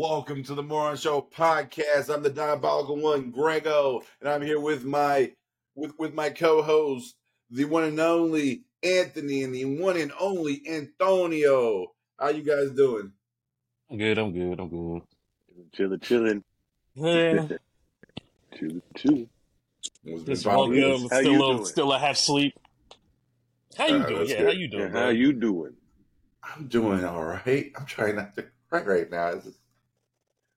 [0.00, 2.14] Welcome to the Moron Show podcast.
[2.14, 5.32] I'm the diabolical one, Grego, and I'm here with my
[5.74, 7.16] with with my co-host,
[7.50, 11.86] the one and only Anthony, and the one and only Antonio.
[12.20, 13.10] How you guys doing?
[13.90, 14.18] I'm good.
[14.18, 14.60] I'm good.
[14.60, 15.00] I'm good.
[15.72, 16.44] Chilling, chilling,
[16.94, 17.48] Yeah,
[18.54, 19.28] chilling, chilling.
[20.04, 20.82] What's been just popping?
[20.82, 21.64] How Still, you a, doing?
[21.64, 22.52] still a half sleep.
[23.78, 24.28] How you Uh, doing?
[24.28, 24.46] Yeah, good.
[24.46, 25.02] how you doing, And bro?
[25.04, 25.72] how you doing?
[26.42, 27.72] I'm doing all right.
[27.78, 29.28] I'm trying not to cry right now.
[29.28, 29.58] It's just-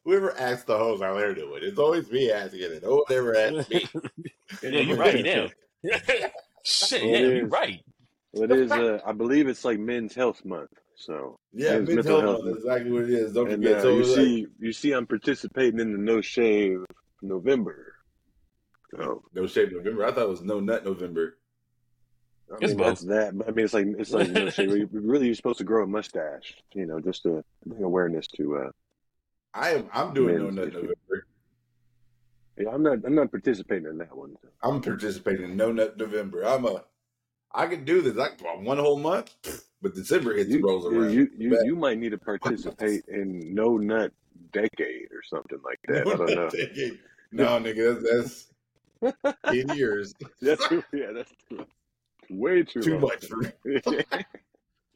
[0.09, 2.83] whoever asks the host how they're doing, it's always me asking it.
[2.83, 3.85] No one ever asks me.
[4.63, 5.23] yeah, you're right.
[5.23, 5.49] Damn.
[6.63, 7.03] Shit.
[7.03, 7.83] Well, Yeah, you're right.
[8.33, 8.71] Well, it is.
[8.71, 10.71] Uh, I believe it's like Men's Health Month.
[10.95, 12.31] So Yeah, Men's mental mental health.
[12.35, 13.33] health That's exactly what it is.
[13.33, 13.77] Don't and forget.
[13.79, 16.83] uh, so you it's like- see, you see, I'm participating in the No Shave
[17.21, 17.93] November.
[18.95, 20.05] So no shave November.
[20.05, 21.37] I thought it was no nut November.
[22.51, 23.37] I It's mean, that's that.
[23.37, 24.69] But I mean, it's like it's like no shave.
[24.75, 26.55] You- Really, you're supposed to grow a mustache.
[26.73, 28.57] You know, just to bring awareness to.
[28.57, 28.69] uh
[29.53, 29.89] I am.
[29.93, 30.73] I'm doing no nut.
[30.73, 31.25] November.
[32.57, 32.99] Yeah, I'm not.
[33.05, 34.35] I'm not participating in that one.
[34.61, 36.43] I'm participating in No Nut November.
[36.43, 36.83] I'm a.
[37.53, 38.17] I can do this.
[38.17, 39.33] I one whole month,
[39.81, 41.13] but December hits You, rolls around.
[41.13, 44.11] you, you, you might need to participate in No Nut
[44.51, 46.07] Decade or something like that.
[46.07, 46.49] I don't know.
[47.31, 48.49] no, nigga, that's,
[49.01, 50.13] that's ten years.
[50.41, 50.63] That's
[50.93, 51.65] yeah, that's too,
[52.29, 53.01] way too, Too long.
[53.01, 53.81] much for me.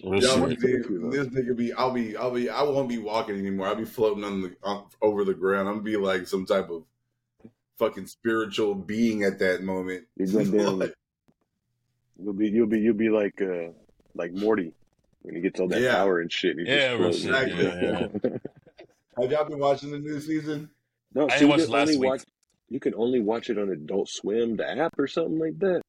[0.02, 0.60] Real Y'all, shit.
[0.62, 0.86] shit.
[0.88, 1.74] nigga, this nigga be.
[1.74, 2.16] I'll be.
[2.18, 2.50] I'll be.
[2.50, 3.68] I won't be walking anymore.
[3.68, 5.68] I'll be floating on the on, over the ground.
[5.70, 6.84] I'm gonna be like some type of
[7.80, 10.06] fucking spiritual being at that moment.
[10.18, 10.94] You goddamn- Like,
[12.22, 13.72] You'll be you'll be you'll be like uh
[14.14, 14.74] like Morty
[15.22, 15.96] when he gets all that Yeah.
[15.96, 16.58] power and shit.
[16.58, 17.30] And Yeah, real just shit.
[17.32, 17.52] floats.
[17.52, 18.30] Exactly.
[18.34, 18.38] Yeah,
[19.22, 20.70] have y'all been watching the new season?
[21.16, 22.10] no, I see, ain't you watched last week.
[22.10, 22.22] watch
[22.70, 25.82] you can only watch it on Adult Swim, the app or something like that.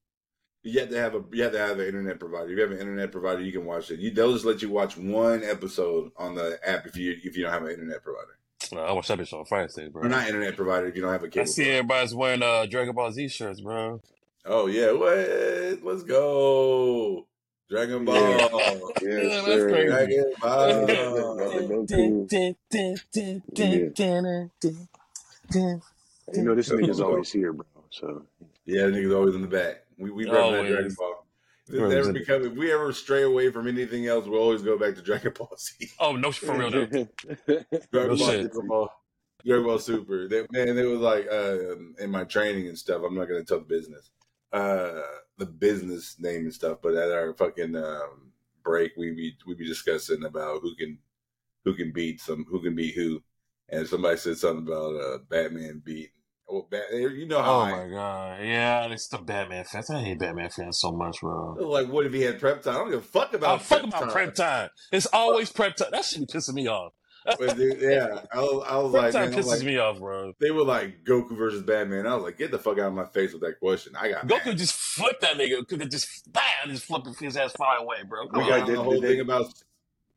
[0.64, 2.46] You have to have a you have to have an internet provider.
[2.50, 4.00] If you have an internet provider, you can watch it.
[4.00, 7.44] You, they'll just let you watch one episode on the app if you if you
[7.44, 8.38] don't have an internet provider.
[8.72, 10.02] No, I watched that bitch on Friday, bro.
[10.02, 11.42] Or not internet provider if you don't have a cable.
[11.42, 11.78] I see provider.
[11.78, 14.00] everybody's wearing uh Dragon Ball Z shirts, bro.
[14.46, 15.84] Oh yeah, what?
[15.84, 17.26] Let's go,
[17.68, 18.16] Dragon Ball.
[18.16, 18.48] Yeah.
[19.02, 19.88] Yeah, that's crazy.
[19.88, 20.88] Dragon Ball.
[26.32, 27.66] You know this nigga's always here, bro.
[27.90, 28.24] So
[28.64, 29.83] Yeah, the niggas always in the back.
[29.98, 30.70] We we represent Always.
[30.72, 31.26] Dragon Ball.
[31.66, 34.94] If, Represent- become, if we ever stray away from anything else, we'll always go back
[34.96, 35.90] to Dragon Ball Z.
[35.98, 36.86] Oh no, for real though.
[37.46, 38.26] Dragon Real Ball.
[38.26, 38.92] Dragon Ball,
[39.46, 40.28] Dragon Ball Super.
[40.28, 43.02] They, man, it was like uh, in my training and stuff.
[43.04, 44.10] I'm not gonna tell the business,
[44.52, 45.00] uh,
[45.38, 46.78] the business name and stuff.
[46.82, 50.98] But at our fucking um, break, we be we be discussing about who can
[51.64, 53.22] who can beat some who can beat who,
[53.70, 56.10] and somebody said something about uh, Batman beat.
[56.48, 58.40] Well, Bat, you know how Oh I my god.
[58.44, 59.88] Yeah, it's the Batman fans.
[59.90, 61.54] I hate Batman fans so much, bro.
[61.58, 61.88] like.
[61.88, 62.74] What if he had prep time?
[62.74, 64.10] I don't give a fuck Oh, about fuck prep about time.
[64.10, 64.68] prep time.
[64.92, 65.88] It's always prep time.
[65.92, 66.92] That shit be pissing me off.
[67.38, 69.98] But dude, yeah, I was, I was Prep like, time man, pisses like, me off,
[69.98, 70.34] bro.
[70.40, 72.06] they were like Goku versus Batman.
[72.06, 73.94] I was like, get the fuck out of my face with that question.
[73.98, 74.58] I got Goku mad.
[74.58, 75.66] just flipped that nigga.
[75.66, 78.28] Could just bam, just flip his ass far away, bro.
[78.28, 78.74] Come We Okay, got on.
[78.74, 79.46] the whole did they- thing about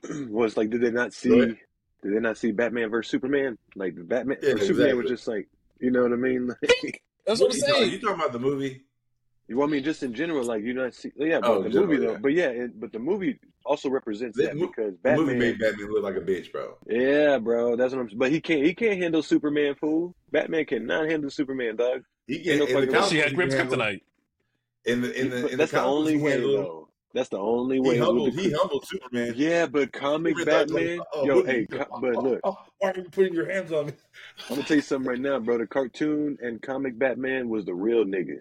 [0.29, 1.29] was like, did they not see?
[1.29, 1.57] Did
[2.03, 3.57] they not see Batman versus Superman?
[3.77, 5.47] Like the Batman, Yeah, or Superman was just like,
[5.79, 6.47] you know what I mean?
[6.61, 7.91] Like, That's what What I'm you, talking, saying.
[7.91, 8.81] you talking about the movie?
[9.49, 11.11] you want me just in general, like you not see?
[11.17, 12.17] Yeah, but Oh, the general, movie though, yeah.
[12.19, 15.39] but yeah, it, but the movie also represents The that mo- because The movie Batman.
[15.39, 16.77] made Batman look like a bitch, bro.
[16.87, 18.17] Yeah, bro, that's what I'm.
[18.17, 18.63] But he can't.
[18.65, 20.15] He can't handle Superman, fool.
[20.31, 22.01] Batman cannot handle Superman, dog.
[22.27, 22.93] He Ain't can no in the fucking way.
[22.93, 24.01] comic She had he Grim's can handle kryptonite.
[24.85, 26.86] in the in the in the that's the only way, handled though.
[27.17, 27.89] That's the only way.
[27.89, 29.33] with humbled he humbled Superman.
[29.35, 31.83] Yeah, but comic Superman thought, like, Batman, oh, yo, hey, you doing?
[31.85, 33.93] co- but look, Oh, why are you putting your hands on me?
[34.49, 35.57] I'm gonna tell you something right now, bro.
[35.57, 38.37] The cartoon and comic Batman was the real nigga.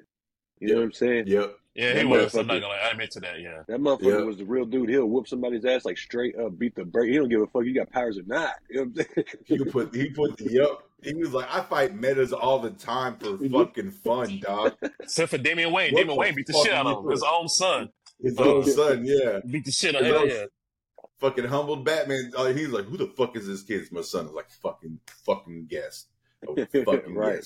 [0.61, 1.25] You know what I'm saying?
[1.29, 1.55] Yep.
[1.75, 2.35] Yeah, That he was.
[2.35, 2.81] I'm not gonna lie.
[2.85, 3.41] I admit to that.
[3.41, 3.63] Yeah.
[3.69, 4.25] That motherfucker Yeah.
[4.25, 4.89] was the real dude.
[4.89, 7.11] He'll whoop somebody's ass like straight up, beat the break.
[7.11, 7.65] He don't give a fuck.
[7.65, 8.55] You got powers or not.
[8.71, 9.71] You know what I'm He saying?
[9.71, 10.69] put he put yep.
[11.03, 14.75] He was like, I fight metas all the time for fucking fun, dog.
[15.01, 15.93] Except for Damian Wayne.
[15.93, 17.11] What Damian Wayne beat the shit out of him.
[17.11, 17.91] His own son.
[18.23, 19.41] His own son, yeah.
[19.49, 20.49] Beat the shit out of him.
[21.19, 22.33] Fucking humbled Batman.
[22.37, 24.25] Uh, he's like, "Who the fuck is this kid?" It's my son.
[24.25, 26.07] I was like, "Fucking, fucking guess."
[26.47, 26.55] Oh,
[26.85, 27.43] fucking Right.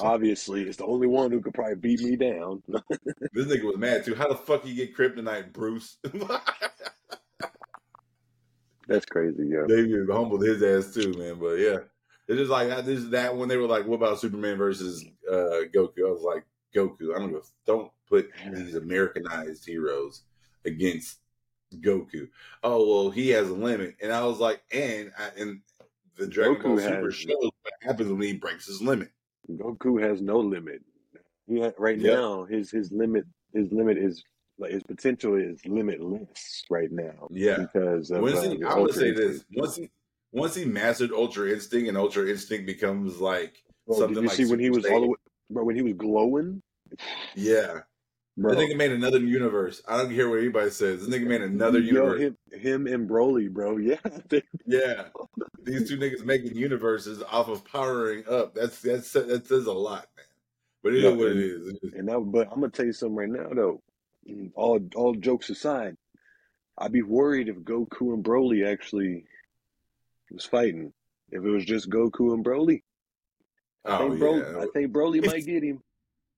[0.00, 2.62] Obviously, it's the only one who could probably beat me down.
[3.32, 4.14] This nigga was mad too.
[4.14, 5.96] How the fuck you get kryptonite, Bruce?
[8.86, 9.66] That's crazy, yo.
[9.66, 9.82] they
[10.12, 11.36] humbled his ass too, man.
[11.40, 11.78] But yeah,
[12.28, 15.66] it's just like this is that when they were like, "What about Superman versus uh,
[15.74, 17.42] Goku?" I was like, "Goku." I don't go.
[17.66, 20.22] Don't put these Americanized heroes
[20.64, 21.18] against
[21.76, 22.28] Goku.
[22.62, 25.60] Oh well, he has a limit, and I was like, and I, and
[26.16, 29.10] the Dragon Goku Ball Super has- shows what happens when he breaks his limit.
[29.50, 30.82] Goku has no limit.
[31.46, 32.16] He ha- right Yep.
[32.18, 34.22] now, his his limit his limit is
[34.58, 37.28] like his potential is limitless right now.
[37.30, 37.58] Yeah.
[37.58, 39.90] because of Once uh, he, the I'm say this: once he
[40.32, 44.36] once he mastered Ultra Instinct and Ultra Instinct becomes like Bro, something did you like
[44.36, 45.16] see when he Super was all the way,
[45.50, 45.64] bro?
[45.64, 46.62] When he was glowing,
[47.34, 47.80] Yeah,
[48.36, 48.54] bro.
[48.54, 49.82] this nigga made another universe.
[49.88, 51.06] I don't care what anybody says.
[51.06, 52.20] This nigga made another Yo, universe.
[52.20, 53.76] him, him and Broly, bro.
[53.78, 53.96] Yeah,
[54.66, 55.04] Yeah,
[55.62, 58.54] these two niggas making universes off of powering up.
[58.54, 60.26] That's that's that says a lot, man.
[60.82, 61.44] But it is No, what and- It
[61.82, 61.92] is.
[61.94, 63.82] and that, but I'm gonna tell you something right now, though.
[64.54, 65.96] All all jokes aside,
[66.78, 69.24] I'd be worried if Goku and Broly actually
[70.30, 70.92] was fighting.
[71.30, 72.82] If it was just Goku and Broly,
[73.84, 75.82] Oh Broly, yeah, I think Broly might get him.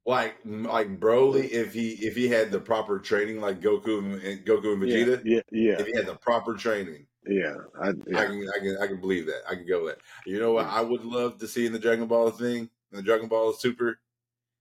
[0.04, 4.72] like like Broly, if he if he had the proper training, like Goku and, Goku
[4.72, 7.56] and Vegeta, yeah, yeah, if he had the proper training, yeah.
[7.80, 9.42] I, I can I can I can believe that.
[9.48, 10.02] I can go with that.
[10.30, 13.02] You know what I would love to see in the Dragon Ball thing, in the
[13.02, 13.98] Dragon Ball Super,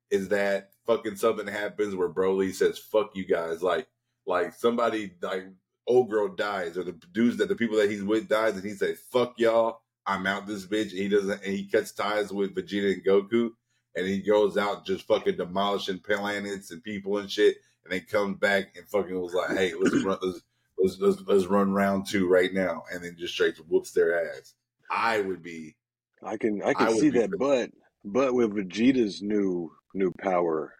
[0.09, 3.87] is that fucking something happens where Broly says "fuck you guys," like
[4.25, 5.45] like somebody like
[5.87, 8.73] old girl dies or the dudes that the people that he's with dies, and he
[8.73, 10.91] says "fuck y'all." I'm out this bitch.
[10.91, 13.51] And he doesn't, and he cuts ties with Vegeta and Goku,
[13.95, 18.37] and he goes out just fucking demolishing planets and people and shit, and then comes
[18.37, 20.41] back and fucking was like, "Hey, let's run, let's
[20.77, 24.53] let's let's, let's run round two right now," and then just straight whoops their ass.
[24.89, 25.75] I would be
[26.23, 27.71] I can I I can would see that, but
[28.03, 30.75] but with Vegeta's new new power,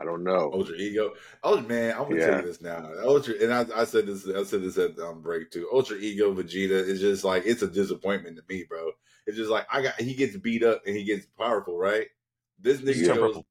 [0.00, 0.50] I don't know.
[0.54, 1.12] ultra ego.
[1.42, 2.26] Oh man, I'm gonna Yeah.
[2.26, 2.88] tell you this now.
[3.04, 4.26] Ultra, and I, I said this.
[4.26, 5.68] I said this at um, break too.
[5.72, 8.92] Ultra ego Vegeta is just like it's a disappointment to me, bro.
[9.26, 12.06] It's just like I got he gets beat up and he gets powerful, right?
[12.58, 13.18] This nigga goes.
[13.18, 13.46] purple.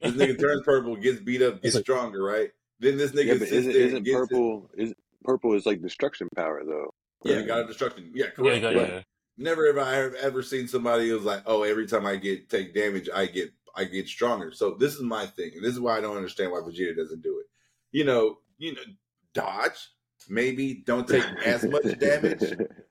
[0.00, 2.50] This nigga turns purple, gets beat up, gets stronger, right?
[2.80, 4.94] Then this nigga Yeah, sits isn't, there isn't and gets his- purple is
[5.24, 6.92] purple is like destruction power though.
[7.24, 7.46] yeah, right?
[7.46, 8.10] got a destruction.
[8.14, 8.62] Yeah, Yeah, correct.
[8.64, 9.02] yeah, but yeah.
[9.38, 12.74] never have I ever, ever seen somebody who's like, oh, every time I get take
[12.74, 14.52] damage, I get I get stronger.
[14.52, 17.22] So this is my thing, and this is why I don't understand why Vegeta doesn't
[17.22, 17.46] do it.
[17.90, 18.82] You know, you know,
[19.34, 19.88] dodge
[20.28, 22.42] maybe don't take as much damage.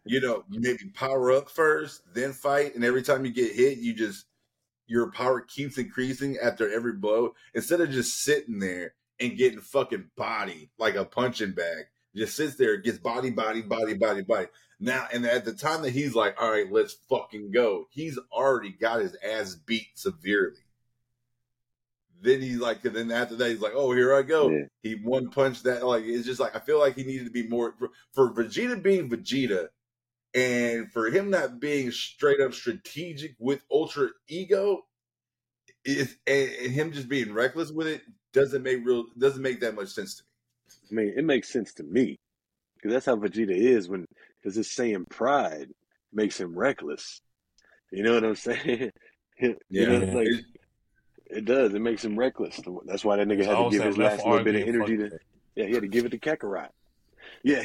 [0.06, 3.94] You know, maybe power up first, then fight, and every time you get hit, you
[3.94, 4.26] just
[4.88, 10.10] your power keeps increasing after every blow instead of just sitting there and getting fucking
[10.18, 11.86] body like a punching bag.
[12.14, 14.48] Just sits there, gets body, body, body, body, body.
[14.82, 18.72] Now, and at the time that he's like, all right, let's fucking go, he's already
[18.72, 20.58] got his ass beat severely.
[22.22, 24.50] Then he's like, and then after that, he's like, oh, here I go.
[24.50, 24.66] Yeah.
[24.84, 27.48] He one punch that, like, it's just like, I feel like he needed to be
[27.48, 29.68] more, for, for Vegeta being Vegeta
[30.34, 34.84] and for him not being straight up strategic with Ultra Ego,
[35.84, 38.02] is and, and him just being reckless with it
[38.34, 41.02] doesn't make real, doesn't make that much sense to me.
[41.02, 42.18] I mean, it makes sense to me
[42.76, 44.06] because that's how Vegeta is when
[44.42, 45.70] because his saying pride
[46.14, 47.20] makes him reckless.
[47.92, 48.92] You know what I'm saying?
[49.40, 49.86] you Yeah.
[49.88, 50.14] know, Yeah.
[50.14, 50.44] like It's-
[51.32, 51.74] it does.
[51.74, 52.60] It makes him reckless.
[52.86, 55.20] That's why that nigga had to give his last little bit of energy to.
[55.56, 56.70] Yeah, he had to give it to Kakarot.
[57.44, 57.62] Yeah,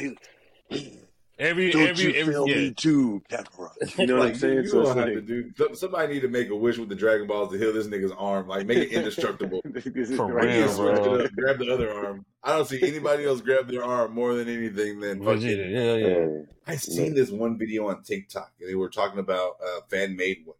[0.69, 0.99] he,
[1.39, 2.55] Every don't every you every feel yeah.
[2.55, 3.99] me too, Kakarot?
[3.99, 4.63] You know what I'm saying?
[4.63, 5.75] you So don't it's have to do.
[5.75, 8.47] Somebody need to make a wish with the Dragon Balls to heal this nigga's arm,
[8.47, 9.61] like make it indestructible.
[10.15, 10.67] For right real, he now.
[10.67, 11.25] switch bro.
[11.25, 12.25] up, grab the other arm.
[12.43, 16.07] I don't see anybody else grab their arm more than anything than fucking Vegeta, yeah,
[16.07, 16.41] yeah.
[16.65, 20.15] I seen this one video on TikTok, and they were talking about uh, a fan
[20.15, 20.57] made one,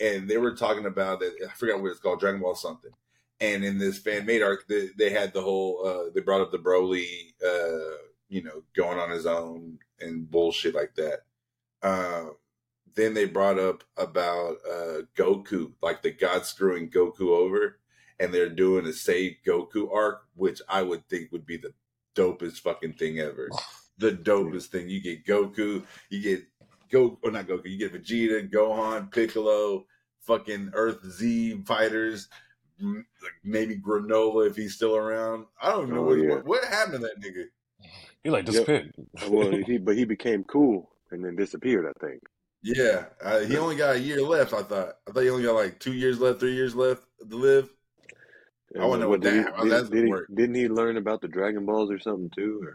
[0.00, 1.34] and they were talking about it.
[1.44, 2.92] I forgot what it's called, Dragon Ball something.
[3.40, 5.86] And in this fan made arc, they, they had the whole.
[5.86, 7.96] Uh, they brought up the Broly, uh,
[8.28, 11.20] you know, going on his own and bullshit like that.
[11.82, 12.30] Uh,
[12.94, 17.78] then they brought up about uh, Goku, like the God screwing Goku over,
[18.18, 21.74] and they're doing a save Goku arc, which I would think would be the
[22.14, 23.50] dopest fucking thing ever.
[23.98, 24.88] The dopest thing.
[24.88, 26.46] You get Goku, you get
[26.90, 29.86] Go or not Goku, you get Vegeta, Gohan, Piccolo,
[30.20, 32.28] fucking Earth Z fighters,
[32.80, 33.04] like
[33.44, 35.46] maybe Granola if he's still around.
[35.60, 36.28] I don't even know Oh, what, yeah.
[36.34, 37.44] what what happened to that nigga.
[38.22, 38.92] He like disappeared.
[39.28, 41.86] well, he but he became cool and then disappeared.
[41.86, 42.22] I think.
[42.62, 44.52] Yeah, uh, he only got a year left.
[44.52, 44.96] I thought.
[45.08, 47.68] I thought he only got like two years left, three years left to live.
[48.78, 50.28] I wonder what what did he- that- how did- that's did he- work.
[50.34, 52.60] Didn't he learn about the Dragon Balls or something too?
[52.64, 52.74] Or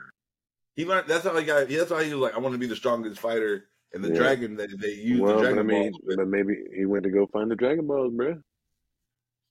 [0.75, 1.07] He learned.
[1.07, 1.67] That's how he got.
[1.67, 3.65] That's why he was like, I want to be the strongest fighter.
[3.93, 4.15] And the Yeah.
[4.15, 6.85] dragon that they used well, the but I Dragon mean, Balls with, but maybe he
[6.85, 8.41] went to go find the Dragon Balls, bruh.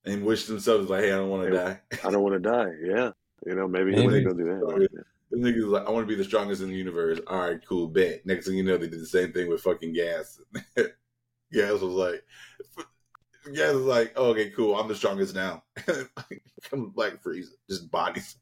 [0.05, 1.81] and wished themselves like, hey, I don't want to die.
[2.05, 2.73] I don't want to die.
[2.83, 3.11] Yeah,
[3.47, 4.07] you know, maybe he Maybe.
[4.07, 4.89] went to go do that.
[4.93, 5.03] Yeah.
[5.31, 7.21] The nigga's like, I want to be the strongest in the universe.
[7.29, 8.27] All right, cool, bet.
[8.27, 10.41] Next thing you know, they did the same thing with fucking Gas.
[11.53, 12.25] Gas was like,
[13.55, 15.63] Gas was like, oh, okay, cool, I'm the strongest now.
[16.69, 18.37] Come like Frieza, just bodies.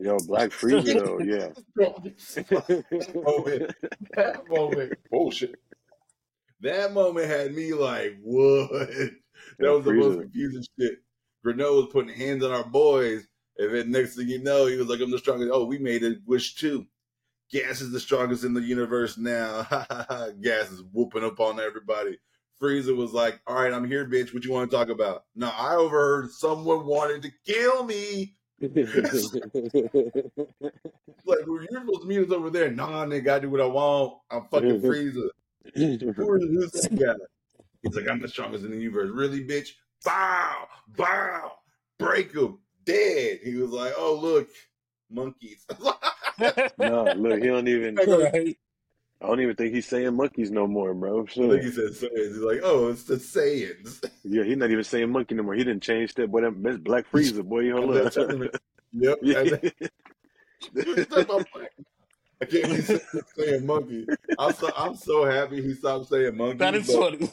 [0.00, 1.50] Yo, Black Frieza though, yeah.
[1.76, 3.64] that moment,
[4.16, 5.56] that moment, bullshit.
[6.60, 8.70] That moment had me like, what?
[8.70, 9.12] That
[9.58, 10.98] Yeah, was the most confusing shit.
[11.46, 13.26] Granola was putting hands on our boys,
[13.58, 15.50] and then next thing you know, he was like, I'm the strongest.
[15.52, 16.86] Oh, we made a wish too.
[17.52, 19.62] Gas is the strongest in the universe now.
[20.42, 22.18] Gas is whooping up on everybody.
[22.62, 24.34] Frieza was like, "All right, I'm here, bitch.
[24.34, 28.36] What you want to talk about?" No, I overheard someone wanted to kill me.
[28.60, 28.72] Like,
[31.46, 32.70] well, you're supposed to meet us over there.
[32.70, 34.18] Nah, nigga, I do what I want.
[34.30, 35.28] I'm fucking Frieza.
[35.74, 37.14] Who is who's that guy?
[37.82, 39.10] He's like, I'm the strongest in the universe.
[39.12, 39.70] Really, bitch?
[40.04, 41.52] Bow, bow,
[41.98, 43.40] break him, dead.
[43.42, 44.48] He was like, oh look,
[45.10, 45.64] monkeys.
[46.78, 47.94] no, look, he don't even.
[47.96, 48.56] right.
[49.22, 51.22] I don't even think he's saying monkeys no more, bro.
[51.22, 52.28] I think he said Saiyans.
[52.28, 54.02] He's like, oh, it's the Saiyans.
[54.24, 55.54] yeah, he's not even saying monkey no more.
[55.54, 56.30] He didn't change that.
[56.30, 57.70] Boy, that- that's Black Frieza, boy.
[57.70, 58.30] Hold And that's- up.
[58.92, 59.18] yep.
[59.22, 59.38] Yeah.
[59.40, 59.92] and that-
[60.74, 61.72] He's talking about black.
[62.42, 64.06] I can't believe he's saying monkey.
[64.38, 66.58] I'm so I'm so happy he stopped saying monkey.
[66.58, 67.30] That is funny.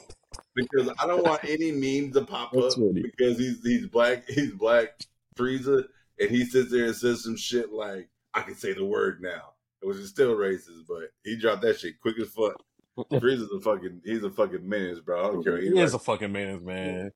[0.55, 3.01] because I don't want any memes to pop That's up funny.
[3.01, 4.89] because he's he's black he's black
[5.37, 5.83] Frieza
[6.19, 9.53] and he sits there and says some shit like I can say the word now,
[9.81, 12.61] which is still racist, but he dropped that shit quick as fuck.
[13.11, 15.19] Frieza is a fucking he's a fucking menace, bro.
[15.23, 15.53] I don't care.
[15.53, 17.11] what He is a fucking menace, man.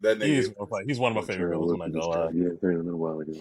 [0.00, 0.68] that He is nigga.
[0.68, 1.72] one he's one of my favorite villains.
[1.72, 2.30] I'm not gonna lie.
[2.34, 3.34] Yeah, a while ago.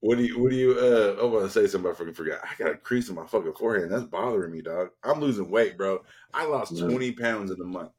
[0.00, 2.40] What do you what do you uh I want to say something I fucking forgot.
[2.42, 3.90] I got a crease in my fucking forehead.
[3.90, 4.88] That's bothering me, dog.
[5.02, 6.00] I'm losing weight, bro.
[6.34, 6.84] I lost Yeah.
[6.86, 7.92] 20 pounds in a month.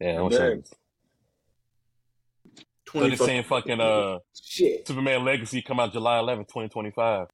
[0.00, 0.38] Yeah, I'm Dang.
[0.38, 0.64] saying.
[2.86, 4.86] 20 They're saying fucking uh shit.
[4.86, 7.28] Superman Legacy come out July 11th, 2025.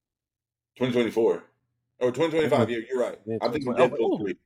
[0.79, 1.43] 2024
[2.02, 2.71] or 2025.
[2.71, 3.18] Yeah, you're right.
[3.25, 4.37] Yeah, I'm thinking Deadpool 3.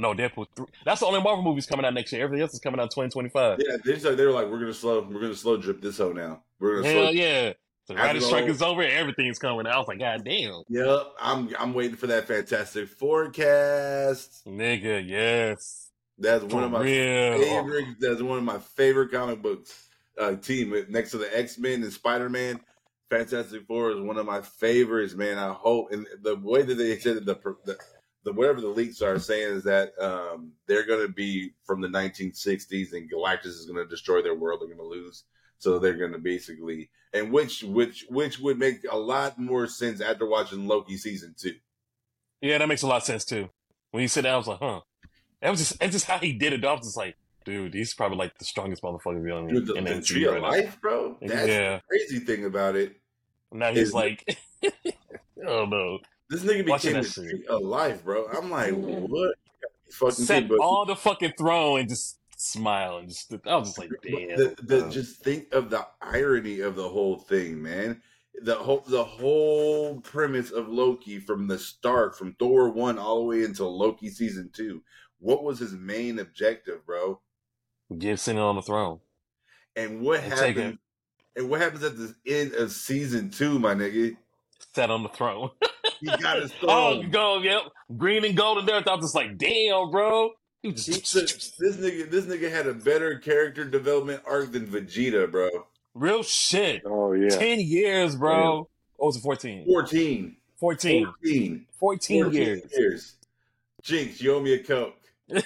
[0.00, 0.66] No, Deadpool 3.
[0.84, 2.22] That's the only Marvel movies coming out next year.
[2.24, 3.58] Everything else is coming out 2025.
[3.60, 6.12] Yeah, they said they were like, we're gonna slow, we're gonna slow drip this hoe
[6.12, 6.42] now.
[6.58, 7.10] We're gonna Hell slow.
[7.12, 7.52] yeah.
[7.88, 8.82] The writer's strike is over.
[8.82, 9.72] Everything's coming out.
[9.74, 10.62] I was like, God damn.
[10.68, 14.44] Yep, I'm I'm waiting for that fantastic forecast.
[14.46, 15.90] Nigga, yes.
[16.18, 17.38] That's one For of my real.
[17.38, 17.86] favorite.
[18.00, 19.86] That's one of my favorite comic books.
[20.18, 22.60] Uh, team next to the X Men and Spider Man.
[23.10, 25.38] Fantastic Four is one of my favorites, man.
[25.38, 27.78] I hope and the way that they said it, the the,
[28.24, 31.88] the whatever the leaks are saying is that um, they're going to be from the
[31.88, 34.60] 1960s and Galactus is going to destroy their world.
[34.60, 35.24] They're going to lose,
[35.58, 40.00] so they're going to basically and which which which would make a lot more sense
[40.00, 41.54] after watching Loki season two.
[42.40, 43.48] Yeah, that makes a lot of sense too.
[43.90, 44.80] When you said that, I was like, huh.
[45.40, 46.64] That was just, that's just how he did it.
[46.64, 47.16] I was just like,
[47.48, 50.34] dude, he's probably like the strongest motherfucker villain Dude, the, in the MCU tree of
[50.34, 50.48] right now.
[50.50, 51.16] life, bro.
[51.20, 51.76] That's Yeah.
[51.76, 52.96] the crazy thing about it.
[53.52, 54.38] Now he's Is- like,
[55.46, 55.98] oh no.
[56.30, 57.30] This nigga Watching became the that shit.
[57.30, 58.26] tree of life, bro.
[58.28, 58.78] I'm like, what?
[58.80, 63.34] You gotta fucking Sat kidding, but, on the fucking throne and just smile and just,
[63.46, 64.36] I was just like, damn.
[64.36, 68.02] the, the, just think of the irony of the whole thing, man.
[68.42, 73.24] The whole the whole premise of Loki from the start, from Thor one all the
[73.24, 74.82] way until Loki season two.
[75.18, 77.20] What was his main objective, bro?
[77.96, 79.00] Get sitting on the throne.
[79.76, 80.78] And what And take happens?
[81.36, 84.16] And what happens at the end of season two, my nigga?
[84.74, 85.50] Sat on the throne.
[86.00, 86.70] He got his throne.
[86.70, 87.10] oh, throne.
[87.10, 87.62] go, yep.
[87.96, 88.76] Green and gold golden there.
[88.92, 90.30] I was just like, damn, bro.
[90.62, 94.66] He He just, said- this nigga, this nigga had a better character development arc than
[94.66, 95.48] Vegeta, bro.
[95.94, 96.82] real shit.
[96.84, 97.28] Oh yeah.
[97.28, 98.68] 10 years, bro.
[98.96, 99.64] What was it, 14?
[99.66, 100.36] 14.
[100.58, 101.04] 14.
[101.06, 101.66] 14.
[101.78, 102.62] 14 14 years.
[102.76, 103.14] years.
[103.82, 104.96] Jinx, you owe me a Coke.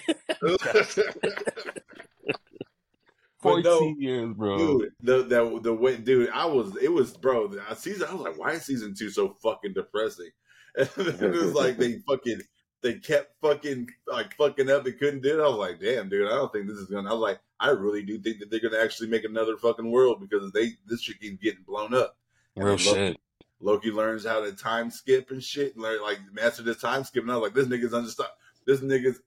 [3.43, 4.59] 14 no, years, bro.
[4.59, 7.49] Dude, the, the the way, dude, I was, it was, bro.
[7.49, 10.31] The season, I was like, why is season two so fucking depressing?
[10.75, 12.41] And it was like they fucking,
[12.81, 15.45] they kept fucking like fucking up and couldn't do it.
[15.45, 17.11] I was like, damn, dude, I don't think this is gonna.
[17.11, 20.21] I was like, I really do think that they're gonna actually make another fucking world
[20.21, 22.17] because they this shit keeps getting blown up.
[22.57, 23.17] And Real Loki- shit.
[23.61, 27.23] Loki learns how to time skip and shit, and learn like master the time skip.
[27.23, 28.31] And I was like, this nigga's unstop.
[28.67, 29.21] This nigga's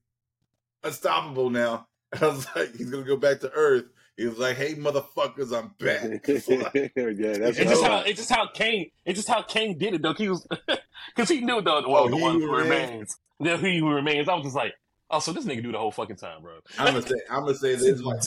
[0.84, 1.88] unstoppable now.
[2.12, 3.86] And I was like, he's gonna go back to Earth.
[4.17, 6.03] He was like, hey motherfuckers, I'm back.
[6.27, 10.01] yeah, that's It's just how it's just how Kang it's just how Kang did it
[10.01, 10.13] though.
[10.13, 10.48] He was
[11.15, 12.89] because he knew the well Oh, the one who who remains.
[12.91, 13.17] remains.
[13.39, 14.29] The he who remains.
[14.29, 14.74] I was just like,
[15.12, 16.53] oh, so this nigga do the whole fucking time, bro.
[16.79, 18.01] I'm gonna say, I'm gonna say this.
[18.01, 18.22] Like,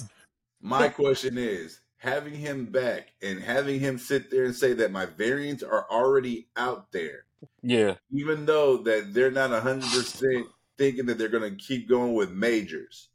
[0.61, 5.07] my question is, having him back and having him sit there and say that my
[5.07, 7.25] variants are already out there,
[7.62, 12.30] Yeah, even though that they're not hundred percent thinking that they're gonna keep going with
[12.30, 13.09] Majors.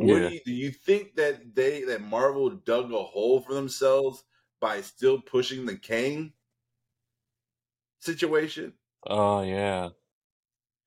[0.00, 0.28] What Yeah.
[0.28, 4.24] do, you, do you think that they that Marvel dug a hole for themselves
[4.60, 6.32] by still pushing the Kang
[8.00, 8.74] situation?
[9.06, 9.90] oh yeah.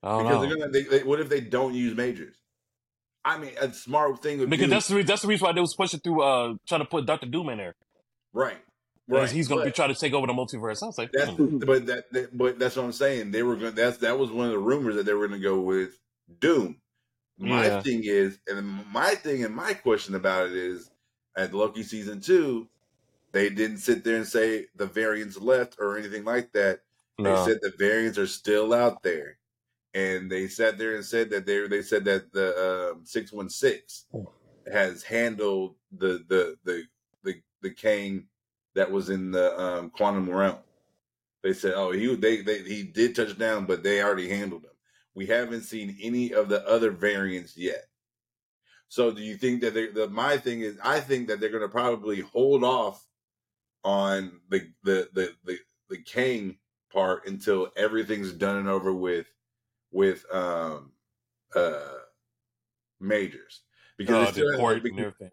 [0.03, 0.41] I don't Because know.
[0.47, 0.71] they're gonna.
[0.71, 2.37] They, they, what if they don't use Majors?
[3.25, 5.51] I mean, a smart thing would Because be that's the re- that's the reason why
[5.53, 7.75] they was pushing through uh trying to put Doctor Doom in there.
[8.33, 8.57] right.
[9.09, 9.29] Right.
[9.31, 10.83] He's gonna be trying to take over the multiverse.
[10.83, 11.59] I was like, That's hmm.
[11.59, 13.31] but that, that but that's what I'm saying.
[13.31, 15.43] They were going that's that was one of the rumors that they were going to
[15.47, 15.97] go with
[16.39, 16.81] Doom.
[17.39, 17.83] My Yeah.
[17.83, 20.91] thing is, and my thing and my question about it is,
[21.35, 22.69] at Loki season two,
[23.33, 26.81] they didn't sit there and say the variants left or anything like that.
[27.19, 27.23] no.
[27.23, 29.39] They said the variants are still out there.
[29.95, 33.49] and they sat there and said that they they said that the um, six one
[33.49, 34.07] six
[34.71, 36.85] has handled the the the
[37.23, 38.29] the the Kang
[38.75, 40.63] that was in the um, quantum realm.
[41.43, 44.76] They said, "Oh, he they, they he did touch down, but they already handled him."
[45.17, 47.85] We haven't seen any of the other variants yet.
[48.87, 50.77] So, do you think that they, the my thing is?
[50.83, 53.03] I think that they're going to probably hold off
[53.83, 55.57] on the the the the,
[55.89, 56.59] the Kang
[56.93, 59.25] part until everything's done and over with
[59.91, 60.91] with um
[61.55, 61.79] uh
[62.99, 63.61] Majors
[63.97, 65.31] because it's still- the because-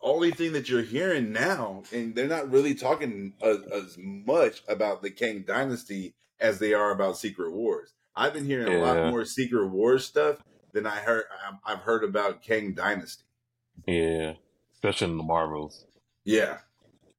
[0.00, 5.02] only thing that you're hearing now, and they're not really talking as, as much about
[5.02, 7.94] the Kang Dynasty as they are about Secret Wars.
[8.16, 8.82] I've been hearing a Yeah.
[8.82, 10.38] lot more Secret Wars stuff
[10.72, 11.24] than I heard.
[11.46, 13.24] I've- I've heard about Kang Dynasty.
[13.86, 14.34] Yeah,
[14.72, 15.86] especially in the Marvels.
[16.24, 16.58] Yeah,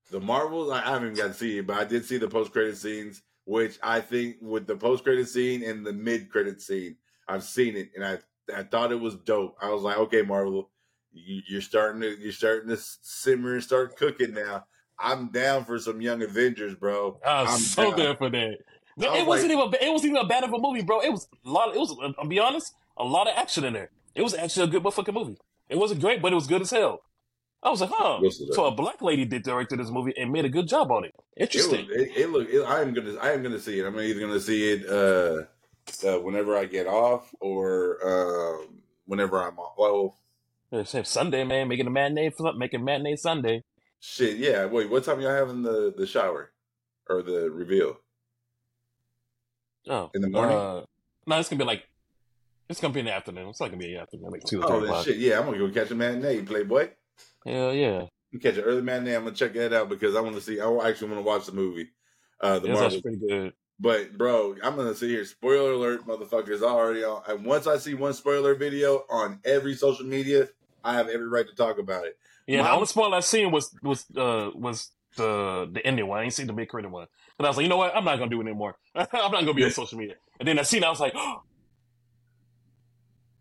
[0.10, 0.72] the Marvels.
[0.72, 3.22] I haven't even got to see it, but I did see the post credit scenes,
[3.44, 6.98] which I think with the post credit scene and the mid credit scene,
[7.28, 8.20] I've seen it, and I
[8.56, 9.58] I thought it was dope.
[9.60, 10.70] I was like, okay, Marvel,
[11.12, 14.66] you, you're starting to you're starting to simmer and start cooking now.
[15.00, 17.20] I'm down for some Young Avengers, bro.
[17.26, 18.00] I was I'm so down.
[18.00, 18.58] there for that.
[18.98, 21.02] It was wasn't even it wasn't even a bad of a movie, bro.
[21.02, 21.70] It was a lot.
[21.70, 22.16] Of, It was.
[22.18, 23.90] I'll be honest, a lot of action in there.
[24.14, 25.38] It was actually a good motherfucking movie.
[25.68, 27.02] It wasn't great, but it was good as hell.
[27.62, 28.22] I was like, huh.
[28.52, 31.16] So a black lady did directed this movie and made a good job on it.
[31.36, 31.88] It Interesting.
[31.90, 32.48] it, it look.
[32.50, 33.16] It, I am gonna.
[33.16, 33.86] I am gonna see it.
[33.86, 35.44] I'm either gonna see it uh,
[36.08, 39.76] uh whenever I get off or um whenever I'm off.
[40.72, 43.64] Well, same Sunday, man, making a matinee, making matinee Sunday.
[44.00, 44.38] shit.
[44.38, 44.66] Yeah.
[44.66, 44.90] Wait.
[44.90, 46.52] What time y'all having the the shower
[47.10, 47.98] or the reveal?
[49.88, 50.58] Oh, In the morning?
[50.58, 50.82] Uh,
[51.28, 51.88] no, it's gonna be like
[52.70, 53.50] it's gonna be in the afternoon.
[53.50, 55.06] It's not gonna be in the afternoon, like two Oh, three then o'clock.
[55.06, 55.18] shit.
[55.18, 56.90] Yeah, I'm gonna go catch a matinee, Playboy.
[57.46, 59.16] Hell yeah, You catch an early matinee.
[59.16, 60.60] I'm gonna check that out because I want to see.
[60.60, 61.90] I actually want to watch the movie,
[62.42, 63.02] uh, the was Marvel.
[63.02, 63.54] pretty good.
[63.80, 65.26] But bro, I'm gonna sit here.
[65.26, 66.62] Spoiler alert, motherfuckers!
[66.64, 67.22] I Already on.
[67.28, 70.48] And once I see one spoiler video on every social media,
[70.84, 72.18] I have every right to talk about it.
[72.48, 76.20] Yeah, the only spoiler I seen was was uh was the the ending one.
[76.20, 77.08] I ain't seen the big credit one.
[77.38, 77.96] And I was like, you know what?
[77.96, 78.78] I'm not gonna do it anymore.
[78.96, 80.16] I'm not gonna be on social media.
[80.40, 81.42] And then I seen, it, I was like, oh,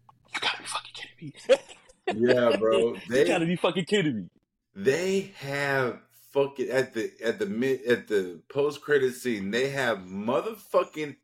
[0.35, 1.57] you gotta be fucking kidding me.
[2.11, 2.95] Yeah, bro.
[3.13, 4.29] you They gotta be fucking kidding me.
[4.75, 6.01] they have
[6.33, 9.51] fucking at the at the mid at the post credit scene.
[9.51, 11.17] They have motherfucking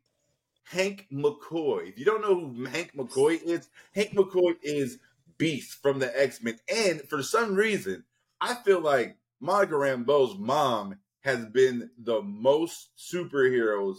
[0.65, 1.89] Hank McCoy.
[1.89, 4.99] If you don't know who Hank McCoy is, Hank McCoy is
[5.37, 6.59] Beast from the X Men.
[6.73, 8.05] And for some reason,
[8.39, 13.97] I feel like Monica Rambeau's mom has been the most superheroes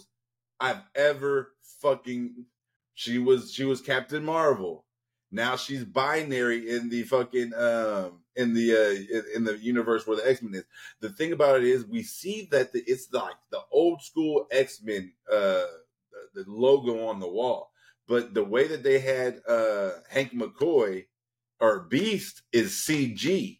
[0.59, 1.51] I've ever
[1.81, 2.45] fucking.
[2.93, 4.85] She was she was Captain Marvel.
[5.31, 10.29] Now she's binary in the fucking um in the uh in, the universe where the
[10.29, 10.65] X Men is.
[11.01, 14.81] The thing about it is we see that the, it's like the old school X
[14.81, 15.65] Men uh
[16.33, 17.71] the logo on the wall,
[18.07, 21.05] but the way that they had uh Hank McCoy
[21.59, 23.59] or Beast is CG.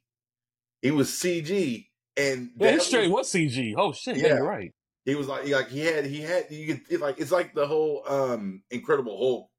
[0.83, 3.73] He was CG, and Yeah, that straight was- CG.
[3.75, 4.33] Oh shit, yeah, Yeah.
[4.35, 4.71] you're right.
[5.05, 8.03] he was like, like he had, he had, you could like it's like the whole
[8.07, 9.49] um Incredible Hulk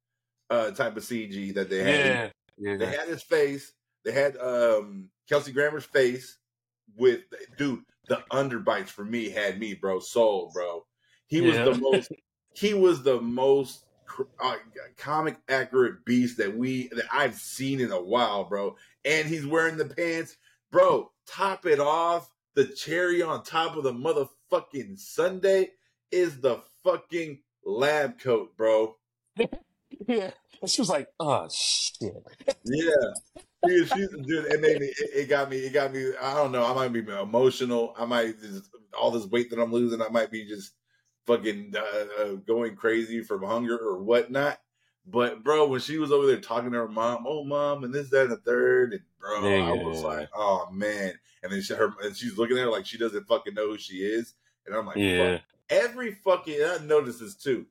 [0.50, 2.32] uh type of CG that they had.
[2.58, 3.72] Yeah, They had his face.
[4.04, 6.38] They had um Kelsey Grammer's face
[6.96, 7.22] with
[7.58, 7.80] dude.
[8.06, 9.98] The underbites for me had me, bro.
[9.98, 10.84] Soul, bro.
[11.26, 11.64] He was Yeah.
[11.64, 12.12] the most.
[12.54, 13.86] He was the most
[14.38, 14.56] uh,
[14.98, 18.76] comic accurate beast that we that I've seen in a while, bro.
[19.06, 20.36] And he's wearing the pants,
[20.74, 21.12] bro.
[21.28, 22.28] Top it off.
[22.54, 25.70] The cherry on top of the motherfucking Sunday
[26.10, 28.96] is the fucking lab coat, bro.
[30.08, 30.32] yeah.
[30.66, 32.14] She was like, oh shit.
[32.64, 32.90] Yeah.
[33.64, 36.52] Dude, she's dude, it made me it, it got me it got me I don't
[36.52, 37.94] know, I might be emotional.
[37.96, 40.72] I might just all this weight that I'm losing, I might be just
[41.26, 44.58] fucking uh, uh, going crazy from hunger or whatnot.
[45.06, 48.08] But bro, when she was over there talking to her mom, oh mom, and this,
[48.10, 50.06] that, and the third, and bro, I was Yeah.
[50.08, 51.18] like, oh man.
[51.42, 53.78] And then she, her, and she's looking at her like she doesn't fucking know who
[53.78, 54.34] she is.
[54.66, 55.38] And I'm like, Yeah.
[55.38, 55.42] fuck.
[55.68, 57.66] Every fucking, and I noticed this too.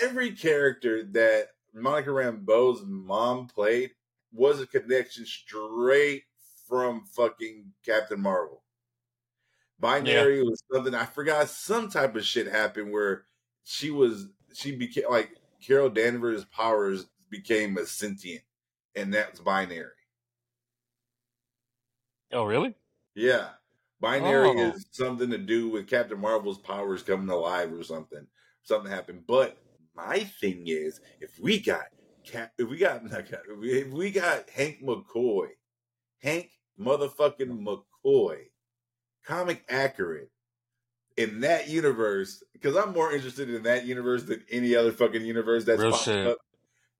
[0.00, 3.90] Every character that Monica Rambeau's mom played
[4.32, 6.24] was a connection straight
[6.68, 8.62] from fucking Captain Marvel.
[9.78, 11.48] Binary was something I forgot.
[11.48, 13.26] Some type of shit happened where
[13.64, 18.42] she was she became like Carol Danvers' powers became a sentient,
[18.94, 19.90] and that's binary.
[22.32, 22.74] Oh really?
[23.14, 23.50] Yeah,
[24.00, 24.70] binary Oh.
[24.72, 28.26] is something to do with Captain Marvel's powers coming alive or something.
[28.62, 29.24] Something happened.
[29.26, 29.58] But
[29.94, 31.86] my thing is, if we got
[32.24, 35.48] Cap, if we got not Cap- if we- if we got Hank McCoy,
[36.20, 37.64] Hank motherfucking
[38.04, 38.50] McCoy,
[39.24, 40.30] comic accurate
[41.16, 45.64] in that universe, because I'm more interested in that universe than any other fucking universe
[45.64, 46.26] that's Real shit.
[46.26, 46.38] up.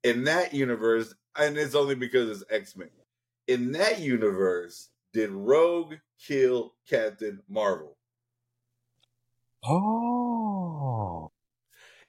[0.05, 2.89] in that universe, and it's only because it's X Men.
[3.47, 5.95] In that universe, did Rogue
[6.27, 7.97] kill Captain Marvel?
[9.65, 11.31] Oh,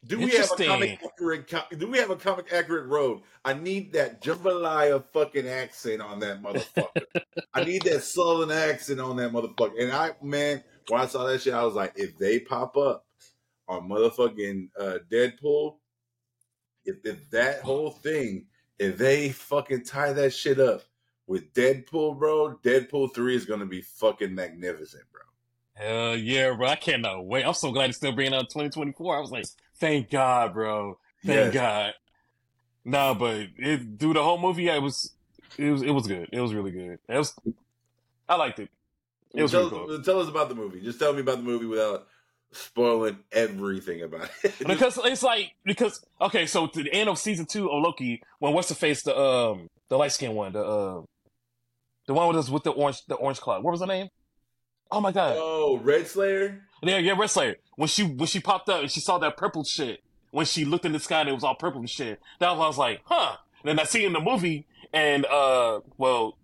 [0.06, 1.54] Do we have a comic accurate?
[1.78, 3.24] Do we have a comic accurate Rogue?
[3.44, 7.04] I need that jambalaya fucking accent on that motherfucker.
[7.54, 9.82] I need that southern accent on that motherfucker.
[9.82, 13.06] And I, man, when I saw that shit, I was like, if they pop up
[13.68, 15.76] on motherfucking uh, Deadpool,
[16.86, 18.46] if, if that whole thing,
[18.80, 20.84] if they fucking tie that shit up
[21.28, 25.22] with Deadpool, bro, Deadpool three is gonna be fucking magnificent, bro.
[25.74, 26.68] hell yeah, bro!
[26.68, 27.46] I cannot wait.
[27.46, 29.18] I'm so glad it's still bringing out 2024.
[29.18, 29.46] I was like,
[29.76, 30.98] thank God, bro.
[31.26, 31.54] Thank Yes.
[31.54, 31.94] God.
[32.86, 35.12] Nah, but it, through the whole movie, yeah, it was,
[35.58, 36.30] it was, it was good.
[36.32, 37.00] It was really good.
[37.10, 37.36] It was,
[38.30, 38.70] I liked it.
[39.34, 40.02] It was tell, cool.
[40.02, 40.82] tell us about the movie.
[40.82, 42.08] Just tell me about the movie without
[42.52, 44.54] spoiling everything about it.
[44.66, 48.54] because it's like because okay, so to the end of season two of Loki, when
[48.54, 51.02] what's the face the um the light skinned one, the uh
[52.08, 53.64] the one with us with the orange the orange cloud.
[53.64, 54.10] What was her name?
[54.92, 55.36] Oh my god.
[55.38, 56.62] oh, Renslayer.
[56.82, 57.56] Yeah, yeah, Renslayer.
[57.76, 60.86] When she when she popped up and she saw that purple shit, when she looked
[60.86, 63.02] in the sky and it was all purple and shit, that was I was like,
[63.06, 63.36] huh.
[63.64, 66.38] And then I see in the movie and uh well,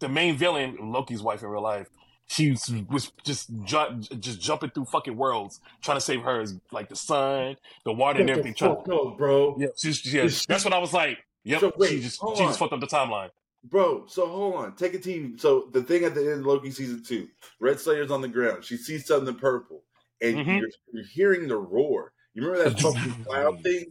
[0.00, 1.88] the main villain, Loki's wife in real life,
[2.26, 2.50] she
[2.90, 7.56] was, just ju- just jumping through fucking worlds trying to save her, like the sun,
[7.84, 8.54] the water, and everything.
[8.54, 9.56] Trying, bro.
[9.58, 11.18] yeah, she's, yeah, she- that's what I was like.
[11.44, 13.28] Yep, So wait, she just she just fucked up the timeline.
[13.64, 14.76] Bro, so hold on.
[14.76, 15.38] Take a team.
[15.38, 17.28] So the thing at the end of Loki season two,
[17.62, 18.64] Renslayer's on the ground.
[18.64, 19.82] She sees something purple,
[20.22, 20.60] and Mhm.
[20.60, 22.12] you're, you're hearing the roar.
[22.34, 23.84] You remember that fucking cloud thing?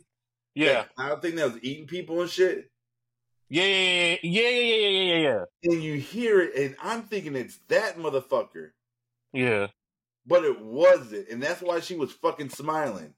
[0.56, 2.70] Yeah, That cloud thing that was eating people and shit?
[3.54, 5.44] Yeah, yeah, yeah, yeah, yeah, yeah, yeah.
[5.72, 8.72] And you hear it, and I'm thinking it's that motherfucker.
[9.32, 9.68] Yeah.
[10.26, 13.14] But it wasn't, and that's why she was fucking smiling.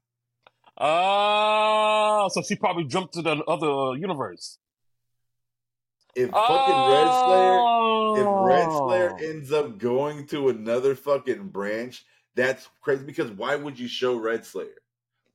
[0.78, 4.58] Oh, so she probably jumped to the other universe.
[6.18, 8.18] If fucking oh.
[8.18, 9.24] Renslayer, if Renslayer ah.
[9.24, 12.04] ends up going to another fucking branch,
[12.36, 13.06] that's crazy.
[13.06, 14.82] Because why would you show Renslayer?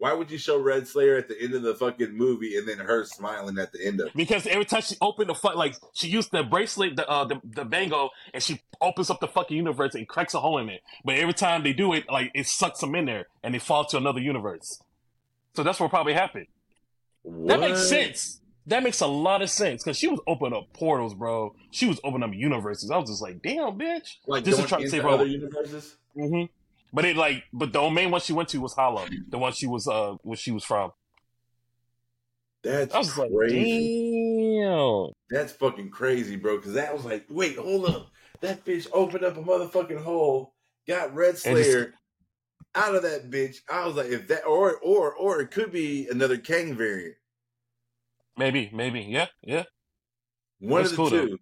[0.01, 3.05] Why would you show Renslayer at the end of the fucking movie and then her
[3.05, 4.17] smiling at the end of it?
[4.17, 7.39] Because every time she opened the fuck, like she used the bracelet, the uh, the
[7.45, 10.81] the bango, and she opens up the fucking universe and cracks a hole in it.
[11.05, 13.85] But every time they do it, like it sucks them in there, and they fall
[13.85, 14.83] to another universe.
[15.55, 16.47] So that's what probably happened.
[17.25, 18.41] That makes sense.
[18.69, 21.55] That makes a lot of sense because she was opening up portals, bro.
[21.73, 22.91] She was opening up universes.
[22.91, 24.17] I was just like, damn, bitch.
[24.27, 25.97] Like This is trying to save her other universes?
[26.15, 26.45] hmm
[26.93, 29.67] But it like, but the main one she went to was Hala, the one she
[29.67, 30.91] was uh, where she was from.
[32.63, 34.61] That's I was like, crazy.
[34.63, 35.07] damn.
[35.31, 36.57] That's fucking crazy, bro.
[36.57, 38.11] Because that was like, wait, hold up.
[38.41, 40.55] That bitch opened up a motherfucking hole,
[40.89, 41.95] got Red And just- Slayer
[42.75, 43.57] out of that bitch.
[43.71, 47.17] I was like, if that, or or or it could be another Kang variant.
[48.37, 49.65] Maybe, maybe, yeah, yeah.
[50.61, 51.27] One That's of the cool, though.
[51.27, 51.39] two.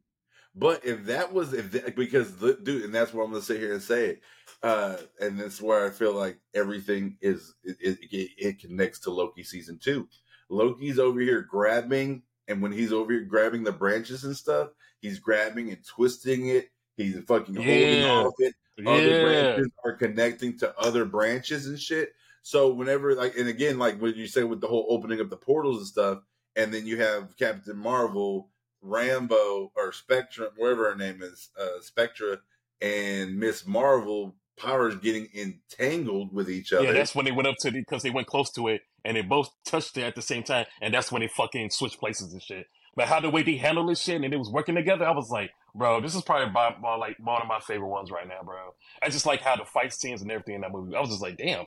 [0.55, 3.61] But if that was if that, because the dude, and that's what I'm gonna sit
[3.61, 4.21] here and say it,
[4.63, 9.43] uh, and that's where I feel like everything is it, it, it, connects to Loki
[9.45, 10.09] season two.
[10.49, 15.19] Loki's over here grabbing, and when he's over here grabbing the branches and stuff, he's
[15.19, 16.71] grabbing and twisting it.
[16.97, 18.23] He's fucking holding Yeah.
[18.23, 18.55] off it.
[18.87, 22.15] Other Yeah, branches are connecting to other branches and shit.
[22.43, 25.37] So whenever like, and again, like when you say with the whole opening up the
[25.37, 26.23] portals and stuff,
[26.57, 28.51] and then you have Captain Marvel,
[28.85, 32.39] Rambeau, or Spectrum, whatever her name is, uh, Spectra,
[32.81, 36.85] and Miss Marvel powers getting entangled with each other.
[36.85, 36.93] yeah.
[36.93, 39.23] That's when they went up to the because they went close to it and they
[39.23, 42.43] both touched it at the same time, and that's when they fucking switched places and
[42.43, 42.67] shit.
[42.97, 45.31] But how the way they handled this shit and it was working together, I was
[45.31, 48.43] like, bro, this is probably by, by, like one of my favorite ones right now,
[48.45, 48.75] bro.
[49.01, 50.97] I just like how the fight scenes and everything in that movie.
[50.97, 51.65] I was just like, damn,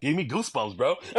[0.00, 0.96] gave me goosebumps, bro.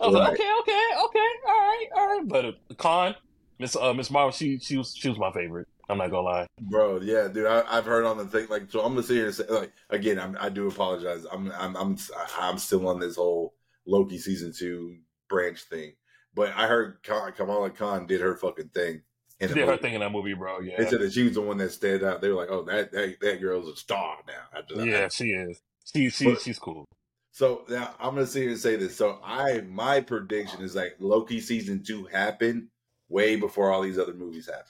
[0.00, 2.26] I was like, okay, okay, okay, all right, all right.
[2.26, 3.14] But uh, Con,
[3.60, 5.68] Miss uh, Miss Marvel, she she was she was my favorite.
[5.90, 6.46] I'm not gonna lie.
[6.62, 8.80] Bro, yeah, dude, I, I've heard on the thing like so.
[8.80, 10.18] I'm gonna sit here and say like again.
[10.18, 11.26] I'm, I do apologize.
[11.30, 11.98] I'm I'm I'm
[12.38, 13.54] I'm still on this whole
[13.86, 14.96] Loki season two
[15.28, 15.92] branch thing,
[16.34, 19.02] but I heard Kamala Khan did her fucking thing.
[19.40, 20.60] In She did her thing in that movie, bro.
[20.60, 22.22] Yeah, They said that she was the one that stood out.
[22.22, 25.32] They were like, "Oh, that that, that girl's a star now." After that, yeah, she
[25.32, 25.60] is.
[25.84, 26.86] She she But- she's cool.
[27.32, 28.96] So now I'm gonna sit here and say this.
[28.96, 32.68] So I my prediction is like Loki season two happened
[33.10, 34.66] way before all these other movies happened.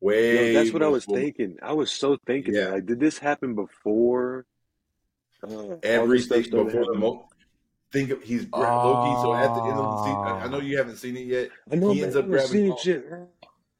[0.00, 1.56] Way Yo, that's what I was thinking.
[1.62, 2.64] I was so thinking Yeah.
[2.64, 2.72] that.
[2.74, 4.44] Like, did this happen before?
[5.42, 7.00] Uh, all Everything before the happening?
[7.00, 7.28] mo-
[7.92, 9.22] think of he's gra- Loki.
[9.22, 11.48] So at the end of the season, I, I know you haven't seen it yet.
[11.70, 12.04] I know, he man.
[12.04, 13.06] ends I up haven't grabbing seen all- shit.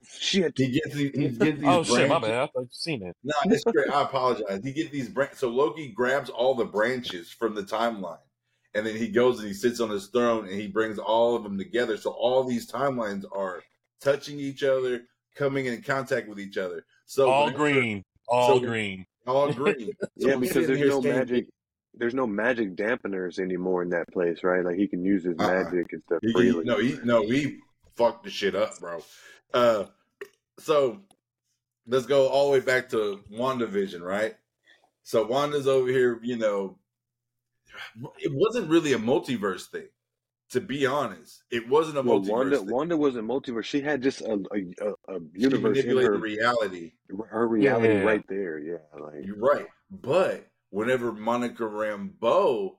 [0.09, 0.53] Shit.
[0.57, 2.31] He gets these, he gets these Oh shit, my bad.
[2.31, 3.17] I thought you seen it.
[3.25, 3.91] No, it's great.
[3.91, 4.61] I apologize.
[4.63, 5.39] He get these branches.
[5.41, 8.21] So Loki grabs all the branches from the timeline,
[8.75, 11.43] and then he goes and he sits on his throne and he brings all of
[11.43, 11.97] them together.
[11.97, 13.63] So all these timelines are
[14.01, 15.03] touching each other,
[15.35, 16.85] coming in contact with each other.
[17.07, 19.07] So all whenever- green, all so- green.
[19.27, 19.91] all green.
[20.19, 21.47] So yeah, because there's no saying, magic.
[21.99, 24.63] There's no magic dampeners anymore in that place, right?
[24.65, 25.47] Like he can use his Uh-uh.
[25.65, 26.65] magic and stuff He, he, freely.
[26.65, 27.59] no, he no, he
[27.97, 29.01] fucked the shit up, bro.
[29.55, 29.85] Uh,
[30.59, 31.01] so
[31.87, 34.35] let's go all the way back to WandaVision, right?
[35.05, 36.79] So Wanda's over here, you know.
[38.19, 39.89] It wasn't really a multiverse thing,
[40.51, 41.43] to be honest.
[41.51, 42.71] It wasn't a well, multiverse Wanda, thing.
[42.71, 43.65] Wanda wasn't multiverse.
[43.65, 46.93] She had just a a, a, a She universe in her reality.
[47.31, 48.03] her reality Yeah.
[48.03, 48.59] right there.
[48.59, 49.67] Yeah, like You're right.
[49.91, 52.77] But whenever Monica Rambeau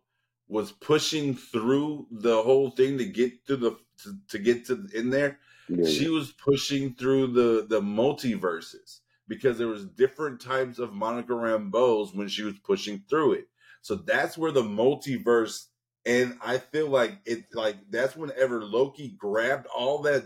[0.48, 3.72] was pushing through the whole thing to get to the
[4.04, 9.58] to, to get to in there, yeah, she was pushing through the the multiverses because
[9.58, 13.50] there was different types of Monica Rambeaus when she was pushing through it.
[13.82, 15.66] So that's where the multiverse
[16.08, 20.24] and I feel like it like that's whenever Loki grabbed all that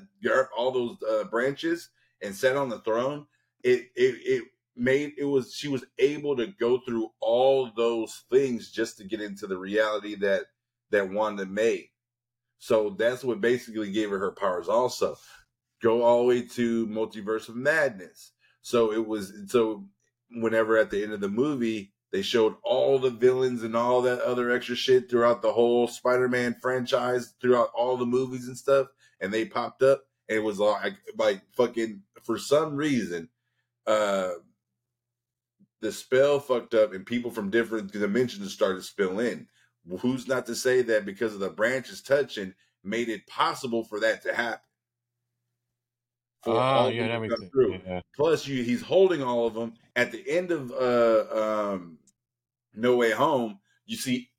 [0.56, 1.90] all those uh, branches
[2.22, 3.26] and sat on the throne.
[3.64, 4.44] It it it
[4.76, 9.22] made it was she was able to go through all those things just to get
[9.22, 10.44] into the reality that
[10.92, 11.88] that Wanda made.
[12.60, 14.70] So that's what basically gave her her powers.
[14.70, 15.16] Also,
[15.82, 18.34] go all the way to Multiverse of Madness.
[18.62, 19.88] So it was so
[20.30, 24.20] whenever at the end of the movie they showed all the villains and all that
[24.22, 28.88] other extra shit throughout the whole Spider-Man franchise, throughout all the movies and stuff,
[29.22, 30.04] and they popped up.
[30.30, 33.30] And it was like like fucking for some reason,
[33.88, 34.32] uh
[35.82, 39.48] the spell fucked up and people from different dimensions started to spill in.
[40.00, 44.22] Who's not to say that because of the branches touching made it possible for that
[44.24, 44.62] to happen?
[46.44, 47.52] For Oh, all yeah, that makes sense.
[47.86, 48.02] Yeah.
[48.16, 49.74] Plus, you he's holding all of them.
[49.96, 51.98] At the end of uh, um,
[52.74, 54.30] No Way Home, you see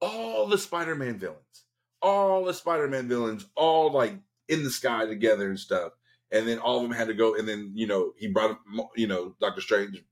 [0.00, 1.64] all the Spider-Man villains,
[2.02, 4.14] all the Spider-Man villains, all like
[4.48, 5.92] in the sky together and stuff.
[6.32, 7.36] And then all of them had to go.
[7.36, 8.58] And then you know he brought
[8.96, 10.02] you know Doctor Strange,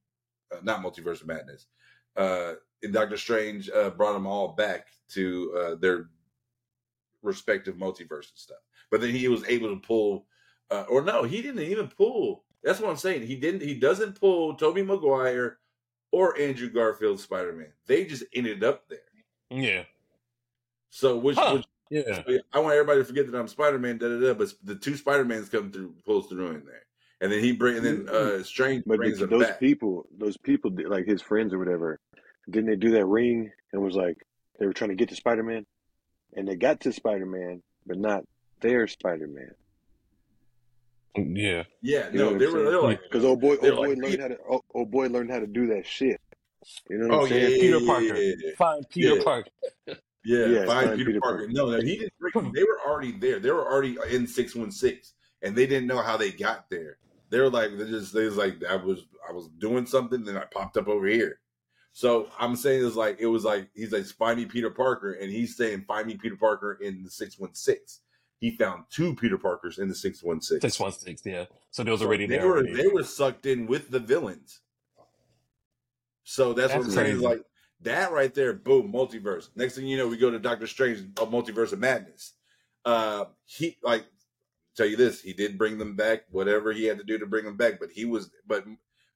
[0.52, 1.66] uh, not Multiverse of Madness.
[2.16, 6.08] Uh, and Doctor Strange uh, brought them all back to uh, their
[7.22, 8.58] respective multiverse and stuff.
[8.90, 10.26] But then he was able to pull,
[10.70, 12.44] uh, or no, he didn't even pull.
[12.62, 13.26] That's what I'm saying.
[13.26, 13.62] He didn't.
[13.62, 15.58] He doesn't pull Tobey Maguire
[16.14, 17.72] or Andrew Garfield Spider Man.
[17.88, 18.98] They just ended up there.
[19.50, 19.82] Yeah.
[20.90, 21.54] So which, Huh.
[21.56, 22.22] which Yeah.
[22.52, 23.98] I want everybody to forget that I'm Spider Man.
[23.98, 24.34] Da da da.
[24.34, 26.86] But the two Spider Mans come through, pulls through in there,
[27.20, 29.58] and then he bring, and then uh, Strange but brings the, them those back.
[29.60, 31.98] people, those people, like his friends or whatever,
[32.48, 34.16] didn't they do that ring and was like
[34.60, 35.66] they were trying to get to Spider Man,
[36.34, 38.22] and they got to Spider Man, but not
[38.60, 39.50] their Spider Man.
[41.16, 41.64] Yeah.
[41.82, 42.58] Yeah, You know no, what they I'm were.
[42.58, 42.70] saying?
[42.70, 45.06] They're like, Because old boy, they're old boy like, learned how to, old, old boy
[45.08, 46.20] learned how to do that shit.
[46.88, 47.50] You know what oh I'm yeah, saying?
[47.50, 48.16] yeah, Peter yeah, Parker.
[48.16, 48.50] yeah, yeah.
[48.56, 49.22] Find Peter Yeah.
[49.22, 49.50] Parker.
[49.86, 51.38] Yeah, Yeah, find find Peter, Peter Parker.
[51.38, 51.52] Parker.
[51.52, 52.12] No, no, he didn't.
[52.18, 53.38] Bring, they were already there.
[53.38, 56.96] They were already in six one six, and they didn't know how they got there.
[57.30, 60.36] They were like, they just, they was like, I was, I was doing something, then
[60.36, 61.40] I popped up over here.
[61.92, 65.30] So I'm saying it's like it was like he's like find me Peter Parker, and
[65.30, 68.00] he's saying find me Peter Parker in the six one six.
[68.40, 70.60] He found two Peter Parkers in the six one six.
[70.60, 71.22] Six one six.
[71.24, 71.46] Yeah.
[71.70, 72.46] So they was already they there.
[72.46, 72.74] were already.
[72.74, 74.60] they were sucked in with the villains.
[76.24, 77.20] So that's, what I'm saying.
[77.20, 77.42] Like
[77.82, 78.52] that right there.
[78.52, 79.48] Boom, multiverse.
[79.56, 82.32] Next thing you know, we go to Doctor Strange, a multiverse of madness.
[82.84, 84.04] Uh, he like
[84.76, 85.20] tell you this.
[85.20, 86.22] He did bring them back.
[86.30, 88.64] Whatever he had to do to bring them back, but he was but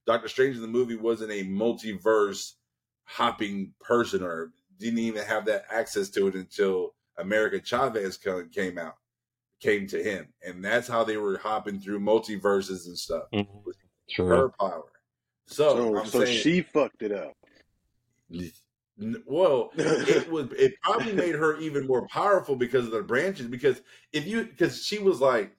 [0.05, 2.53] Doctor Strange in the movie wasn't a multiverse
[3.03, 8.95] hopping person or didn't even have that access to it until America Chavez came out,
[9.59, 13.23] came to him, and that's how they were hopping through multiverses and stuff.
[13.33, 13.47] Mhm.
[14.09, 14.27] True.
[14.27, 14.91] Her power.
[15.45, 17.33] So, So, I'm so saying, she fucked it up.
[19.25, 23.47] Well, it was it probably made her even more powerful because of the branches.
[23.47, 25.55] Because if you because she was like,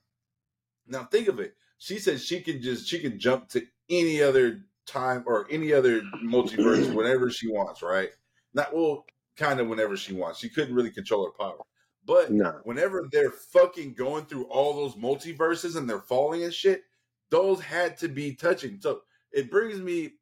[0.87, 1.55] now think of it.
[1.77, 6.01] She said she can just she can jump to any other time or any other
[6.23, 8.09] multiverse whenever she wants, right?
[8.53, 10.39] Not well, kind of whenever she wants.
[10.39, 11.57] She couldn't really control her power,
[12.05, 12.53] but Nah.
[12.63, 16.83] whenever they're fucking going through all those multiverses and they're falling and shit,
[17.29, 18.79] those had to be touching.
[18.81, 20.13] So it brings me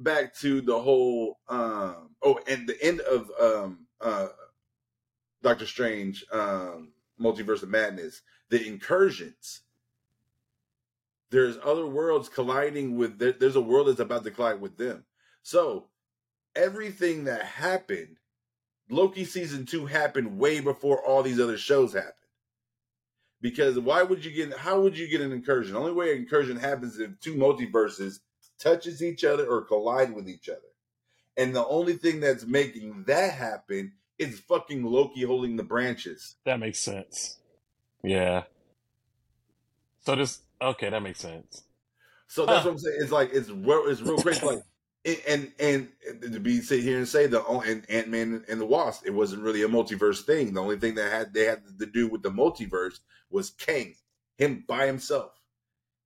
[0.00, 4.28] back to the whole um oh and the end of um uh
[5.42, 9.62] Doctor Strange um Multiverse of Madness, the incursions.
[11.30, 15.04] There's other worlds colliding with there's a world that's about to collide with them.
[15.42, 15.88] So
[16.56, 18.16] everything that happened,
[18.90, 22.14] Loki season two happened way before all these other shows happened.
[23.40, 25.74] Because why would you get how would you get an incursion?
[25.74, 28.20] The only way an incursion happens is if two multiverses
[28.58, 30.60] touches each other or collide with each other.
[31.36, 36.36] And the only thing that's making that happen is fucking Loki holding the branches.
[36.44, 37.38] That makes sense.
[38.02, 38.44] Yeah.
[40.00, 41.64] So this okay, that makes sense.
[42.26, 42.70] So that's Huh.
[42.70, 42.98] what I'm saying.
[43.00, 44.44] It's like it's real, it's real crazy.
[44.44, 44.62] Like
[45.04, 48.66] and and, and to be sit here and say the and Ant Man and the
[48.66, 50.54] Wasp, it wasn't really a multiverse thing.
[50.54, 53.94] The only thing that had they had to do with the multiverse was Kang,
[54.36, 55.32] him by himself.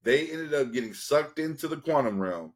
[0.04, 2.52] They ended up getting sucked into the quantum realm.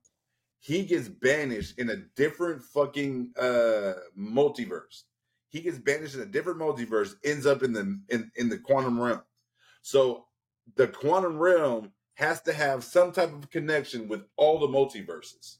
[0.58, 5.04] He gets banished in a different fucking uh multiverse.
[5.48, 9.00] He gets banished in a different multiverse, ends up in the in, in the quantum
[9.00, 9.22] realm.
[9.82, 10.26] So
[10.76, 15.58] the quantum realm has to have some type of connection with all the multiverses.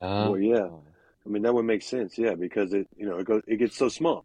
[0.00, 0.68] Uh, Well, yeah.
[1.24, 2.16] I mean, that would make sense.
[2.18, 4.24] Yeah, because it, you know, it goes, it gets so small.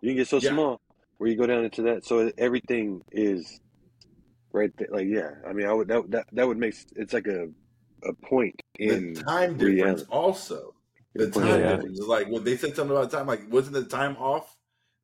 [0.00, 0.50] You can get so Yeah.
[0.50, 0.80] small
[1.18, 2.04] where you go down into that.
[2.04, 3.60] So everything is
[4.52, 4.88] right there.
[4.90, 5.30] Like, yeah.
[5.46, 7.48] I mean, I would that that that would make it's like a
[8.04, 10.74] a point in the time difference also.
[11.14, 11.76] The time in Yeah.
[11.76, 14.56] difference is like when they said something about time, like wasn't the time off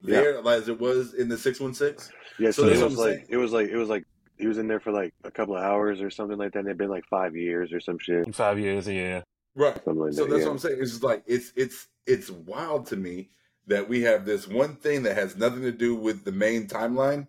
[0.03, 0.21] Yeah.
[0.43, 2.11] there as it was in the six one six?
[2.41, 3.27] Yeah, So so, it was like saying.
[3.29, 4.03] it was like it was like
[4.39, 6.61] he was in there for like a couple of hours or something like that.
[6.61, 9.23] And it'd been like five years or some shit, five years, yeah.
[9.59, 9.77] Right.
[9.87, 10.31] like So that.
[10.31, 10.79] that's Yeah, what I'm saying.
[10.81, 13.31] It's just like it's it's it's wild to me
[13.69, 17.29] that we have this one thing that has nothing to do with the main timeline,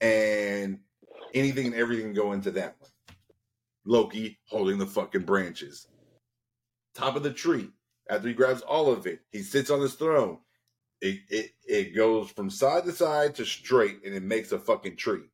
[0.00, 0.80] and
[1.34, 2.90] anything and everything go into that one.
[3.86, 5.88] Loki holding the fucking branches,
[6.94, 7.70] top of the tree.
[8.10, 10.38] After he grabs all of it, he sits on his throne.
[11.00, 14.96] It it it goes from side to side to straight, and it makes a fucking
[14.96, 15.24] tree.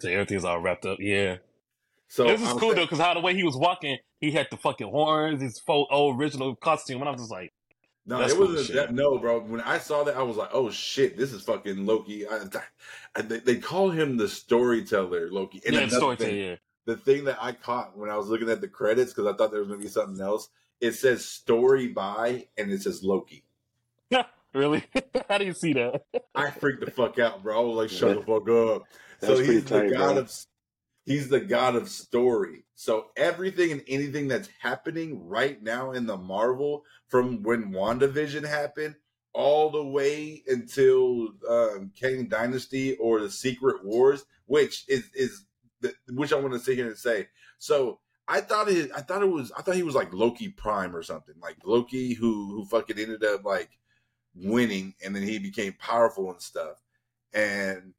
[0.00, 0.98] So everything's all wrapped up.
[1.00, 1.38] Yeah.
[2.08, 4.30] So this is I'm cool saying- though, because how the way he was walking, he
[4.30, 7.52] had the fucking horns, his full old original costume, and I was just like,
[8.06, 8.94] No, That's it cool wasn't that.
[8.94, 9.40] No, bro.
[9.40, 12.44] When I saw that, I was like, "Oh shit, this is fucking Loki." I,
[13.16, 15.60] I, they, they call him the storyteller, Loki.
[15.66, 16.56] And yeah, another storyteller, thing, yeah.
[16.84, 19.50] the thing that I caught when I was looking at the credits because I thought
[19.50, 20.48] there was going to be something else.
[20.80, 23.42] It says "story by" and it says Loki.
[24.54, 24.84] really?
[25.28, 26.04] how do you see that?
[26.34, 27.60] I freaked the fuck out, bro.
[27.60, 28.84] I was like, "Shut the fuck up."
[29.20, 30.18] That's so pretty he's the god bro.
[30.18, 30.46] of
[31.06, 32.64] he's the god of story.
[32.74, 38.96] So everything and anything that's happening right now in the Marvel from when WandaVision happened
[39.32, 45.44] all the way until um, Kang Dynasty or the Secret Wars, which is is
[45.80, 47.28] the, which I want to sit here and say.
[47.58, 50.94] So I thought it I thought it was I thought he was like Loki Prime
[50.94, 53.70] or something like Loki who who fucking ended up like
[54.34, 56.82] winning and then he became powerful and stuff
[57.32, 57.94] and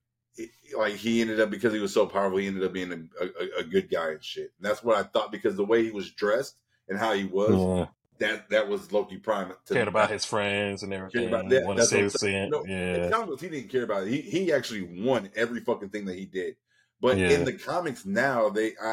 [0.77, 3.59] like he ended up because he was so powerful, he ended up being a, a,
[3.59, 4.51] a good guy and shit.
[4.57, 6.55] And that's what I thought because the way he was dressed
[6.89, 7.85] and how he was,
[8.19, 9.51] that that was Loki Prime.
[9.67, 11.27] To Cared about his friends and everything.
[11.27, 11.65] about that.
[11.65, 12.51] Want to That's what save I'm his saying.
[12.51, 12.51] sin.
[12.51, 13.09] No, Yeah.
[13.09, 14.09] comics he didn't care about it.
[14.09, 16.55] He he actually won every fucking thing that he did.
[16.99, 17.29] But Yeah.
[17.29, 18.87] in the comics now, they I,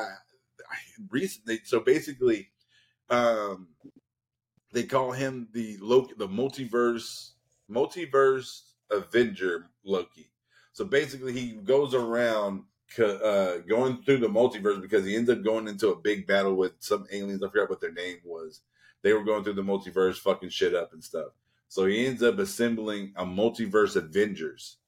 [0.71, 0.77] I
[1.11, 2.51] recently so basically,
[3.11, 3.69] um,
[4.73, 7.31] they call him the Loki, the multiverse
[7.71, 10.31] multiverse Avenger Loki.
[10.75, 12.65] So basically, he goes around
[12.99, 16.73] uh, going through the multiverse because he ends up going into a big battle with
[16.81, 17.43] some aliens.
[17.43, 18.61] I forgot what their name was.
[19.03, 21.29] They were going through the multiverse, fucking shit up and stuff.
[21.69, 24.79] So he ends up assembling a multiverse Avengers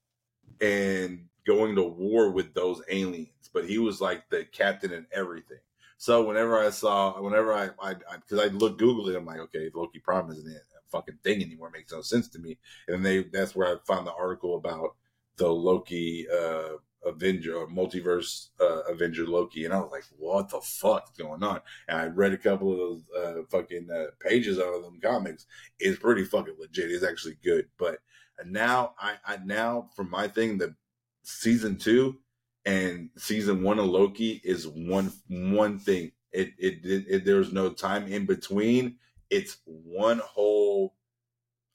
[0.61, 3.51] and going to war with those aliens.
[3.53, 5.59] But he was like the captain and everything.
[5.99, 9.71] So whenever I saw, whenever I, I, because I, looked Google it, I'm like, okay,
[9.73, 11.69] Loki Prime isn't a fucking thing anymore.
[11.69, 12.59] It makes no sense to me.
[12.89, 14.97] And they, that's where I found the article about
[15.37, 20.61] the Loki uh, Avenger or multiverse uh, Avenger Loki, and I was like, what the
[20.61, 21.61] fuck is going on?
[21.89, 25.47] And I read a couple of those uh, fucking uh, pages out of them comics.
[25.79, 26.91] It's pretty fucking legit.
[26.91, 27.67] It's actually good.
[27.79, 27.99] But
[28.45, 30.75] now I, I now from my thing, the
[31.23, 32.17] season two
[32.65, 36.13] and season one of Loki is one one thing.
[36.33, 38.97] It it, it, it there's no time in between.
[39.31, 40.95] It's one whole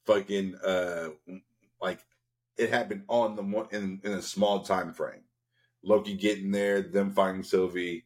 [0.05, 1.09] fucking uh
[1.81, 1.99] like
[2.57, 5.23] it happened on the one in, in a small time frame.
[5.83, 8.05] Loki getting there, them finding Sylvie,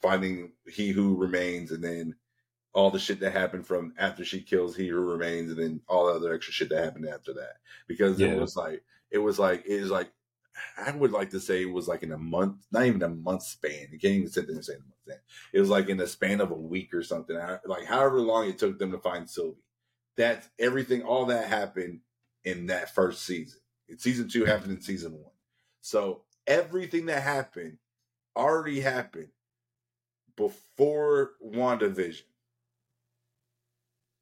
[0.00, 2.14] finding he who remains, and then
[2.72, 6.06] all the shit that happened from after she kills he who remains, and then all
[6.06, 7.56] the other extra shit that happened after that.
[7.86, 8.28] Because Yeah.
[8.28, 10.10] it was like it was like it was like
[10.76, 13.42] I would like to say it was like in a month, not even a month
[13.42, 13.88] span.
[13.92, 15.18] You can't even sit there and say a month span.
[15.52, 17.36] It was like in the span of a week or something.
[17.36, 19.62] I- Like however long it took them to find Sylvie.
[20.16, 21.02] That's everything.
[21.02, 22.00] All that happened
[22.44, 23.60] in that first season.
[23.88, 25.32] And season two happened in season one.
[25.80, 27.78] So everything that happened
[28.36, 29.28] already happened
[30.36, 32.22] before WandaVision.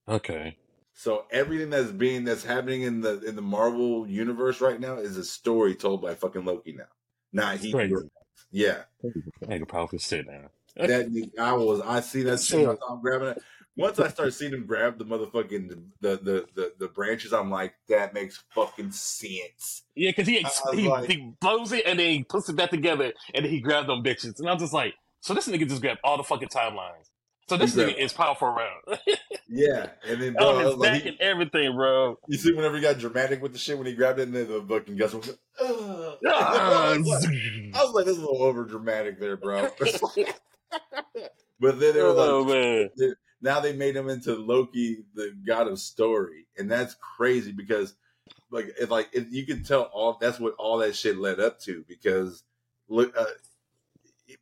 [0.08, 0.56] Okay.
[0.94, 5.16] So everything that's being that's happening in the in the Marvel universe right now is
[5.18, 6.84] a story told by fucking Loki now.
[7.32, 7.74] Not he.
[8.50, 8.82] Yeah.
[9.48, 10.48] Ain't a powerful shit now.
[10.76, 12.66] that I was I see that shit.
[12.66, 13.42] I him grabbing it.
[13.76, 15.68] Once I start seeing him grab the motherfucking
[16.00, 19.82] the the the, the branches, I'm like, that makes fucking sense.
[19.94, 23.12] Yeah, because he, he like- he blows it and then he puts it back together
[23.34, 24.38] and then he grabs them bitches.
[24.38, 27.10] And I'm just like, so this nigga just grabbed all the fucking timelines.
[27.48, 28.98] So this He nigga is powerful around.
[29.48, 32.18] Yeah, and then bro, his was like, back he- and everything, bro.
[32.26, 34.48] you see, whenever he got dramatic with the shit when he grabbed it, and then
[34.48, 35.28] the fucking Gus was,
[35.60, 37.32] "Ugh." Ah, I was like,
[37.74, 39.70] I was like, this is a little over dramatic there, bro.
[39.78, 39.92] but
[41.78, 42.90] then it was like, oh man.
[43.40, 47.94] Now they made him into Loki, the god of story, and that's crazy because,
[48.50, 51.60] like, if like if you can tell all that's what all that shit led up
[51.60, 52.44] to because
[52.88, 53.26] look, uh,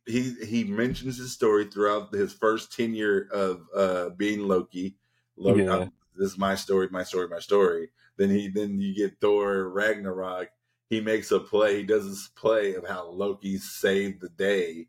[0.05, 4.97] he he mentions his story throughout his first tenure of uh being Loki.
[5.37, 5.69] Loki, Yeah.
[5.69, 5.85] uh,
[6.15, 7.89] this is my story, my story, my story.
[8.17, 10.49] Then he then you get Thor Ragnarok.
[10.89, 11.77] He makes a play.
[11.77, 14.87] He does this play of how Loki saved the day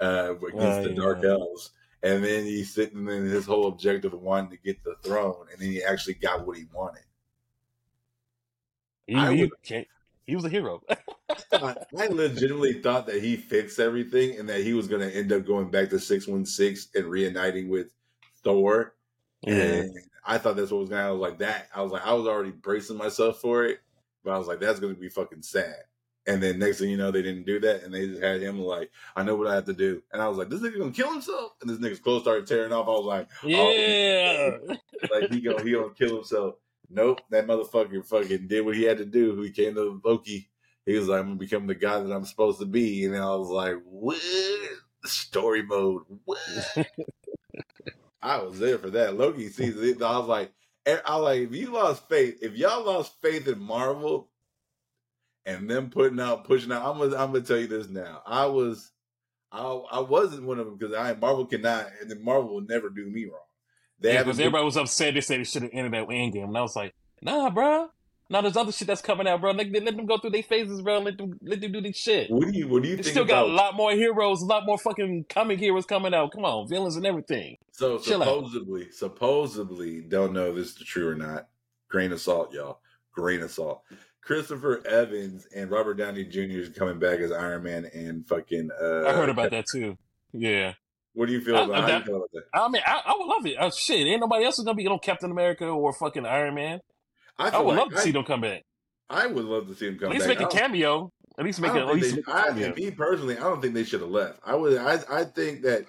[0.00, 0.94] uh, against Oh, the yeah.
[0.94, 1.72] Dark Elves.
[2.02, 5.60] And then he's sitting in his whole objective of wanting to get the throne, and
[5.60, 7.02] then he actually got what he wanted.
[9.06, 9.50] He, I would-
[10.26, 10.82] he was a hero.
[11.52, 15.32] I, I legitimately thought that he fixed everything and that he was going to end
[15.32, 17.92] up going back to 616 and reuniting with
[18.44, 18.94] Thor.
[19.46, 19.90] And
[20.24, 21.16] I thought that's what was going to happen.
[21.16, 21.68] I was like, that.
[21.74, 23.80] I was like, I was already bracing myself for it,
[24.22, 25.76] but I was like, that's going to be fucking sad.
[26.26, 28.60] And then next thing you know, they didn't do that, and they just had him
[28.60, 30.02] like, I know what I have to do.
[30.12, 31.52] And I was like, this nigga gonna kill himself.
[31.60, 32.86] And this nigga's clothes started tearing off.
[32.86, 34.76] I was like, oh, Yeah.
[35.10, 36.56] like he gonna he gonna kill himself.
[36.90, 39.40] Nope, that motherfucker fucking did what he had to do.
[39.40, 40.50] He came to Loki.
[40.84, 43.04] He was like, I'm gonna become the guy that I'm supposed to be.
[43.04, 44.20] And then I was like, what?
[45.04, 46.02] Story mode.
[46.24, 46.38] What?
[48.22, 49.16] I was there for that.
[49.16, 50.02] Loki sees it.
[50.02, 50.52] I was like,
[50.86, 54.29] I was like, if you lost faith, if y'all lost faith in Marvel
[55.46, 58.22] and them putting out, pushing out, I'm gonna, I'm gonna tell you this now.
[58.26, 58.92] I was,
[59.52, 62.90] I, I wasn't one of them because I Marvel cannot, and then Marvel will never
[62.90, 63.40] do me wrong.
[63.98, 65.14] They Yeah, because everybody was upset.
[65.14, 67.88] They said it should have ended at Endgame, and I was like, Nah, bro.
[68.30, 69.50] Now there's other shit that's coming out, bro.
[69.50, 71.00] Let, let them go through their phases, bro.
[71.00, 72.30] Let them let them do this shit.
[72.30, 74.40] What do you what do you They think still got about a lot more heroes,
[74.40, 76.30] a lot more fucking comic heroes coming out.
[76.30, 77.56] Come on, villains and everything.
[77.72, 78.26] so Chill out.
[78.26, 81.48] supposedly supposedly don't know if this is true or not.
[81.88, 82.78] Grain of salt, y'all.
[83.12, 83.82] Grain of salt.
[84.22, 86.40] Christopher Evans and Robert Downey Jr.
[86.60, 88.70] is coming back as Iron Man and fucking.
[88.80, 89.96] Uh, I heard about that too.
[90.32, 90.74] Yeah,
[91.14, 91.74] What do you feel I- about?
[91.74, 92.42] I- how you that- feel about that?
[92.54, 93.56] I mean, I, I would love it.
[93.58, 96.80] Uh, shit, ain't nobody else is gonna be no Captain America or fucking Iron Man.
[97.38, 98.62] I, feel would like love to see them come back.
[99.08, 100.38] I, I would love to see them come At least back.
[100.38, 101.10] make a cameo.
[101.38, 101.82] At least make I it.
[101.88, 102.66] At least they- make a I, cameo.
[102.66, 104.38] and me personally, I don't think they should have left.
[104.44, 104.76] I would.
[104.78, 104.98] I.
[105.10, 105.84] I think that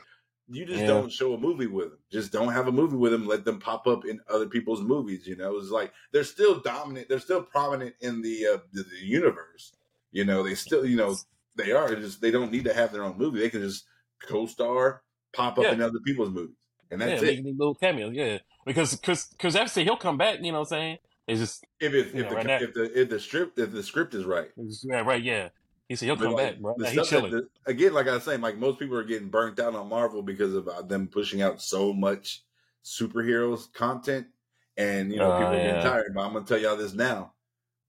[0.52, 0.88] you just Yeah.
[0.88, 2.00] don't show a movie with them.
[2.12, 3.26] Just don't have a movie with them.
[3.28, 5.26] Let them pop up in other people's movies.
[5.28, 7.10] You know, it's like they're still dominant.
[7.10, 9.74] They're still prominent in the uh, the, the universe.
[10.12, 10.86] You know, they still.
[10.86, 11.16] You know,
[11.56, 11.92] they are.
[11.92, 13.40] It's just they don't need to have their own movie.
[13.40, 13.86] They can just
[14.28, 15.72] co-star, pop up Yeah.
[15.74, 16.56] in other people's movies,
[16.90, 17.46] and that's yeah, it.
[17.46, 18.14] little cameos.
[18.14, 20.40] Yeah, because because Evans said he'll come back.
[20.42, 20.98] You know what I'm saying?
[21.28, 23.84] It's just If it, if, Yeah, the, right if the if the script if the
[23.84, 24.50] script is right.
[24.84, 25.22] yeah, right.
[25.24, 25.50] Yeah,
[25.92, 26.76] he said he'll But, come like, back, bro.
[26.80, 29.60] He's stuff that- the- again, like I was saying, like most people are getting burnt
[29.60, 32.44] out on Marvel because of uh, them pushing out so much
[32.84, 34.28] superheroes content,
[34.78, 35.66] and you know Oh, people are yeah.
[35.74, 36.14] getting tired.
[36.16, 37.34] But I'm gonna tell y'all this now.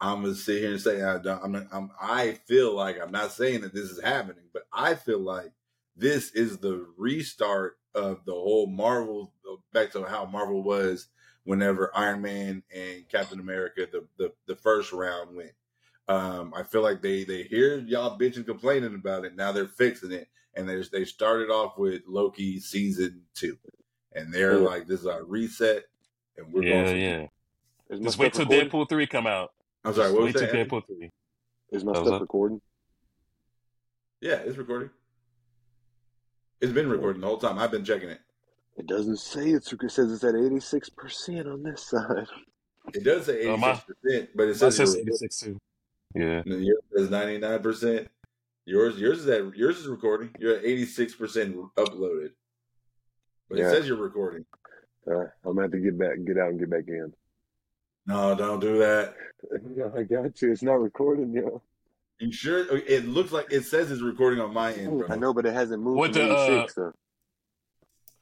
[0.01, 3.31] I'm gonna sit here and say I don't, I'm, I'm I feel like I'm not
[3.33, 5.53] saying that this is happening, but I feel like
[5.97, 9.33] this is the restart of the whole Marvel
[9.73, 11.07] back to how Marvel was
[11.45, 15.53] whenever Iron Man and Captain America the the, the first round went.
[16.09, 19.37] Um, I feel like they they hear y'all bitching complaining about it.
[19.37, 23.57] Now they're fixing it, and they they started off with Loki season two,
[24.13, 24.67] and they're Yeah.
[24.69, 25.85] like, "This is our reset,"
[26.37, 26.87] and we're Yeah, going.
[26.87, 27.27] From, yeah.
[27.91, 28.71] Is Just wait till recording?
[28.71, 29.53] Deadpool three come out.
[29.85, 30.55] I'm sorry, what wait till that?
[30.57, 30.69] Andy?
[30.71, 31.11] Deadpool three.
[31.71, 32.61] Is my How's stuff recording?
[34.21, 34.91] Yeah, it's recording.
[36.61, 37.59] It's been recording the whole time.
[37.59, 38.21] I've been checking it.
[38.77, 39.73] It doesn't say it's.
[39.73, 42.27] It says it's at eighty six percent on this side.
[42.95, 45.59] It does say Oh, eighty my- six percent, but it says says eighty six too.
[46.15, 46.43] Yeah.
[46.45, 48.09] No, yours says ninety nine percent.
[48.65, 50.31] Yours yours is at yours is recording.
[50.39, 52.31] You're at eighty six percent uploaded,
[53.49, 54.45] but it says you're recording.
[55.07, 57.13] Uh, I'm gonna have to get back, get out, and get back in.
[58.07, 59.15] No, don't do that.
[59.97, 60.53] I got you.
[60.53, 61.61] It's not recording, yo.
[62.21, 62.65] You sure?
[62.77, 65.09] It looks like it says it's recording on my end, bro.
[65.09, 66.75] I know, but it hasn't moved What to the, uh, 86.
[66.75, 66.93] So.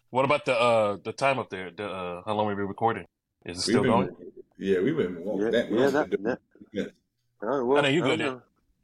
[0.08, 1.70] What about the uh the time up there?
[1.70, 3.04] The uh how long we been recording?
[3.44, 4.16] Is it We've still been- going?
[4.56, 5.24] Yeah, we've been.
[5.24, 6.38] Well, Yeah, that, yeah, that,
[6.72, 6.92] that.
[7.40, 7.52] Minutes.
[7.52, 8.42] All right, well, I know you I good know.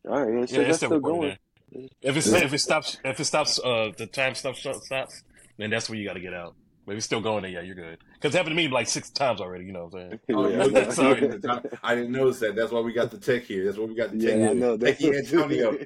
[0.08, 1.20] All right, yeah, it Yeah, it's that's still still recording.
[1.20, 1.38] going.
[1.72, 1.88] There.
[2.02, 5.22] If it's if it stops if it stops uh the time stops stops
[5.58, 6.54] then that's where you got to get out.
[6.86, 7.50] Maybe still going there.
[7.50, 7.98] Yeah, you're good.
[8.14, 9.64] Because it happened to me like six times already.
[9.64, 10.20] You know what I'm saying?
[10.30, 10.64] Oh, Yeah.
[10.66, 11.40] yeah, Sorry.
[11.82, 12.54] I didn't notice that.
[12.54, 13.64] That's why we got the tech here.
[13.64, 14.54] That's why we got the tech Yeah, I here.
[14.54, 14.76] know.
[14.76, 15.76] That's Techie Antonio.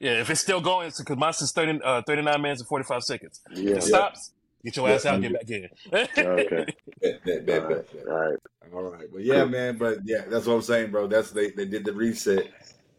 [0.00, 3.40] Yeah, if it's still going, because mine says 30, uh, 39 minutes and 45 seconds.
[3.52, 3.76] If yeah.
[3.76, 4.32] it stops,
[4.64, 5.10] get your ass Yeah.
[5.12, 5.68] out and get back in.
[5.92, 6.66] Okay.
[7.02, 7.86] Bet, bet, bet, bet.
[8.08, 8.38] All right.
[8.72, 9.06] All right.
[9.12, 9.76] but yeah, man.
[9.76, 11.06] But yeah, that's what I'm saying, bro.
[11.06, 12.48] That's they they did the reset.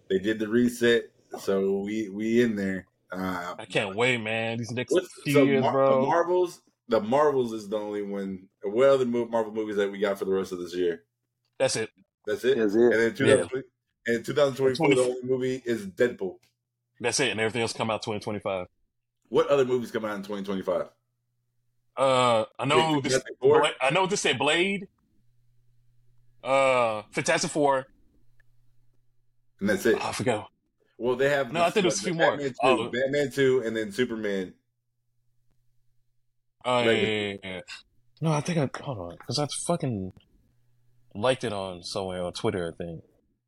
[0.10, 1.06] They did the reset,
[1.40, 2.86] so we we in there.
[3.12, 4.58] Uh, I can't wait, man.
[4.60, 6.02] These next what's, few so years, Mar- bro.
[6.02, 8.48] the Marvels, the Marvels is the only one.
[8.64, 11.04] What other mo- Marvel movies that we got for the rest of this year?
[11.58, 11.90] That's it.
[12.26, 12.58] That's it.
[12.58, 12.82] That's it.
[12.82, 13.64] And then 2020,
[14.08, 16.38] and 2024, the only movie is Deadpool.
[17.00, 17.30] That's it.
[17.30, 18.68] And everything else come out 2025.
[19.30, 20.88] What other movies come out in 2025?
[21.98, 23.22] Uh, I know this.
[23.42, 24.88] Bla- I know this said Blade.
[26.44, 27.88] Uh, Fantastic Four.
[29.60, 29.98] And that's it.
[30.00, 30.50] Oh, I forgot.
[30.98, 32.32] Well, they have No, I think there's a few more.
[32.32, 32.90] Batman 2, Oh.
[32.90, 34.54] Batman 2, and then Superman.
[36.64, 37.60] Oh yeah, yeah, yeah.
[38.22, 40.14] No, I think I hold on because I fucking
[41.14, 42.74] liked it on somewhere on Twitter.
[42.74, 43.04] I think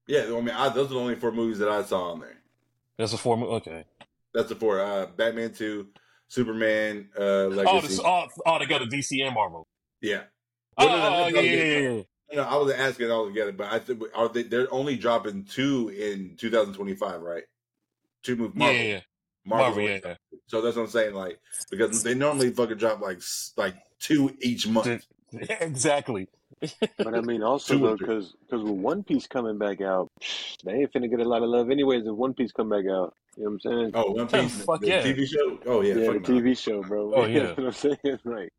[0.08, 2.38] Yeah, I mean, I, those are the only four movies that I saw on there.
[2.98, 3.38] that's a four.
[3.38, 3.86] Okay.
[4.34, 4.80] That's the four.
[4.82, 5.88] Uh, Batman 2,
[6.30, 7.88] Superman, uh, Oh, Legacy.
[7.88, 9.68] this all all together DC and Marvel.
[10.02, 10.24] yeah.
[10.78, 12.02] Oh, Well, no, no, oh, yeah, yeah, yeah, yeah.
[12.36, 14.44] No, I wasn't asking all together, but I think are they?
[14.44, 17.44] They're only dropping two in 2025, right?
[18.24, 18.76] Two move Yeah, Marvel.
[18.82, 19.00] yeah, yeah.
[19.46, 19.66] Marvel.
[19.68, 20.16] Marvel, yeah, yeah.
[20.48, 21.14] So that's what I'm saying.
[21.16, 21.40] Like
[21.72, 23.22] because they normally fucking drop like
[23.56, 25.06] like two each month.
[25.62, 26.28] exactly.
[26.98, 30.10] But I mean, also though, because because with One Piece coming back out,
[30.66, 32.06] they ain't finna get a lot of love anyways.
[32.06, 33.92] If One Piece come back out, you know what I'm saying?
[33.94, 35.04] Oh, One Oh, Piece, fuck the yeah.
[35.04, 35.60] TV show.
[35.66, 36.36] Oh yeah, yeah, the fuck no.
[36.36, 37.14] TV show, bro.
[37.16, 37.44] Oh, You yeah.
[37.44, 38.20] know what I'm saying?
[38.26, 38.50] Like,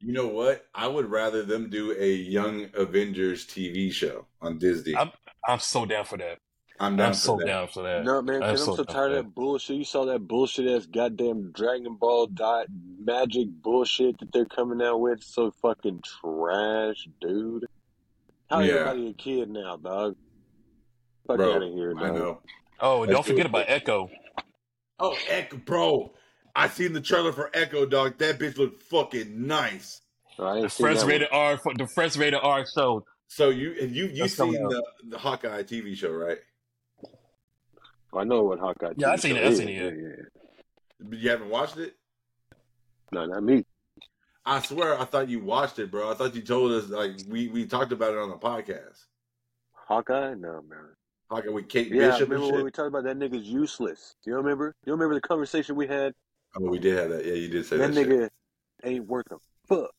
[0.00, 0.66] You know what?
[0.74, 4.94] I would rather them do a Young Avengers TV show on Disney.
[4.94, 5.12] I'm, I'm-
[5.46, 6.38] I'm so down for that.
[6.78, 7.46] down I'm for so that.
[7.46, 8.04] down for that.
[8.04, 9.76] no, man, I'm because I'm so so tired of that bullshit.
[9.76, 12.66] You saw that bullshit ass goddamn Dragon Ball dot
[13.02, 15.22] magic bullshit that they're coming out with.
[15.22, 17.64] So fucking trash, dude.
[18.50, 18.72] How Yeah.
[18.74, 20.16] everybody a kid now, dog?
[21.26, 22.02] Fuck Bro, out of here, dog.
[22.02, 22.40] I know.
[22.80, 24.10] Oh, don't forget about Echo.
[24.98, 26.12] Oh, Echo, bro.
[26.54, 28.18] I seen the trailer for Echo, dog.
[28.18, 30.00] That bitch looked fucking nice.
[30.38, 33.04] Oh, I The ain't seen first rated R for the first rated R show.
[33.28, 36.38] So you have you you That's seen the, the Hawkeye TV show, right?
[38.14, 38.94] I know what Hawkeye.
[38.96, 39.90] Yeah, I seen show it, I seen it, yeah.
[39.90, 40.24] yeah, yeah.
[41.00, 41.94] But You haven't watched it?
[43.12, 43.64] No, not me.
[44.46, 46.10] I swear, I thought you watched it, bro.
[46.10, 49.04] I thought you told us like we we talked about it on the podcast.
[49.86, 50.34] Hawkeye?
[50.34, 50.88] No, man.
[51.30, 52.54] Hawkeye with Kate Yeah, Bishop and remember shit.
[52.56, 54.16] when we talked about that nigga's useless?
[54.24, 54.74] Do You remember?
[54.84, 56.14] You remember the conversation we had?
[56.56, 57.24] oh, we did have that.
[57.24, 57.94] Yeah, you did say That that.
[57.94, 58.08] shit.
[58.08, 58.28] nigga
[58.84, 59.36] ain't worth a
[59.68, 59.90] fuck.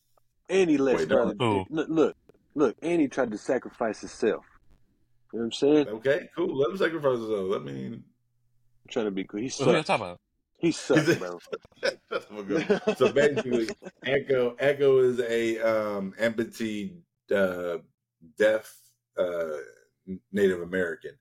[0.48, 1.66] And he let Wait, no.
[1.70, 2.16] Look, look,
[2.56, 4.44] look, and he tried to sacrifice himself.
[5.32, 5.88] You know what I'm saying?
[5.88, 6.56] Okay, cool.
[6.58, 7.48] Let him sacrifice himself.
[7.50, 8.00] Let me.
[8.88, 9.40] trying to be cool.
[9.40, 9.86] He What are you sucks.
[9.86, 10.18] talking about?
[10.58, 11.38] He sucks, bro.
[12.96, 13.68] so basically,
[14.04, 16.96] Echo Echo is a um, empathy
[17.34, 17.78] uh,
[18.36, 18.74] deaf
[19.16, 19.46] uh,
[20.32, 21.12] Native American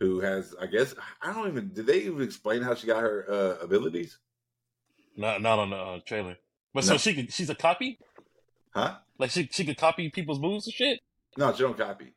[0.00, 1.72] who has, I guess, I don't even.
[1.72, 4.18] Did they even explain how she got her uh, abilities?
[5.16, 6.36] Not not on the uh, trailer.
[6.74, 6.92] But No.
[6.92, 7.98] so she could, she's a copy.
[8.74, 8.96] Huh?
[9.18, 11.00] Like she she could copy people's moves and shit.
[11.38, 12.12] No, she don't copy.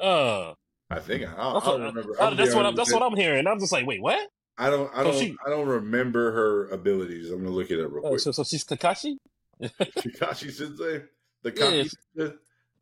[0.00, 0.54] Uh,
[0.90, 2.20] I think I, I, what, remember.
[2.20, 3.46] uh, I'm that's what I'm, that's what I'm hearing.
[3.46, 4.18] I'm just like, wait, what?
[4.58, 4.90] I don't.
[4.94, 5.14] I don't.
[5.14, 7.30] she- I don't remember her abilities.
[7.30, 8.20] I'm gonna look at it up real Oh, quick.
[8.20, 9.16] so so she's Kakashi.
[9.62, 11.02] Kakashi Sensei,
[11.42, 11.84] the Yeah,
[12.18, 12.34] copy.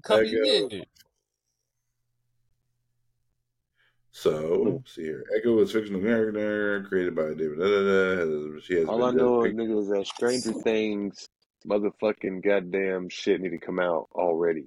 [0.02, 0.28] Copy.
[0.40, 0.68] Echo.
[0.70, 0.82] Yeah.
[4.12, 4.68] So Hmm.
[4.70, 5.24] let's see here.
[5.36, 7.58] Echo is fictional character created by David.
[7.58, 8.60] Da, da, da.
[8.60, 11.28] She has All I know, depicted- nigga, is that Stranger Things
[11.66, 14.66] motherfucking goddamn shit need to come out already.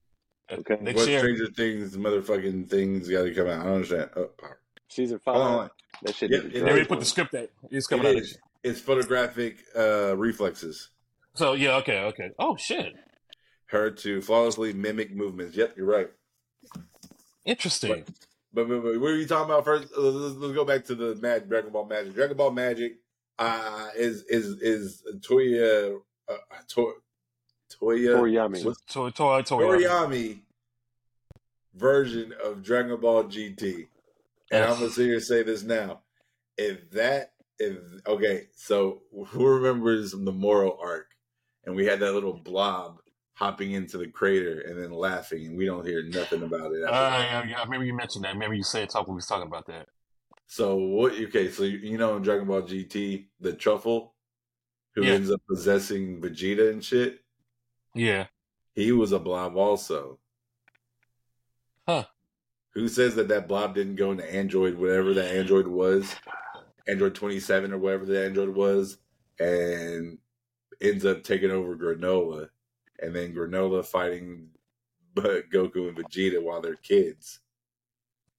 [0.52, 0.78] Okay.
[0.80, 1.20] Next What year.
[1.20, 3.62] Stranger Things, motherfucking things got to come out.
[3.62, 4.10] I don't understand.
[4.16, 4.60] Oh, power.
[4.90, 5.70] Season Hold five, on.
[6.04, 8.22] that shit Yep, need They already put the script that it's coming It out.
[8.22, 8.38] is.
[8.64, 10.90] It's photographic uh, reflexes.
[11.36, 12.30] So yeah, okay, okay.
[12.38, 12.94] Oh shit,
[13.66, 15.58] Her to flawlessly mimic movements.
[15.58, 16.12] Yep, you're right.
[17.46, 18.04] interesting.
[18.06, 18.14] But,
[18.54, 19.92] but, but what are you talking about first?
[19.98, 22.14] Uh, Let's, let's go back to the Mad Dragon Ball Magic.
[22.14, 22.98] Dragon Ball Magic
[23.40, 26.00] uh, is is is Toya
[26.30, 26.34] uh,
[26.70, 26.94] to,
[27.82, 28.64] Toya Toriyami.
[28.66, 29.62] What's- Tor Tor Tor.
[29.62, 30.40] Toriyami
[31.74, 33.88] version of Dragon Ball GT.
[34.52, 36.02] And I'm gonna sit here and say this now.
[36.58, 41.08] If that if okay, so who remembers the Moro arc?
[41.66, 43.00] And we had that little blob
[43.36, 46.84] hopping into the crater and then laughing, and we don't hear nothing about it.
[46.84, 48.38] Uh, yeah, yeah, I remember you mentioned that.
[48.38, 49.88] Maybe you said talk when we was talking about that.
[50.48, 51.14] So what?
[51.14, 54.12] Okay, so you, you know in Dragon Ball GT, the Tuffle
[54.96, 55.14] who Yeah.
[55.14, 57.20] ends up possessing Vegeta and shit,
[57.96, 58.28] Yeah.
[58.76, 60.20] he was a blob also.
[61.88, 62.06] Huh.
[62.76, 66.16] Who says that that blob didn't go into Android, whatever that Android was,
[66.88, 68.98] Android 27 or whatever the Android was,
[69.40, 70.18] and
[70.82, 72.50] ends up taking over Granolah,
[73.04, 74.50] and then Granolah fighting
[75.16, 77.40] but Goku and Vegeta while they're kids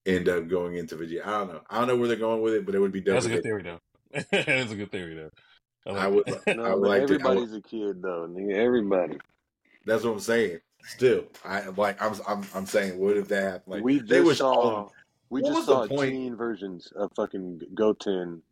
[0.07, 1.25] end up going into Vegeta.
[1.27, 1.61] I don't know.
[1.71, 3.15] I don't know where they're going with it, but it would be dope.
[3.15, 3.81] That's a good theory, though.
[4.31, 5.31] That's a good theory, though.
[5.95, 6.43] I would- it.
[6.59, 8.55] I would but like to- I would- everybody's a kid though, nigga.
[8.55, 9.19] Everybody.
[9.87, 10.61] That's what I'm saying.
[10.87, 12.01] Still, I like.
[12.03, 12.15] I'm.
[12.29, 12.43] I'm.
[12.55, 13.63] I'm saying, what if that happened?
[13.75, 14.93] Like we they just was saw all-
[15.31, 16.11] we just saw point?
[16.13, 18.43] teen versions of fucking Goten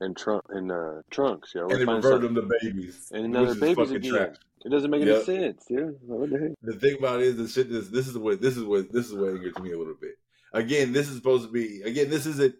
[0.00, 1.68] and Trunk and uh, Trunks, yo.
[1.68, 4.12] and they We're reverted them to babies, And now which they're babies again.
[4.12, 4.36] trash.
[4.64, 5.16] It doesn't make Yep.
[5.16, 5.86] any sense, yeah.
[6.02, 6.50] What the heck?
[6.62, 9.06] The thing about it is, the shit is this is what this is what this
[9.06, 10.14] is what angers me a little bit.
[10.52, 11.82] Again, this is supposed to be.
[11.82, 12.54] Again, this isn't.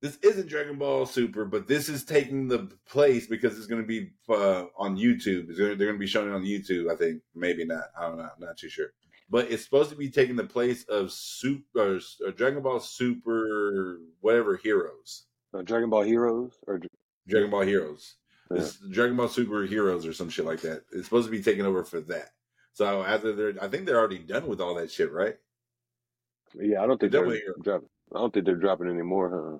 [0.00, 3.88] This isn't Dragon Ball Super, but this is taking the place because it's going to
[3.88, 5.48] be uh, on YouTube.
[5.48, 6.92] It's gonna, they're going to be showing it on YouTube.
[6.92, 7.84] I think maybe not.
[7.98, 8.24] I don't know.
[8.24, 8.88] I'm not too sure.
[9.30, 14.56] But it's supposed to be taking the place of Super or Dragon Ball Super whatever
[14.56, 15.24] Heroes,
[15.54, 16.82] Uh, Dragon Ball Heroes or
[17.26, 18.16] Dragon Ball Heroes.
[18.54, 18.88] Yeah.
[18.90, 20.82] Dragon Ball Super Heroes or some shit like that.
[20.92, 22.30] It's supposed to be taking over for that.
[22.72, 25.36] So after they're, I think they're already done with all that shit, right?
[26.60, 27.56] yeah, I don't think They're they're done with Heroes.
[27.62, 27.88] dropping.
[28.14, 29.58] I don't think they're dropping anymore, huh?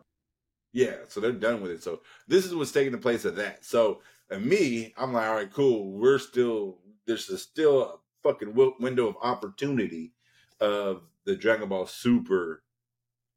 [0.72, 1.82] Yeah, so they're done with it.
[1.82, 3.64] So this is what's taking the place of that.
[3.64, 5.92] So and me, I'm like, all right, cool.
[5.92, 10.12] We're still there's a, still a fucking window of opportunity
[10.60, 12.62] of the Dragon Ball Super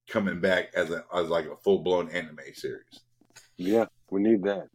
[0.08, 3.01] coming back as a as like a full blown anime series.
[3.58, 4.68] Yeah, we need that.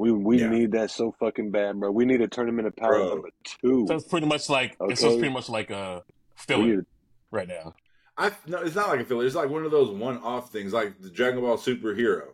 [0.00, 0.48] We we Yeah.
[0.48, 1.90] need that so fucking bad, bro.
[1.90, 3.08] We need a tournament of power Bro.
[3.10, 3.84] number two.
[3.86, 4.94] So it's pretty much like it's Okay.
[4.94, 6.86] just pretty much like a We filler need-
[7.30, 7.74] right now.
[8.16, 9.26] I no, it's not like a filler.
[9.26, 12.28] It's like one of those one off things, like the Dragon Ball Superhero.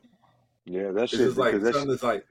[0.65, 1.19] yeah, that shit.
[1.19, 2.25] just like because that, something that's like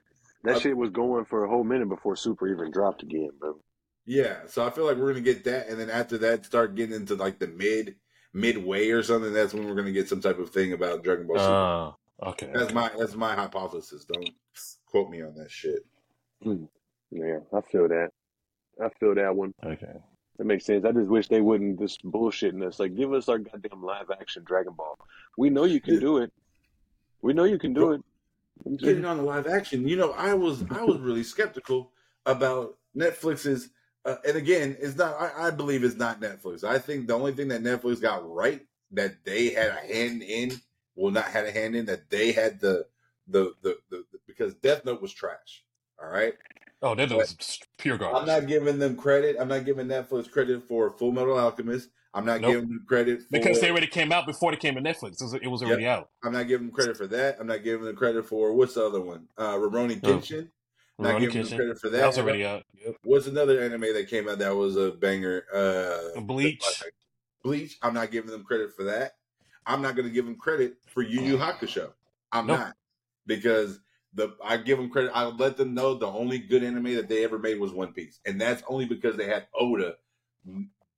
[0.46, 3.60] that uh, shit was going for a whole minute before Super even dropped again, bro.
[4.06, 6.96] Yeah, so I feel like we're gonna get that, and then after that, start getting
[6.96, 7.96] into like the mid
[8.34, 9.34] midway or something.
[9.34, 11.50] That's when we're gonna get some type of thing about Dragon Ball Super.
[11.52, 12.52] Oh, okay.
[12.54, 14.06] that's my that's my hypothesis.
[14.06, 14.30] Don't
[14.96, 15.86] quote me on that shit.
[17.12, 18.12] Yeah, I feel that.
[18.82, 19.54] I feel that one.
[19.62, 19.92] Okay.
[20.38, 20.86] That makes sense.
[20.86, 22.80] I just wish they wouldn't just bullshitting us.
[22.80, 24.98] Like, give us our goddamn live action Dragon Ball.
[25.38, 26.32] We know you can do it.
[27.22, 28.02] We know you can do it.
[28.78, 31.92] Getting on the live action, you know, I was I was really skeptical
[32.26, 33.70] about Netflix's.
[34.06, 35.20] Uh, and again, it's not.
[35.20, 36.64] I, I believe it's not Netflix.
[36.64, 40.54] I think the only thing that Netflix got right that they had a hand in,
[40.96, 42.86] well, not had a hand in, that they had the
[43.28, 44.04] the, the, the
[44.38, 45.64] because Death Note was trash.
[46.02, 46.34] All right.
[46.82, 47.36] Oh, that was
[47.78, 48.22] pure garbage.
[48.22, 49.38] I'm not giving them credit.
[49.40, 51.90] I'm not giving Netflix credit for Full Metal Alchemist.
[52.14, 52.52] I'm not Nope.
[52.54, 55.14] giving them credit for, because they already came out before they came to Netflix.
[55.22, 56.10] It was, it was already out.
[56.24, 57.38] I'm not giving them credit for that.
[57.40, 59.28] I'm not giving them credit for what's the other one?
[59.38, 60.08] Uh Rurouni Oh.
[60.18, 60.50] Kenshin.
[60.98, 61.50] Not giving Kenshin.
[61.50, 61.98] them credit for that.
[61.98, 62.64] That was already out.
[62.86, 62.96] Yep.
[63.04, 65.44] What's another anime that came out that was a banger?
[65.54, 66.84] Uh, Bleach.
[67.44, 67.78] Bleach.
[67.82, 69.14] I'm not giving them credit for that.
[69.66, 71.92] I'm not going to give them credit for Yu Yu Hakusho.
[72.32, 72.60] I'm Nope.
[72.60, 72.76] not
[73.26, 73.80] because
[74.16, 75.12] the I give them credit.
[75.14, 78.20] I let them know the only good anime that they ever made was One Piece,
[78.26, 79.96] and that's only because they had Oda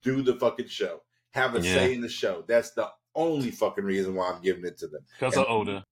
[0.02, 1.02] do the fucking show,
[1.32, 1.74] have a Yeah.
[1.74, 2.44] say in the show.
[2.46, 5.04] That's the only fucking reason why I'm giving it to them.
[5.18, 5.84] Because of Oda.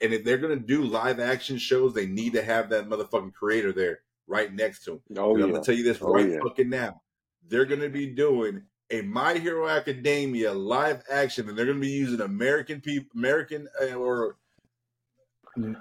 [0.00, 3.72] And if they're gonna do live action shows, they need to have that motherfucking creator
[3.72, 5.02] there right next to him.
[5.18, 6.40] Oh, And I'm gonna tell you this Oh, right yeah.
[6.42, 7.02] fucking now.
[7.46, 12.20] They're gonna be doing a My Hero Academia live action, and they're gonna be using
[12.20, 14.38] American people, American uh, or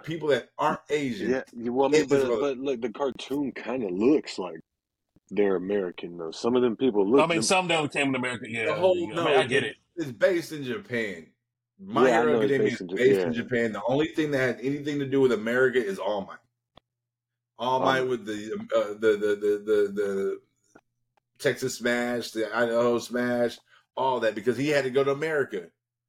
[0.03, 1.31] people that aren't Asian.
[1.31, 4.59] Yeah, you- well, I mean, but, a- but look, the cartoon kind of looks like
[5.31, 6.31] they're American, though.
[6.31, 7.19] Some of them people look.
[7.21, 8.45] I mean, them- some don't came to America.
[8.49, 9.75] Yeah, The whole I, mean, no, I get it.
[9.95, 11.27] It's based in Japan.
[11.81, 13.33] My Yeah, Hero know it's Academia based is in based Ja- in.
[13.33, 13.71] Japan.
[13.73, 16.37] The only thing that had anything to do with America is All Might.
[17.57, 20.41] All Might Um, with the, uh, the, the the the the
[21.39, 23.57] Texas Smash, the Idaho Smash,
[23.95, 25.67] all that because he had to go to America.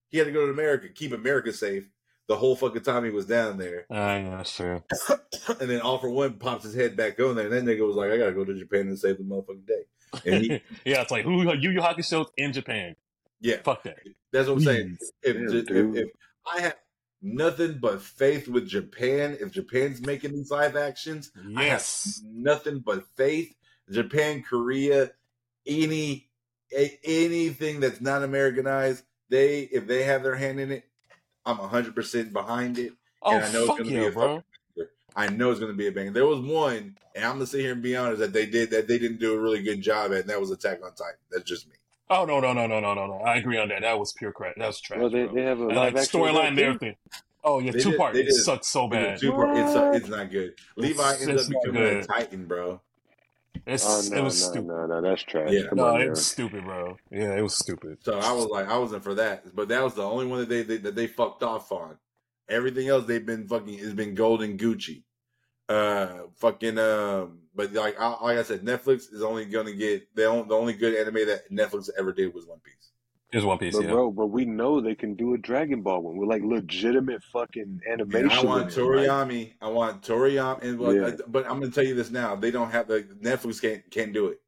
[0.08, 1.88] He had to go to America, keep America safe
[2.30, 3.86] the whole fucking time he was down there.
[3.90, 4.84] Uh, yeah, that's true.
[5.60, 7.96] and then All for One pops his head back on there, and that nigga was
[7.96, 9.82] like, "I gotta go to Japan and save the motherfucking day."
[10.24, 10.48] And he,
[10.84, 12.94] yeah, it's like who are Yu Yu Hakusho in Japan.
[13.40, 13.98] yeah, Fuck that.
[14.32, 14.96] That's what I'm saying.
[15.00, 15.12] Please.
[15.24, 15.36] If,
[15.70, 16.08] Yeah, if, if
[16.46, 16.76] I have
[17.20, 22.22] nothing but faith with Japan, if Japan's making these live actions, I have Yes.
[22.24, 23.52] nothing but faith.
[23.90, 25.10] Japan, Korea,
[25.66, 26.30] any
[26.76, 30.84] a, anything that's not Americanized, they if they have their hand in it,
[31.46, 32.92] I'm 100 percent behind it.
[33.22, 34.42] Oh I know it's gonna be a bro.
[35.16, 36.12] I know it's going to be a banger.
[36.12, 38.86] There was one, and I'm gonna sit here and be honest that they did that
[38.86, 41.16] they didn't do a really good job at, and that was Attack on Titan.
[41.32, 41.74] That's just me.
[42.08, 43.14] Oh no no no no no no no.
[43.18, 43.82] I agree on that.
[43.82, 44.54] That was pure crap.
[44.56, 45.00] That was trash.
[45.00, 45.34] well, they, bro.
[45.34, 46.96] they have a like storyline that, and everything.
[47.42, 48.14] Oh yeah, They two did- part.
[48.14, 49.18] they It did- sucked so bad.
[49.18, 50.54] two part- It's, uh, it's not good.
[50.76, 52.04] Levi It's- ends up not becoming a.
[52.04, 52.80] Titan, bro.
[53.66, 54.66] It's Oh it was no, stupid.
[54.66, 55.50] no, no, that's trash.
[55.52, 55.68] Yeah.
[55.68, 56.10] Come No, on, it man.
[56.10, 56.96] was stupid, bro.
[57.10, 57.98] Yeah, it was stupid.
[58.00, 60.48] So I was like, I wasn't for that, but that was the only one that
[60.48, 61.98] they, they that they fucked off on.
[62.48, 65.04] Everything else they've been fucking has been golden Gucci.
[65.68, 70.26] Uh, fucking um, but like I, like I said, Netflix is only gonna get the
[70.26, 72.89] only, the only good anime that Netflix ever did was One Piece.
[73.32, 73.90] It's One Piece, But yeah.
[73.92, 77.80] bro, but we know they can do a Dragon Ball one with like legitimate fucking
[77.88, 78.30] animation.
[78.30, 79.52] And I want in it, like- Toriyami.
[79.60, 81.10] I want Toriyami, and but, Yeah.
[81.28, 84.26] but I'm gonna tell you this now: they don't have the Netflix can't can't do
[84.28, 84.40] it.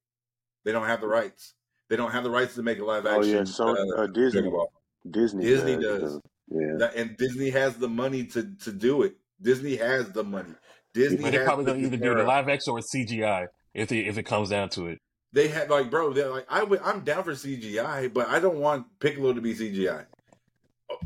[0.64, 1.54] They don't have the rights.
[1.88, 3.14] They don't have the rights to make a live action.
[3.14, 3.36] Oh action.
[3.38, 4.30] yeah, so uh, uh, Disney.
[4.40, 4.72] Dragon Ball.
[5.10, 5.44] Disney.
[5.44, 6.00] Disney does.
[6.00, 6.20] does.
[6.48, 6.74] Yeah.
[6.78, 9.14] That- and Disney has the money to to do it.
[9.40, 10.54] Disney has the money.
[10.94, 12.26] Disney But they're has probably the gonna either do the era.
[12.26, 14.98] live action or CGI if it, if it comes down to it.
[15.32, 18.58] They had like, bro, they're like, I would, I'm down for CGI, but I don't
[18.58, 20.04] want Piccolo to be CGI.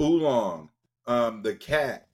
[0.01, 0.71] Oolong,
[1.07, 2.09] um, the cat,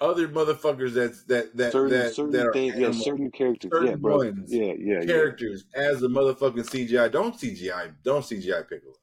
[0.00, 3.88] other motherfuckers that's that that certain that, certain that are things, yeah, certain characters, certain
[3.88, 5.04] yeah, bro, ones, yeah, yeah, yeah.
[5.04, 7.12] characters as the motherfucking CGI.
[7.12, 8.94] Don't CGI, don't CGI Piccolo.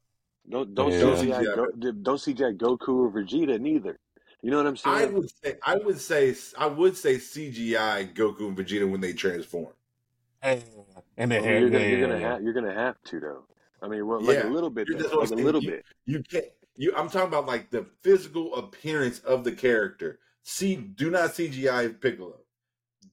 [0.50, 1.00] Don't don't Yeah.
[1.00, 4.00] CGI Go, don't CGI Goku or Vegeta neither.
[4.42, 4.96] You know what I'm saying?
[4.96, 5.14] I saying?
[5.14, 9.74] would say, I would say, I would say CGI Goku and Vegeta when they transform.
[11.18, 13.44] And then I mean, yeah, you're gonna you're gonna have you're gonna have to though.
[13.82, 14.50] I mean, well, like Yeah.
[14.50, 15.86] a little bit, though, like I'm a little You- bit.
[16.06, 16.46] You can't.
[16.76, 16.94] You.
[16.96, 20.20] I'm talking about like the physical appearance of the character.
[20.44, 22.40] See, do not CGI Piccolo.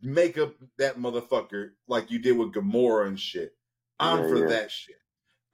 [0.03, 3.55] Make up that motherfucker like you did with Gamora and shit.
[4.01, 4.47] I'm Yeah, for yeah.
[4.49, 4.97] that shit.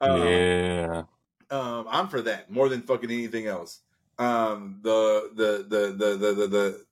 [0.01, 1.03] Um, yeah.
[1.51, 3.81] um, I'm for that more than fucking anything else.
[4.17, 6.85] Um, the the the the the the, the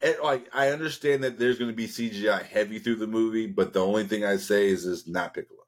[0.00, 3.72] it, like I understand that there's going to be CGI heavy through the movie, but
[3.72, 5.58] the only thing I say is is not Piccolo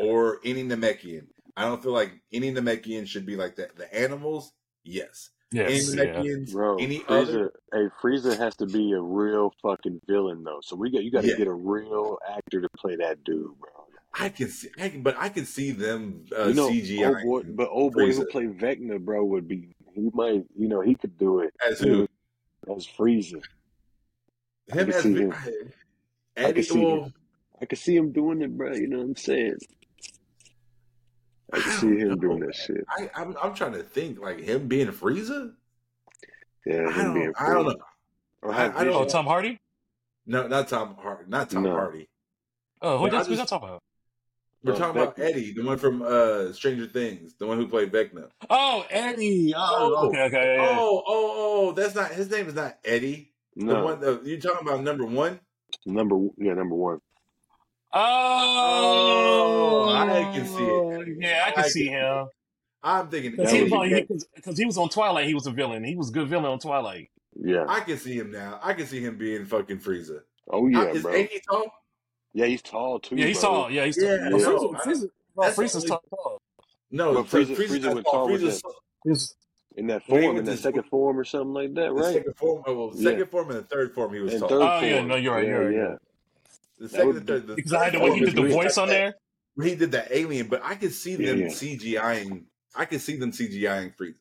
[0.00, 1.26] or any Namekian.
[1.56, 3.76] I don't feel like any Namekian should be like that.
[3.76, 4.52] The animals,
[4.82, 5.30] yes.
[5.52, 6.14] Yes, any yeah.
[6.14, 10.60] Namekians, Bro, any Frieza, other, hey, Frieza has to be a real fucking villain though.
[10.62, 11.36] So we got you got to Yeah.
[11.36, 13.70] get a real actor to play that dude, bro.
[14.14, 17.06] I can see, I can, but I can see them uh, you know, CGI.
[17.06, 18.30] old boy, but old boy who Frieza.
[18.30, 22.08] played Vecna, bro, would be he might, you know, he could do it as who?
[22.74, 23.34] as Frieza.
[24.68, 25.32] Him can as see Vi- him.
[26.36, 26.52] I Eddie.
[26.54, 27.14] can see well, him.
[27.60, 28.72] I could see him doing it, bro.
[28.74, 29.56] You know what I'm saying?
[31.52, 32.48] I can I see him know, doing man.
[32.48, 32.84] that shit.
[32.88, 35.52] I, I'm, I'm trying to think like him being Frieza.
[36.66, 37.76] Yeah, I him being don't, I don't know.
[38.42, 39.58] Or I- I don't- Oh, Tom Hardy?
[40.26, 41.24] No, not Tom Hardy.
[41.28, 41.72] Not Tom No.
[41.72, 42.08] Hardy.
[42.82, 43.82] Oh, who But I does who's that just- talking about?
[44.62, 47.90] We're Uh, talking about Eddie, the one from uh, Stranger Things, the one who played
[47.90, 48.28] Vecna.
[48.50, 49.54] Oh, Eddie.
[49.56, 50.76] Oh, Oh, okay, okay, yeah, yeah.
[50.78, 51.34] Oh, oh,
[51.68, 51.72] oh!
[51.72, 52.46] That's not his name.
[52.48, 53.32] Is not Eddie.
[53.56, 55.40] The No, one the, you talking about number one?
[55.86, 57.00] number yeah, number one.
[57.92, 61.16] Oh, I can see it.
[61.20, 62.26] Yeah, I can I see can- him.
[62.82, 64.06] I'm thinking Because That he, was was Eddie.
[64.46, 65.26] a on- he was on Twilight.
[65.26, 65.84] He was a villain.
[65.84, 67.10] He was a good villain on Twilight.
[67.38, 67.64] Yeah.
[67.68, 68.58] I can see him now.
[68.62, 70.20] I can see him being fucking Frieza.
[70.48, 71.12] Oh yeah, is bro.
[71.12, 71.66] Eddie tall?
[72.32, 73.16] Yeah, he's tall too.
[73.16, 73.50] Yeah, he's bro.
[73.50, 73.70] tall.
[73.70, 74.30] Yeah, he's Yeah, tall.
[74.30, 74.46] But yeah.
[74.46, 76.02] Frieza, Frieza, well, the Frieza's only- tall.
[76.10, 76.42] tall.
[76.90, 78.12] No, But so Frieza- Frieza not went tall.
[78.12, 78.62] tall with Frieza's
[79.04, 79.34] He's-
[79.76, 82.14] In that form, in that to- second form or something like that, the right?
[82.14, 82.62] second form.
[82.66, 83.10] Well, Yeah.
[83.10, 84.48] second form and the third form, he was And tall.
[84.48, 84.84] third Oh, form.
[84.84, 85.78] yeah, no, you're right, Yeah, you're right, yeah.
[85.78, 85.98] you're
[86.80, 87.46] The second would and third.
[87.46, 89.14] The Because I the third way form he did the voice on there.
[89.54, 91.46] when he did the alien, but I could see Yeah, them yeah.
[91.48, 92.44] CGIing.
[92.74, 94.14] I could see them CGIing Frieza.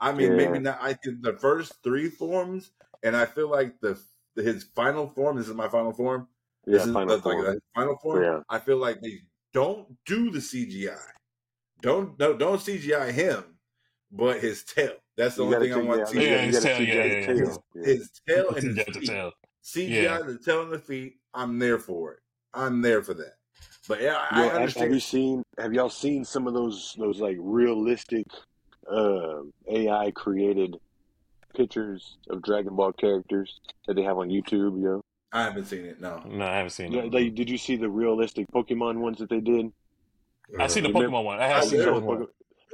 [0.00, 0.36] I mean, Yeah.
[0.36, 0.78] maybe not.
[0.80, 2.70] I could the first three forms,
[3.02, 3.98] and I feel like the
[4.36, 5.36] his final form.
[5.36, 6.28] This is my final form.
[6.68, 7.44] Yeah, this is final the, form.
[7.44, 8.22] like the final form.
[8.22, 8.40] Yeah.
[8.48, 9.20] I feel like they
[9.52, 10.96] don't do the CGI.
[11.80, 13.44] Don't no, don't CGI him,
[14.12, 14.92] but his tail.
[15.16, 16.06] That's the You only gotta thing I want.
[16.06, 16.46] check- to yeah, Yeah, CGI.
[16.52, 17.36] his tail, CGI yeah, his yeah, tail.
[17.38, 17.84] His, Yeah.
[17.86, 19.06] his tail and his feet.
[19.08, 19.32] tell.
[19.64, 20.18] CGI Yeah.
[20.22, 21.14] the tail and the feet.
[21.34, 22.20] I'm there for it.
[22.54, 23.34] I'm there for that.
[23.86, 25.42] But yeah, I, Yo, I have, have you seen?
[25.58, 28.26] Have y'all seen some of those those like realistic
[28.90, 29.40] uh,
[29.70, 30.76] AI created
[31.56, 34.82] pictures of Dragon Ball characters that they have on YouTube?
[34.82, 35.00] Yo,
[35.32, 36.00] I haven't seen it.
[36.00, 36.22] No.
[36.26, 37.12] No, I haven't seen it.
[37.12, 39.70] they, did you see the realistic Pokemon ones that they did?
[40.58, 41.38] I seen the Pokemon one.
[41.38, 41.94] I I have seen the did.
[41.94, 42.26] Pokemon one.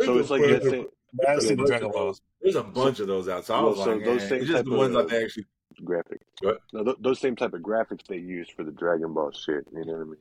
[0.04, 0.86] So it's like bunch that same
[1.26, 2.04] I have there's a seen the bunch Dragon of Ball.
[2.06, 2.20] those.
[2.42, 3.44] There's a bunch of those out.
[3.44, 5.24] So I Well, was so like, those same just type the ones of- that they
[5.24, 5.46] actually.
[5.84, 6.20] graphic.
[6.42, 6.58] What?
[6.72, 9.66] No, th- those same type of graphics they used for the Dragon Ball shit.
[9.72, 10.16] You know what I mean?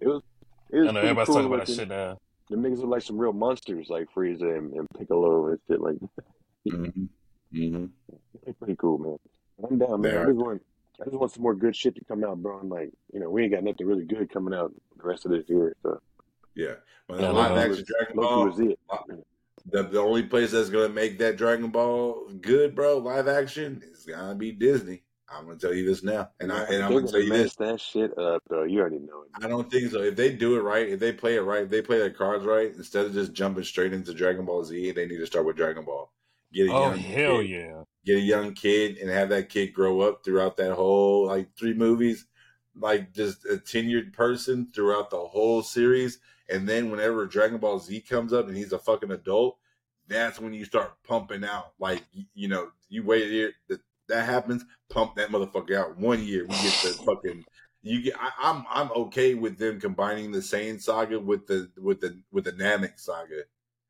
[0.00, 0.22] It was.
[0.70, 2.18] It was I know pretty everybody's cool talking about that shit now.
[2.50, 5.80] The niggas look like some real monsters, like Frieza and, and Piccolo and shit.
[5.80, 5.96] Like,
[6.68, 7.04] Mm-hmm.
[7.54, 7.84] Mm-hmm.
[8.44, 9.16] they're pretty cool, man.
[9.68, 10.18] I'm down, They man.
[10.18, 10.26] I are.
[10.26, 10.62] just want,
[11.00, 12.60] I just want some more good shit to come out, bro.
[12.60, 15.32] And like, you know, we ain't got nothing really good coming out the rest of
[15.32, 15.74] this year.
[15.82, 16.00] So
[16.54, 16.74] Yeah.
[17.06, 17.56] When Yeah, the live no.
[17.58, 18.78] action Dragon Ball, was it.
[18.88, 18.98] Uh,
[19.70, 24.04] the, the only place that's gonna make that Dragon Ball good, bro, live action is
[24.04, 25.02] gonna be Disney.
[25.30, 27.54] I'm gonna tell you this now, and I and I'm gonna tell you mess this.
[27.54, 28.64] that shit up, though.
[28.64, 29.42] You already know it.
[29.42, 30.02] I don't think so.
[30.02, 32.44] If they do it right, if they play it right, if they play their cards
[32.44, 35.56] right, instead of just jumping straight into Dragon Ball Z, they need to start with
[35.56, 36.12] Dragon Ball.
[36.52, 37.82] Get a Oh young hell kid, yeah!
[38.04, 41.74] Get a young kid and have that kid grow up throughout that whole like three
[41.74, 42.26] movies,
[42.76, 46.18] like just a tenured person throughout the whole series.
[46.48, 49.58] And then whenever Dragon Ball Z comes up and he's a fucking adult,
[50.08, 51.72] that's when you start pumping out.
[51.78, 52.02] Like
[52.34, 53.52] you know, you wait here.
[53.68, 55.96] The, that happens, pump that motherfucker out.
[55.96, 57.44] One year, we get the fucking.
[57.82, 58.14] You get.
[58.20, 62.44] I, I'm I'm okay with them combining the Saiyan saga with the with the with
[62.44, 63.42] the Namek saga.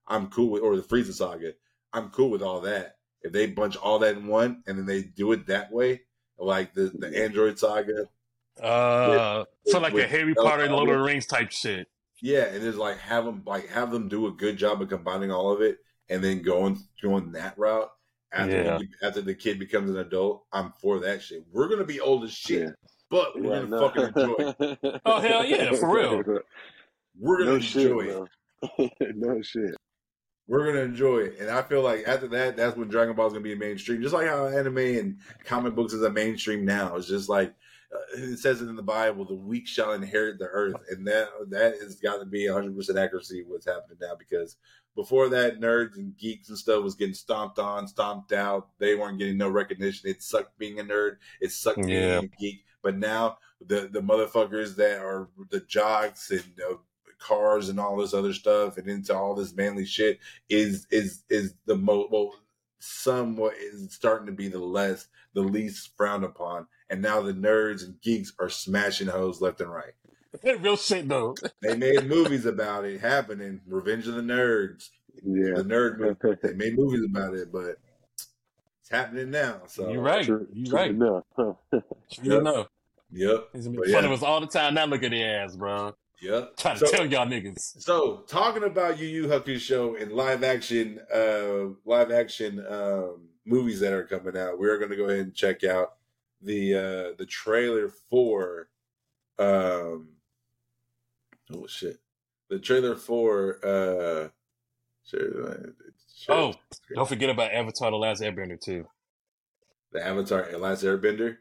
[0.06, 1.52] I'm cool with or the Frieza saga.
[1.92, 2.96] I'm cool with all that.
[3.24, 6.02] If they bunch all that in one and then they do it that way,
[6.38, 8.08] like the the Android saga,
[8.62, 11.88] Uh, so like a Harry Potter and Lord of the Rings type shit.
[12.20, 15.30] yeah, and it's like have them like have them do a good job of combining
[15.30, 17.90] all of it, and then going going that route.
[18.34, 18.78] After, Yeah.
[18.78, 21.44] the, after the kid becomes an adult, I'm for that shit.
[21.52, 22.70] We're gonna be old as shit, Yeah.
[23.10, 23.88] but we're Yeah, gonna no.
[23.88, 24.78] fucking enjoy.
[24.82, 25.00] it.
[25.04, 26.22] Oh, hell yeah, for real.
[27.20, 28.24] We're gonna no shit, enjoy
[28.78, 28.92] it.
[29.16, 29.74] no shit.
[30.48, 33.32] We're gonna enjoy it, and I feel like after that, that's when Dragon Ball is
[33.32, 34.02] gonna be mainstream.
[34.02, 36.96] Just like how anime and comic books is a mainstream now.
[36.96, 37.54] It's just like
[37.94, 41.28] uh, it says it in the Bible: "The weak shall inherit the earth," and that
[41.50, 44.14] that has got to be 100 percent accuracy what's happening now.
[44.18, 44.56] Because
[44.96, 48.68] before that, nerds and geeks and stuff was getting stomped on, stomped out.
[48.78, 50.10] They weren't getting no recognition.
[50.10, 51.16] It sucked being a nerd.
[51.40, 51.84] It sucked Yeah.
[51.86, 52.64] being a geek.
[52.82, 56.74] But now the the motherfuckers that are the jocks and uh,
[57.22, 60.18] cars and all this other stuff and into all this manly shit
[60.48, 62.34] is is is the most well
[62.78, 67.84] somewhat is starting to be the less the least frowned upon and now the nerds
[67.84, 69.92] and geeks are smashing hoes left and right
[70.60, 71.34] Real shit though.
[71.62, 74.88] they made movies about it happening revenge of the nerds
[75.24, 75.54] Yeah.
[75.56, 77.76] the nerd movie they made movies about it but
[78.80, 80.24] it's happening now so You're right.
[80.24, 80.90] True, You're true right.
[80.90, 81.24] enough.
[81.36, 81.52] Huh.
[82.20, 82.66] You know,
[83.12, 84.10] yep he's gonna But fun yeah.
[84.10, 84.74] of us all the time.
[84.74, 85.94] Now look at the ass, bro.
[86.22, 87.58] Yep Trying to So- tell y'all niggas.
[87.82, 93.92] So, talking about Yu Yu Hakusho and live action, uh, live action um, movies that
[93.92, 95.94] are coming out, we are going to go ahead and check out
[96.40, 98.68] the uh, the trailer for.
[99.38, 100.08] Um,
[101.52, 101.98] oh shit!
[102.48, 103.58] The trailer for.
[103.64, 104.28] Uh,
[105.04, 105.74] share-
[106.16, 106.54] share- Oh,
[106.94, 108.86] don't forget about Avatar: The Last Airbender too.
[109.92, 111.38] the Avatar The Last Airbender.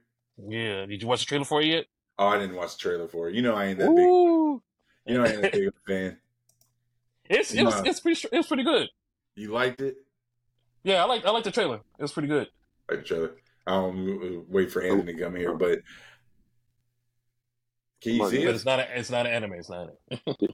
[0.47, 1.85] Yeah, did you watch the trailer for it yet?
[2.17, 3.35] Oh, I didn't watch the trailer for it.
[3.35, 4.05] You know, I ain't that big.
[4.05, 4.53] Ooh.
[4.53, 4.61] You
[5.17, 6.17] know, I ain't that big of fan.
[7.29, 7.89] It's it was Nah.
[7.89, 8.87] it's pretty it's pretty good.
[9.35, 9.95] You liked it?
[10.83, 11.79] Yeah, I like I like the trailer.
[11.97, 12.47] It was pretty good.
[12.89, 13.31] like the trailer.
[13.67, 15.79] I don't wait for Anthony to come here, but
[18.01, 18.55] can you on, see But it?
[18.55, 19.53] it's not a, it's not an anime.
[19.53, 19.89] It's not.
[20.09, 20.17] An,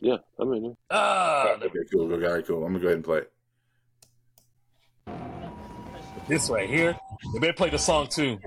[0.00, 2.12] Yeah, I'm mean, ah, Okay, cool.
[2.12, 2.64] All right, cool.
[2.64, 3.32] I'm gonna go ahead and play it.
[6.28, 6.96] this right here.
[7.34, 8.38] They better play the song too.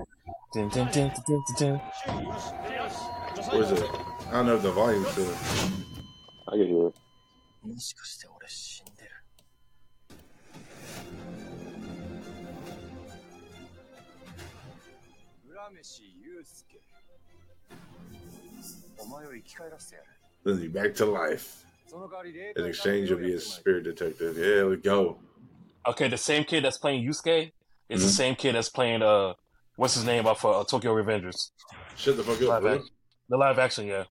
[0.52, 1.10] Dun, dun, dun.
[3.50, 3.90] Where's it?
[4.28, 5.36] I don't know if the volume's good.
[6.48, 6.94] I can hear it.
[20.44, 21.64] Sends you back to life.
[22.56, 24.36] In exchange, you'll be a spirit detective.
[24.36, 25.18] Yeah, we go.
[25.86, 27.52] Okay, the same kid that's playing Yusuke
[27.88, 28.06] is mm-hmm.
[28.06, 29.34] the same kid that's playing uh,
[29.76, 31.50] what's his name off uh, Tokyo Revengers.
[31.96, 32.62] Shut the fuck up.
[32.62, 32.90] Live act-
[33.28, 34.04] the live action, yeah.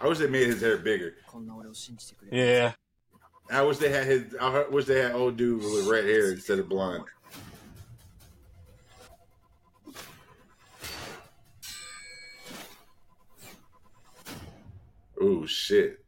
[0.00, 1.14] I wish they made his hair bigger.
[2.32, 2.72] Yeah.
[3.50, 4.36] I wish they had his.
[4.40, 7.04] I wish they had old dude with red hair instead of blonde.
[15.20, 16.04] Oh shit.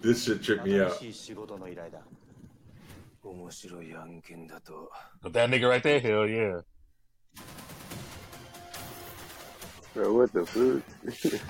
[0.00, 0.98] This should trip me out.
[5.22, 6.60] But that nigga right there, hell yeah.
[9.94, 11.40] Bro, what the fuck?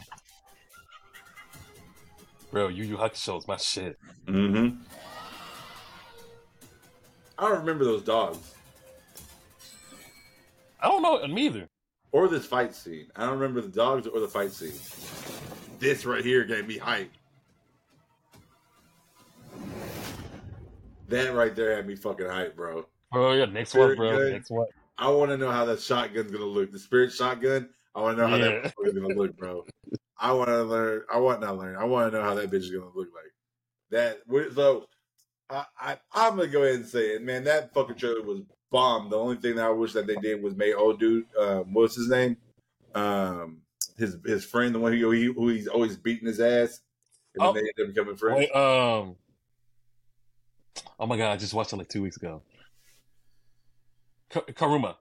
[2.51, 3.97] Bro, Yu Yu Hakusho is my shit.
[4.27, 4.81] Mm-hmm.
[7.39, 8.55] I don't remember those dogs
[10.83, 11.69] I don't know me either.
[12.13, 13.07] or this fight scene.
[13.17, 14.73] I don't remember the dogs or the fight scene.
[15.79, 17.11] This right here gave me hype.
[21.09, 22.87] That right there had me fucking hype, bro.
[23.13, 24.17] Oh yeah, next Very one, bro.
[24.17, 24.33] good.
[24.33, 24.67] Next one.
[24.97, 26.73] I want to know how that shotgun's gonna look.
[26.73, 27.69] The spirit shotgun.
[27.95, 28.61] I want to know how Yeah.
[28.63, 29.65] that is gonna look, bro.
[30.19, 31.03] I want to learn.
[31.13, 31.77] I want not learn.
[31.77, 33.33] I want to know how that bitch is gonna look like.
[33.91, 34.21] That
[34.55, 34.87] so.
[35.53, 37.43] I, I I'm gonna go ahead and say it, man.
[37.45, 39.11] That fucking trailer was bomb.
[39.11, 41.27] The only thing that I wish that they did was make old dude.
[41.37, 42.37] Um, what's his name?
[42.95, 43.63] Um,
[43.99, 46.81] his his friend, the one who, he, who he's always beating his ass,
[47.35, 47.53] and Oh.
[47.53, 48.39] then they end up becoming friends.
[48.39, 49.17] Wait, um,
[51.01, 52.43] oh my god, I just watched it like two weeks ago.
[54.31, 54.95] Karuma.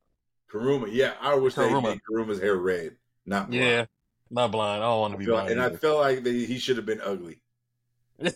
[0.52, 1.84] Karuma, yeah, I wish they Karuma.
[1.84, 2.96] made Karuma's hair red,
[3.26, 3.64] not blonde.
[3.64, 3.86] Yeah,
[4.30, 4.84] not blind.
[4.84, 5.52] I don't want to be feel- blind.
[5.52, 7.42] and I felt like they, he should have been ugly.
[8.20, 8.34] and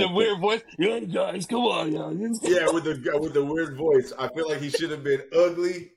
[0.00, 0.62] the weird voice.
[0.78, 2.12] Yeah, guys, come on, y'all.
[2.42, 5.92] Yeah, with the with the weird voice, I feel like he should have been ugly,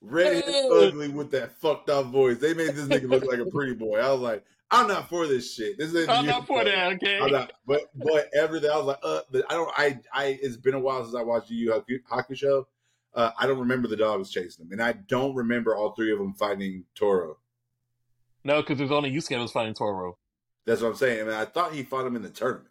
[0.00, 2.38] red and ugly with that fucked up voice.
[2.38, 3.98] They made this nigga look like a pretty boy.
[3.98, 5.78] I was like, I'm not for this shit.
[5.78, 6.92] This is I'm not for that.
[6.94, 7.18] Okay.
[7.18, 9.70] I'm not, but but everything I was like, uh, the, I don't.
[9.76, 10.38] I I.
[10.42, 12.64] It's been a while since I watched the Yu Yu Hakusho.
[13.14, 16.18] Uh, I don't remember the dogs chasing them, and I don't remember all three of
[16.18, 17.38] them fighting Toro.
[18.44, 20.18] No, because there's only Yusuke was fighting Toro.
[20.66, 21.22] That's what I'm saying.
[21.22, 22.68] I mean, I thought he fought him in the tournament.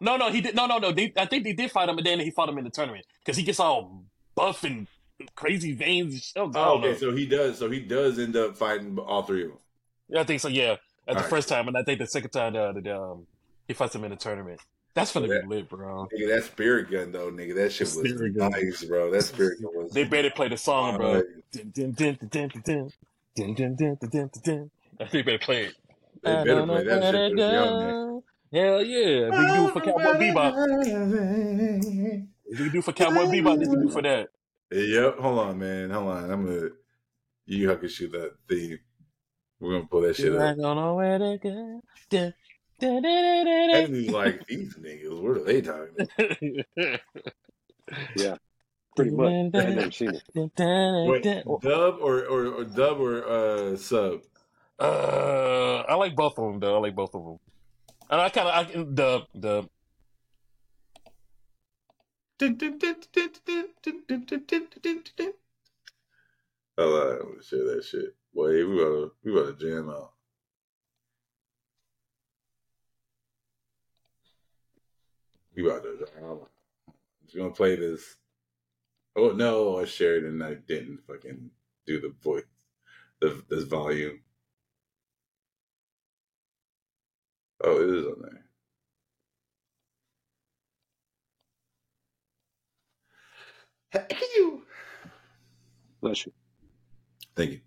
[0.00, 0.54] No, no, he did.
[0.54, 0.92] No, no, no.
[0.92, 3.04] They, I think they did fight him, and then he fought him in the tournament
[3.20, 4.04] because he gets all
[4.34, 4.86] buff and
[5.34, 6.32] crazy veins.
[6.36, 6.96] Oh, okay, know.
[6.96, 7.58] so he does.
[7.58, 9.58] So he does end up fighting all three of them.
[10.08, 10.48] Yeah, I think so.
[10.48, 11.30] Yeah, at the Alright.
[11.30, 13.26] first time, and I think the second time, uh, the, um,
[13.66, 14.60] he fights him in the tournament.
[14.94, 16.08] That's gonna that, be lit, bro.
[16.14, 17.96] Nigga, that spirit gun though, nigga, that shit was
[18.34, 19.10] nice, bro.
[19.10, 19.92] That spirit gun was.
[19.92, 21.22] They better play the song, bro.
[21.52, 21.64] They
[25.22, 25.74] better play it.
[26.22, 29.30] They ah, better play that shit Hell yeah!
[29.32, 30.52] If we do for Cowboy Bebop,
[32.46, 34.28] if do for Cowboy Bebop, this do for that.
[34.70, 35.18] Yep.
[35.18, 35.90] Hold on, man.
[35.90, 36.30] Hold on.
[36.30, 36.68] I'm gonna.
[37.46, 38.78] You have to shoot that theme.
[39.58, 40.56] We're gonna pull that shit up
[44.10, 45.94] like, these niggas, what are they talking?
[46.76, 47.00] about?
[48.16, 48.36] Yeah,
[48.96, 49.54] pretty much.
[49.54, 50.22] I've never seen it.
[50.34, 54.20] dun, dun, Wait, dub or, or, or dub or uh, sub?
[54.78, 56.76] Uh, I like both of them though.
[56.76, 57.38] I like both of them.
[58.10, 59.68] And I kind of I dub dub.
[66.76, 68.16] Hold on, I'm gonna share that shit.
[68.34, 70.13] Boy, we about to, we about to jam out.
[75.56, 76.06] We about to.
[76.18, 76.38] I'm
[77.24, 78.16] just gonna play this.
[79.16, 81.50] Oh no, I shared and I didn't fucking
[81.86, 82.44] do the voice,
[83.20, 84.20] the this volume.
[87.64, 88.44] Oh, it is on there.
[93.92, 94.62] Thank you.
[96.00, 96.32] Bless you.
[97.36, 97.60] Thank you.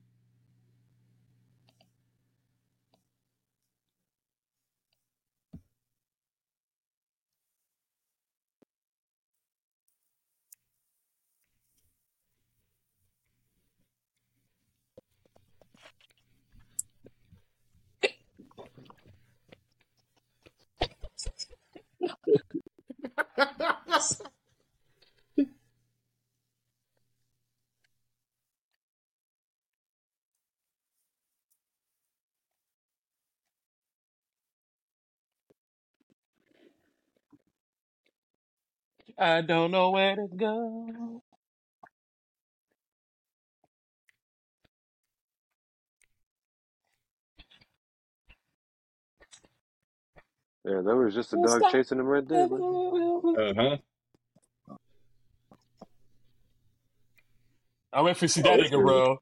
[39.20, 41.24] I don't know where to go.
[50.68, 52.46] Yeah, that was just a dog chasing him right there.
[52.46, 53.22] bro.
[53.38, 54.76] Uh huh.
[57.94, 59.18] I went for see that nigga, bro.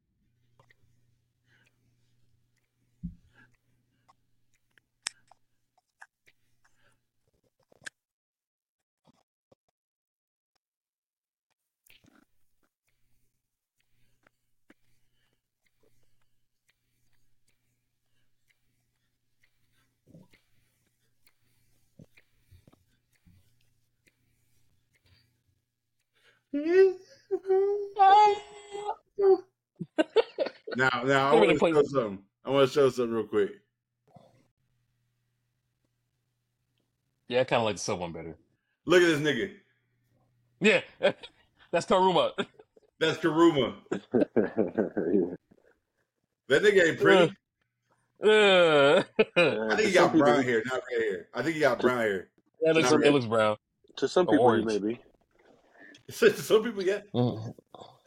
[30.78, 32.20] Now, now I They're want gonna play- show something.
[32.44, 33.52] I want to show something real quick.
[37.30, 38.36] Yeah, I kind of like the sub one better.
[38.86, 39.52] Look at this nigga.
[40.60, 40.82] Yeah,
[41.72, 42.34] that's Kurama.
[43.00, 43.76] That's Kurama.
[46.48, 47.34] That nigga ain't pretty.
[48.24, 49.02] Uh,
[49.36, 51.28] I think he got brown hair, not red hair.
[51.34, 52.28] I think he got brown hair.
[52.62, 53.58] That looks, it looks brown.
[53.96, 55.00] To some people, maybe.
[56.10, 57.02] Some people, yeah.
[57.14, 57.54] Mm.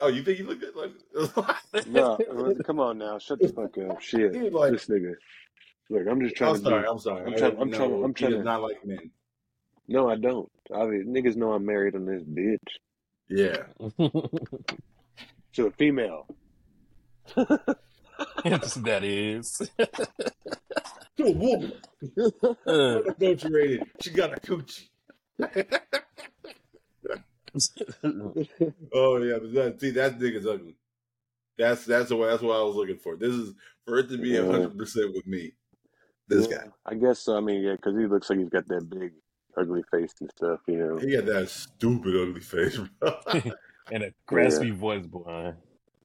[0.01, 0.77] Oh, you think you look good?
[0.77, 2.17] Like, No,
[2.65, 4.01] come on now, shut the fuck up.
[4.01, 5.15] Shit, He was like- this nigga.
[5.91, 6.63] Look, I'm just trying I'm to.
[6.69, 6.83] sorry.
[6.83, 7.25] do- I'm sorry.
[7.27, 9.11] I'm trying- I'm you trying- I'm trying does to- not like men.
[9.89, 10.51] No, I don't.
[10.75, 12.59] I mean, niggas know I'm married on this bitch
[13.29, 13.63] Yeah.
[15.55, 16.27] to a female.
[18.45, 19.63] yes, that is.
[21.17, 21.73] To a woman.
[22.67, 23.83] Uh, Adulterated.
[24.03, 24.89] She got a coochie.
[28.93, 30.77] Oh yeah, but that, see that nigga's ugly.
[31.57, 33.17] That's that's what that's what I was looking for.
[33.17, 34.47] This is for it to be Yeah.
[34.47, 35.53] hundred percent with me.
[36.29, 37.37] This Yeah, guy, I guess so.
[37.37, 39.13] I mean, yeah, because he looks like he's got that big,
[39.57, 40.61] ugly face and stuff.
[40.69, 40.99] You know.
[40.99, 42.79] he got that stupid ugly face.
[43.01, 43.17] Bro.
[43.91, 45.53] and a graspy voice, boy.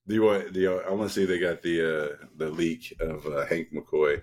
[0.08, 0.54] do you want?
[0.54, 1.82] Do you, I want to see they got the
[2.14, 4.22] uh, the leak of uh, Hank McCoy,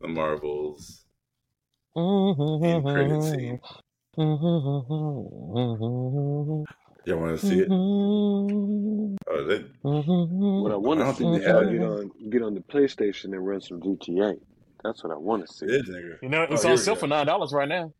[0.00, 1.04] the Marvels
[1.96, 3.60] end credit scene.
[4.16, 5.26] Y'all
[7.18, 7.68] want to see it?
[7.70, 11.72] Oh, that, What I want I to don't see think is they have y'all it.
[11.72, 14.38] get on get on the PlayStation and run some GTA.
[14.82, 15.66] That's what I want to see.
[15.66, 16.22] This nigga.
[16.22, 17.00] You know, Oh, it's here on we sale go.
[17.00, 17.92] for nine dollars right now.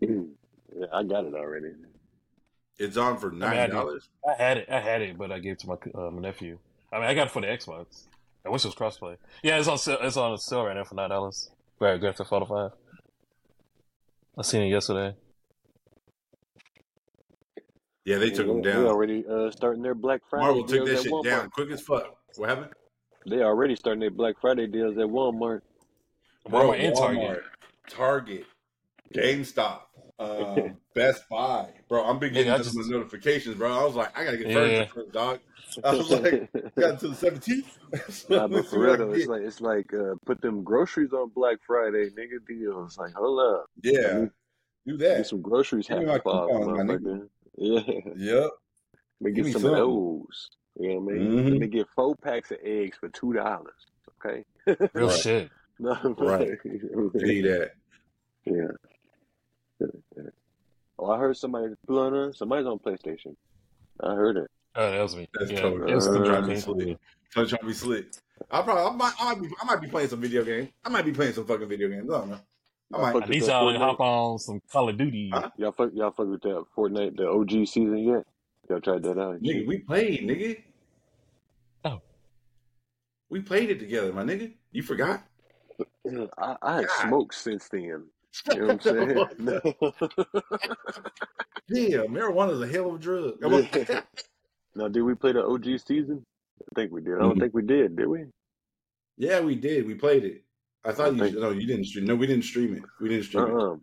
[0.00, 0.20] yeah,
[0.92, 1.72] I got it already.
[2.78, 3.72] It's on for I nine had it.
[3.72, 4.08] dollars.
[4.28, 4.68] I had it.
[4.70, 6.58] I had it, but I gave it to my uh, my nephew.
[6.92, 8.06] I mean, I got it for the Xbox.
[8.46, 9.16] I wish it was crossplay.
[9.42, 9.98] Yeah, it's on sale.
[10.00, 11.50] It's on sale right now for nine dollars.
[11.80, 12.70] Right, Grand Theft Auto Five.
[14.38, 15.16] I seen it yesterday.
[18.04, 18.86] Yeah, they took them They down.
[18.86, 21.24] already uh, starting their Black Friday Marvel took deals that at shit Walmart.
[21.24, 22.16] down quick as fuck.
[22.36, 22.70] What happened?
[23.28, 25.60] They already starting their Black Friday deals at Walmart.
[26.48, 27.42] Bro, Walmart and Target.
[27.88, 28.44] Target,
[29.14, 29.80] GameStop,
[30.18, 31.68] um, Best Buy.
[31.88, 33.72] Bro, I'm been getting Yeah, I nothing just- notifications, bro.
[33.72, 34.54] I was like, I gotta get Yeah.
[34.54, 35.40] furniture first, dog.
[35.84, 38.28] I was like, got to the 17th.
[38.30, 41.58] Nah, but for real though, it's like it's like uh, put them groceries on Black
[41.66, 42.98] Friday, nigga deals.
[42.98, 44.26] Like, hold up, yeah,
[44.86, 45.16] do that.
[45.18, 47.00] get some groceries Give me half my off, my nigga.
[47.00, 47.28] motherfucker.
[47.56, 47.80] Yeah,
[48.16, 48.50] Yep.
[49.20, 50.50] let me Give get me some of those.
[50.80, 51.30] You know what I mean?
[51.32, 51.50] Mhm.
[51.52, 53.86] Let me get four packs of eggs for two dollars.
[54.24, 54.44] Okay.
[54.94, 55.18] Real Right.
[55.18, 55.50] shit.
[55.78, 56.58] no, Right.
[57.14, 57.72] Need that.
[58.44, 59.86] yeah.
[60.98, 62.32] Oh, I heard somebody blowing on.
[62.34, 63.36] Somebody's on PlayStation.
[64.02, 64.50] I heard it.
[64.74, 65.28] Oh, that was me.
[65.34, 66.60] That's yeah, totally it was Uh, trying to be me.
[66.60, 66.98] slick.
[67.30, 68.06] So trying to be slick.
[68.50, 70.70] I probably I might, I might be I might be playing some video games.
[70.84, 72.08] I might be playing some fucking video games.
[72.10, 72.34] I don't know.
[72.36, 73.10] I Y'all might.
[73.10, 75.30] I with need y'all to hop on some Call of Duty.
[75.32, 75.50] Huh?
[75.56, 78.24] Y'all fuck, y'all fuck with that Fortnite, the OG season yet?
[78.70, 79.42] Y'all tried that out?
[79.42, 80.62] Nigga, we played, nigga.
[81.84, 82.00] Oh.
[83.30, 84.52] We played it together, my nigga.
[84.72, 85.22] You forgot?
[86.38, 88.04] I, I had smoked since then.
[88.52, 89.26] You know what I'm saying?
[89.38, 90.82] The-
[91.70, 93.34] Yeah, marijuana's a hell of a drug.
[94.74, 96.24] Now, did we play the OG season?
[96.62, 97.14] I think we did.
[97.14, 97.40] I don't Mhm.
[97.40, 98.24] think we did, did we?
[99.16, 99.86] yeah, we did.
[99.86, 100.44] We played it.
[100.84, 102.04] I thought you Thank- no, you didn't stream.
[102.06, 102.82] No, we didn't stream it.
[103.00, 103.74] We didn't stream Uh-uh.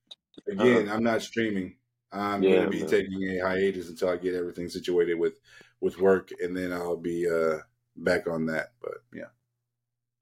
[0.48, 0.54] it.
[0.54, 1.76] Again, I'm not streaming.
[2.12, 2.90] I'm Yeah, gonna be man.
[2.90, 5.38] taking a hiatus until I get everything situated with
[5.82, 7.60] with work, and then I'll be uh
[7.98, 8.74] back on that.
[8.82, 9.30] But yeah,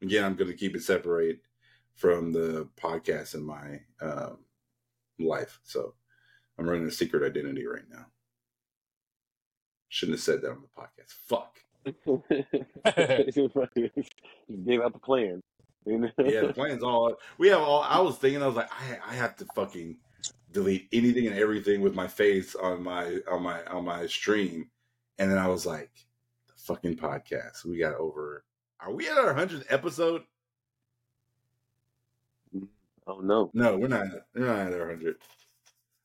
[0.01, 1.39] again, I'm gonna keep it separate
[1.95, 4.37] from the podcast and my um,
[5.19, 5.59] life.
[5.63, 5.93] So
[6.57, 8.05] I'm running a secret identity right now.
[9.89, 11.13] Shouldn't have said that on the podcast.
[11.27, 11.59] Fuck.
[14.65, 15.41] Gave out the plan.
[15.85, 17.59] Yeah, the plan's all we have.
[17.59, 19.97] All I was thinking, I was like, I, I have to fucking
[20.51, 24.69] delete anything and everything with my face on my on my on my stream,
[25.17, 25.91] and then I was like,
[26.47, 27.65] the fucking podcast.
[27.65, 28.45] We got over.
[28.79, 30.23] Are we at our hundredth episode?
[33.07, 33.49] Oh no.
[33.53, 34.05] No, we're not.
[34.35, 35.15] We're not at our hundred.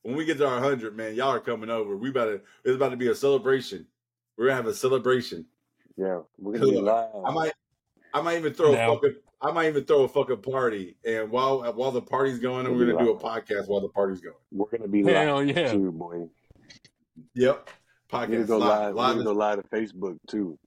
[0.03, 1.97] When we get to our hundred, man, y'all are coming over.
[1.97, 2.41] We about to.
[2.63, 3.85] It's about to be a celebration.
[4.37, 5.45] We're gonna have a celebration.
[5.97, 7.09] Yeah, we're gonna be live.
[7.25, 7.51] I might,
[8.13, 11.29] I might even throw Now- a fucking, I might even throw a fucking party, and
[11.29, 14.35] while while the party's going, we're gonna do a podcast while the party's going.
[14.51, 15.71] We're gonna be live Hell yeah.
[15.71, 16.27] too, boy.
[17.35, 17.69] Yep,
[18.11, 18.95] We're gonna podcast go live, live.
[18.95, 20.57] We're live, gonna go live to Facebook too.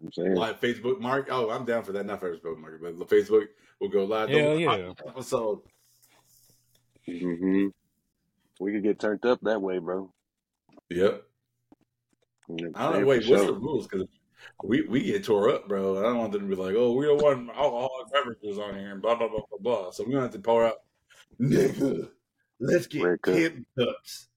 [0.00, 0.34] You I'm saying.
[0.34, 1.28] live Facebook mark.
[1.30, 2.06] Oh, I'm down for that.
[2.06, 3.46] Not Facebook mark, but the Facebook
[3.80, 4.28] will go live.
[4.28, 4.92] Hell Double yeah.
[5.08, 5.60] Episode.
[7.06, 7.68] hmm
[8.60, 10.12] We could get turned up that way, bro.
[10.90, 11.24] Yep.
[12.48, 13.06] You I don't know.
[13.06, 13.46] Wait, what's sure.
[13.46, 13.86] the rules?
[13.86, 14.06] Because
[14.64, 15.98] we we get tore up, bro.
[15.98, 18.92] I don't want them to be like, oh, we don't want alcoholic beverages on here
[18.92, 19.90] and blah blah blah blah blah.
[19.90, 20.76] So we're gonna have to pour out,
[21.40, 22.08] nigga.
[22.60, 23.34] Let's get Red cup.
[23.34, 24.28] pimp cups.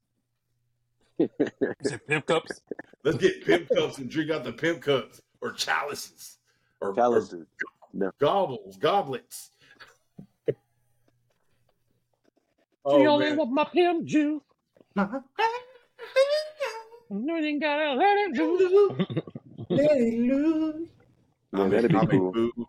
[1.20, 2.62] Is it pimp cups?
[3.04, 6.38] Let's get pimp cups and drink out the pimp cups or chalices
[6.80, 7.46] or, or Chalices.
[7.94, 8.12] No.
[8.20, 9.52] gobbles, goblets.
[10.48, 10.56] She
[12.86, 13.38] oh only man.
[13.38, 14.42] want my pimp juice.
[17.12, 19.08] You gotta let it loose.
[21.54, 22.32] Yeah, I'll that'd make, I'll cool.
[22.32, 22.66] make food.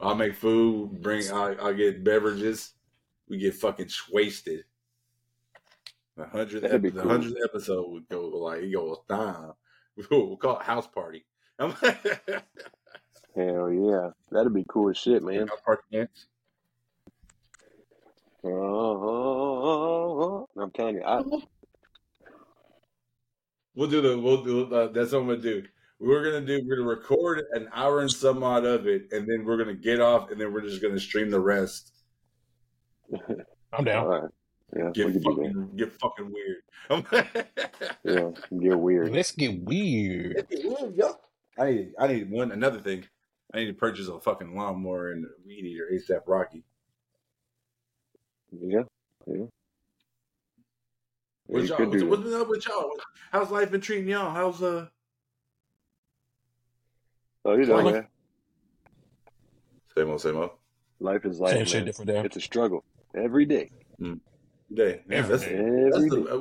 [0.00, 1.02] I'll make food.
[1.02, 1.24] Bring.
[1.32, 2.74] I'll, I'll get beverages.
[3.28, 4.64] We get fucking wasted.
[6.16, 7.10] The hundredth, That'd be the cool.
[7.10, 9.54] hundredth episode would go like it goes down.
[10.10, 11.24] We'll call it house party.
[11.58, 11.74] House
[13.34, 15.48] Hell yeah, that'd be cool as shit, man.
[15.64, 16.26] party dance.
[18.44, 18.48] Uh,
[20.60, 21.22] I'm telling you, I,
[23.74, 24.18] We'll do the.
[24.18, 24.74] We'll do.
[24.74, 25.62] Uh, that's what I'm gonna do.
[26.00, 26.60] We're gonna do.
[26.66, 30.00] We're gonna record an hour and some odd of it, and then we're gonna get
[30.00, 31.92] off, and then we're just gonna stream the rest.
[33.12, 34.06] I'm all down.
[34.06, 34.22] right.
[34.76, 35.70] Yeah, we Get could do fucking.
[35.76, 36.62] Get fucking weird.
[38.04, 38.30] Yeah,
[38.60, 39.12] get weird.
[39.12, 40.46] Let's get weird.
[41.58, 41.92] I need.
[41.98, 42.52] I need one.
[42.52, 43.04] Another thing.
[43.52, 46.62] I need to purchase a fucking lawnmower and a weed eater ASAP Rocky.
[48.52, 48.82] Yeah,
[49.26, 49.34] yeah.
[49.36, 49.44] Yeah,
[51.46, 51.86] What's you y'all?
[51.88, 52.90] What's, do what's been up with y'all?
[53.32, 54.30] How's life been treating y'all?
[54.30, 54.86] How's uh?
[57.44, 57.94] Oh, you know, Life?
[57.94, 58.06] man.
[59.96, 60.50] Same old, same old.
[61.00, 62.20] Life is life, Same shit, different day.
[62.24, 63.70] It's a struggle every day.
[63.98, 64.10] Day.
[65.08, 65.56] Yeah, Every that's, day.
[65.90, 66.16] that's Every the.
[66.16, 66.30] day.
[66.30, 66.38] Uh,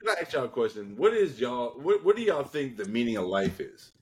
[0.00, 0.94] can I ask y'all a question?
[0.96, 1.72] What is y'all?
[1.80, 3.92] What What do y'all think the meaning of life is?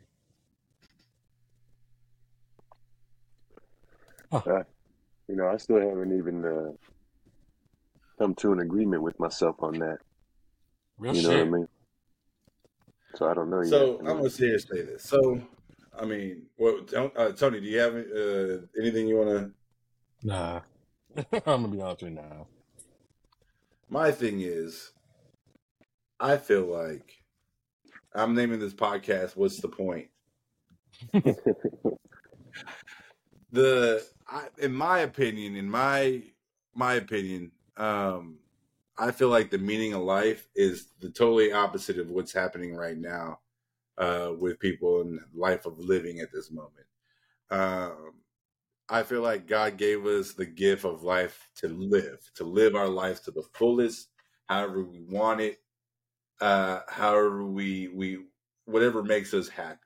[5.28, 6.72] You know, I still haven't even uh,
[8.18, 9.98] come to an agreement with myself on that.
[10.98, 11.38] Real You know shit.
[11.38, 11.68] what I mean?
[13.14, 14.06] So I don't know So yet.
[14.06, 15.04] I I'm gonna sit here say this.
[15.04, 15.40] So,
[15.98, 17.60] I mean, what, uh, Tony?
[17.60, 19.50] Do you have uh, anything you want to?
[20.26, 20.60] Nah.
[21.32, 22.46] I'm gonna be honest with you now.
[23.88, 24.92] My thing is,
[26.18, 27.14] I feel like
[28.14, 29.36] I'm naming this podcast.
[29.36, 30.08] What's the point?
[33.54, 36.22] the I, in my opinion, in my
[36.74, 38.38] my opinion, um,
[38.98, 42.98] I feel like the meaning of life is the totally opposite of what's happening right
[42.98, 43.40] now
[43.98, 46.86] uh, with people in life of living at this moment.
[47.50, 48.14] Um,
[48.88, 52.88] I feel like God gave us the gift of life to live, to live our
[52.88, 54.10] life to the fullest,
[54.48, 55.60] however we want it,
[56.40, 58.20] uh, however we we
[58.66, 59.78] whatever makes us happy.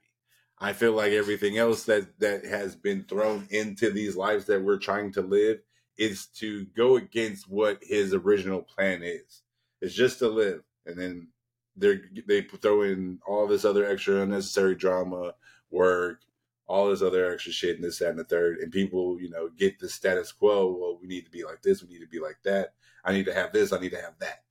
[0.61, 4.79] I feel like everything else that that has been thrown into these lives that we're
[4.79, 5.61] trying to live
[5.97, 9.43] is to go against what his original plan is.
[9.81, 11.29] It's just to live, and then
[11.77, 15.35] they they throw in all this other extra unnecessary drama,
[15.71, 16.23] work,
[16.67, 18.59] all this other extra shit, and this, that, and the third.
[18.59, 20.77] And people, you know, get the status quo.
[20.79, 21.83] Well, we need to be like this.
[21.83, 22.75] We need to be like that.
[23.05, 23.73] I need to have this.
[23.73, 24.43] I need to have that,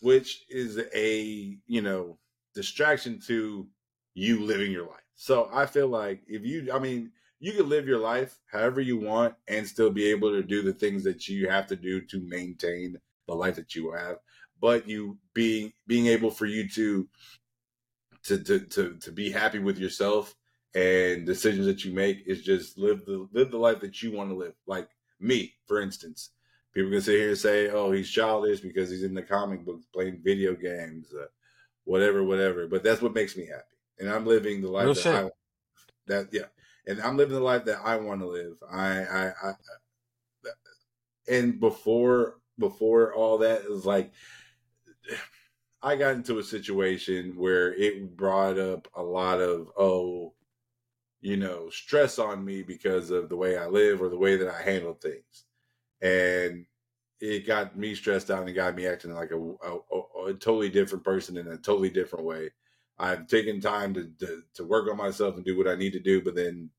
[0.00, 2.18] which is a you know
[2.54, 3.66] distraction to
[4.14, 5.00] you living your life.
[5.14, 8.98] So I feel like if you, I mean, you can live your life however you
[8.98, 12.20] want and still be able to do the things that you have to do to
[12.20, 14.18] maintain the life that you have.
[14.60, 17.08] But you being being able for you to
[18.24, 20.34] to to to, to be happy with yourself
[20.74, 24.30] and decisions that you make is just live the live the life that you want
[24.30, 24.54] to live.
[24.66, 24.88] Like
[25.20, 26.30] me, for instance.
[26.74, 29.84] People can sit here and say, "Oh, he's childish because he's in the comic books,
[29.92, 31.26] playing video games, uh,
[31.84, 35.02] whatever, whatever." But that's what makes me happy, and I'm living the life Real that
[35.02, 35.14] shit.
[35.14, 35.30] I
[36.06, 36.46] that yeah,
[36.86, 38.56] and I'm living the life that I want to live.
[38.70, 39.52] I I, I uh,
[41.28, 44.12] and before before all that is like
[45.84, 50.32] I got into a situation where it brought up a lot of oh,
[51.20, 54.48] you know, stress on me because of the way I live or the way that
[54.48, 55.44] I handle things,
[56.00, 56.66] and
[57.20, 61.04] it got me stressed out and got me acting like a, a, a totally different
[61.04, 62.50] person in a totally different way.
[62.98, 66.00] I've taken time to, to to work on myself and do what I need to
[66.00, 66.70] do, but then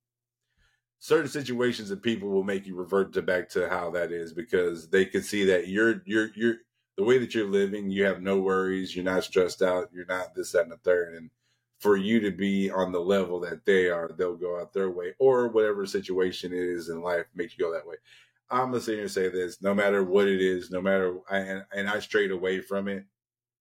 [0.99, 4.89] certain situations and people will make you revert to back to how that is because
[4.89, 6.55] they can see that you're you're you're
[6.95, 10.35] the way that you're living, you have no worries, you're not stressed out, you're not
[10.35, 11.15] this, that, and the third.
[11.15, 11.31] And
[11.79, 15.13] for you to be on the level that they are, they'll go out their way,
[15.19, 17.95] or whatever situation it is in life makes you go that way.
[18.49, 21.65] I'm gonna sit here and say this: no matter what it is, no matter, and,
[21.75, 23.05] and I strayed away from it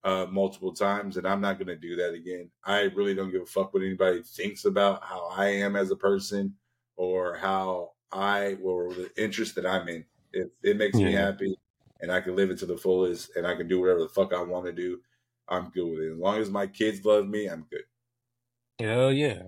[0.05, 2.51] uh, multiple times, and I'm not gonna do that again.
[2.65, 5.97] I really don't give a fuck what anybody thinks about how I am as a
[5.97, 6.55] person
[6.97, 10.05] or how I or the interest that I'm in.
[10.33, 11.57] If it makes me happy
[12.01, 14.33] and I can live it to the fullest and I can do whatever the fuck
[14.33, 15.01] I want to do,
[15.49, 16.13] I'm good with it.
[16.13, 17.85] As long as my kids love me, I'm good.
[18.79, 19.43] Hell yeah.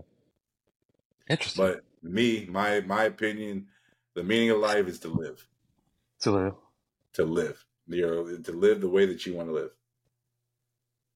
[1.29, 1.65] Interesting.
[1.65, 3.67] But me, my my opinion,
[4.15, 5.47] the meaning of life is to live.
[6.21, 6.55] to live.
[7.15, 7.65] To live.
[7.87, 9.71] You know, to live the way that you want to live.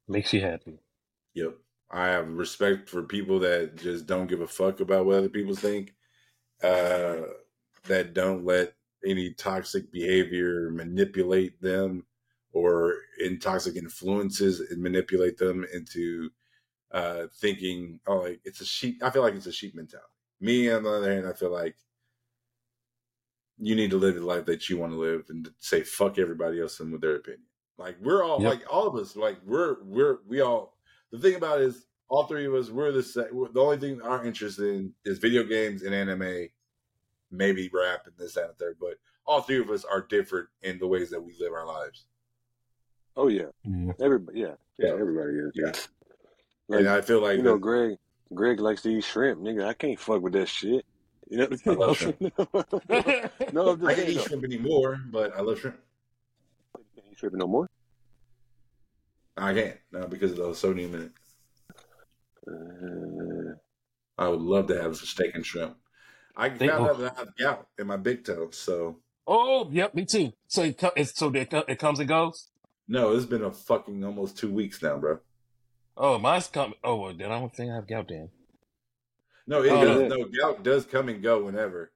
[0.08, 0.80] Makes you happy.
[1.34, 1.56] Yep.
[1.90, 5.54] I have respect for people that just don't give a fuck about what other people
[5.54, 5.94] think.
[6.62, 7.18] Uh,
[7.86, 8.74] that don't let
[9.06, 12.04] any toxic behavior manipulate them
[12.52, 16.30] or in toxic influences and manipulate them into
[16.90, 19.02] uh, thinking, oh, like it's a sheep.
[19.02, 20.08] I feel like it's a sheep mentality.
[20.40, 21.76] Me, on the other hand, I feel like
[23.58, 26.60] you need to live the life that you want to live and say fuck everybody
[26.60, 27.47] else and with their opinion.
[27.78, 28.50] Like we're all Yep.
[28.50, 30.74] like all of us, like we're we're we all.
[31.12, 33.26] The thing about it is, all three of us, we're the same.
[33.32, 36.48] We're, the only thing our interest in is video games and anime,
[37.30, 38.76] maybe rap and this that, and the third.
[38.80, 38.94] But
[39.26, 42.06] all three of us are different in the ways that we live our lives.
[43.16, 43.92] oh yeah, Yeah.
[44.00, 44.92] everybody, yeah, yeah, Yeah.
[45.00, 45.52] everybody is.
[45.54, 45.72] Yeah,
[46.68, 47.96] Like and I feel like you know, that- Greg.
[48.34, 49.64] Greg likes to eat shrimp, nigga.
[49.66, 50.84] I can't fuck with that shit.
[51.30, 52.20] You know, I love shrimp.
[53.52, 55.78] no, I'm just I can't eat shrimp anymore, but I love shrimp.
[57.20, 57.66] You can't shrimp no more.
[59.36, 61.12] I can't now because of the sodium in it.
[62.46, 63.54] Uh,
[64.22, 65.76] I would love to have some steak and shrimp.
[66.36, 66.90] I They- found oh.
[66.90, 70.32] out that I have gout in my big toe, so oh, yep, me too.
[70.48, 72.48] So it, co- it's, so it, comes and goes.
[72.86, 75.18] no, it's been a fucking almost two weeks now, bro.
[75.96, 76.74] Oh, mine's coming.
[76.84, 78.30] Oh, well, then I don't think I have gout then.
[79.46, 80.10] No, it Oh, does.
[80.10, 80.16] no.
[80.16, 81.90] No, gout does come and go whenever.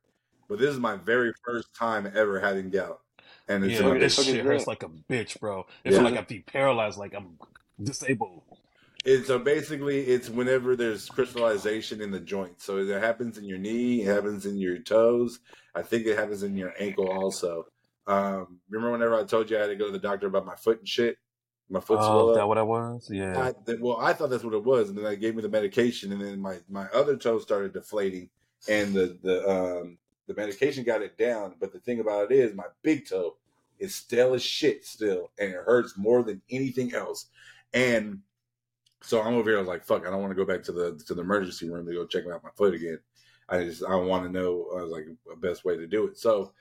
[0.48, 3.00] But this is my very first time ever having gout,
[3.48, 5.66] and it's Yeah, in my okay, this shit hurts like a bitch, bro.
[5.84, 6.02] It's Yeah.
[6.04, 7.38] like I'm be paralyzed, like I'm
[7.82, 8.42] disabled.
[9.04, 12.60] It's so basically it's whenever there's crystallization in the joint.
[12.62, 15.40] So it happens in your knee, it happens in your toes.
[15.74, 17.66] I think it happens in your ankle also.
[18.06, 20.56] Um, remember whenever I told you I had to go to the doctor about my
[20.56, 21.16] foot and shit?
[21.70, 23.08] My foot Oh, swelled is that what that was?
[23.12, 23.36] Yeah.
[23.36, 25.48] I, th- well, I thought that's what it was, and then they gave me the
[25.48, 28.30] medication, and then my my other toe started deflating,
[28.68, 31.54] and the the um the medication got it down.
[31.60, 33.36] But the thing about it is, my big toe
[33.78, 37.26] is stale as shit still, and it hurts more than anything else.
[37.74, 38.20] And
[39.02, 39.58] so I'm over here.
[39.58, 41.68] I was like, "Fuck, I don't want to go back to the to the emergency
[41.68, 42.98] room to go check out my foot again."
[43.48, 46.18] I just I want to know uh, like the best way to do it.
[46.18, 46.52] So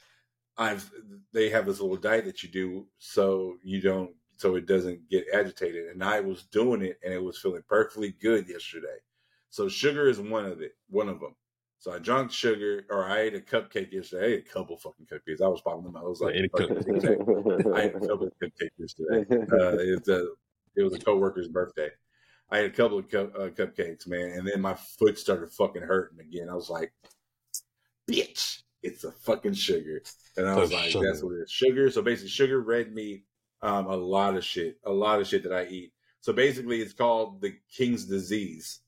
[0.58, 0.92] I've
[1.34, 5.26] they have this little diet that you do so you don't so it doesn't get
[5.34, 5.88] agitated.
[5.88, 8.98] And I was doing it and it was feeling perfectly good yesterday.
[9.50, 11.36] So sugar is one of it, one of them.
[11.82, 14.24] So I drank sugar or I ate a cupcake yesterday.
[14.24, 15.42] I ate a couple fucking cupcakes.
[15.42, 15.98] I was popping them.
[15.98, 19.26] I was like, I ate a fuck cup- I ate a couple of cupcakes yesterday.
[19.52, 20.28] Uh, it, was a,
[20.76, 21.90] it was a coworker's birthday.
[22.52, 25.82] I had a couple of cup, uh, cupcakes, man, and then my foot started fucking
[25.82, 26.50] hurting again.
[26.50, 26.94] I was like,
[28.08, 30.04] "Bitch, it's a fucking sugar,"
[30.38, 31.08] and I was So like, sugar.
[31.08, 33.24] "That's what it is, sugar." So basically, sugar, red meat,
[33.64, 35.94] um, a lot of shit, a lot of shit that I eat.
[36.20, 38.82] So basically, it's called the king's disease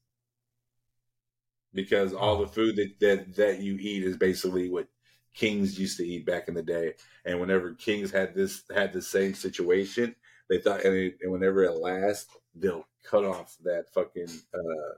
[1.74, 4.88] because all the food that that that you eat is basically what
[5.34, 6.94] kings used to eat back in the day.
[7.26, 10.16] And whenever kings had this had the same situation,
[10.50, 14.94] they thought, and, it, and whenever it lasts, they'll cut off that fucking uh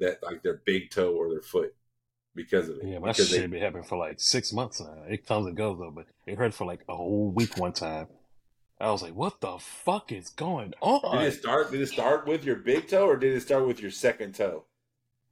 [0.00, 1.74] that like their big toe or their foot
[2.34, 2.84] because of it.
[2.84, 5.04] Yeah, my because shit they, been happening for like six months now.
[5.08, 8.08] It comes and goes though, but it hurt for like a whole week one time.
[8.80, 11.70] I was like, "What the fuck is going on?" did it start?
[11.70, 14.64] Did it start with your big toe or did it start with your second toe?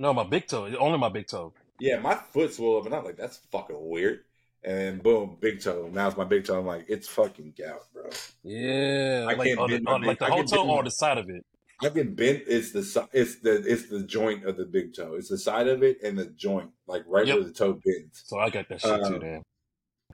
[0.01, 0.65] No, my big toe.
[0.79, 1.53] Only my big toe.
[1.79, 4.21] Yeah, my foot swelled up, and I'm like, that's fucking weird.
[4.65, 5.91] And then boom, big toe.
[5.93, 6.59] Now it's my big toe.
[6.59, 8.09] I'm like, it's fucking gout, bro.
[8.43, 10.71] Yeah, I like can't on, the, bend my on like the I whole toe bend
[10.71, 11.45] or the side of it.
[11.83, 12.43] I can bend.
[12.47, 15.15] It's the it's the it's the joint of the big toe.
[15.17, 17.37] It's the side of it and the joint, like right Yep.
[17.37, 18.23] where the toe bends.
[18.25, 19.19] So I got that shit Uh, too.
[19.19, 19.43] Then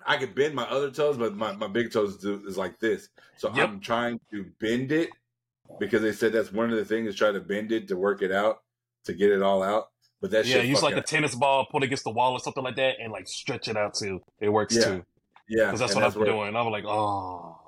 [0.04, 3.08] I can bend my other toes, but my, my big toes do, is like this.
[3.36, 3.68] So Yep.
[3.68, 5.10] I'm trying to bend it
[5.78, 8.22] because they said that's one of the things is try to bend it to work
[8.22, 8.62] it out
[9.06, 9.86] to get it all out.
[10.20, 12.62] But that yeah, use like a tennis ball, put it against the wall or something
[12.64, 14.20] like that, and like stretch it out too.
[14.40, 15.04] It works Yeah, too.
[15.48, 16.56] yeah, Because that's and what I've been where- doing.
[16.56, 17.58] I'm like, oh,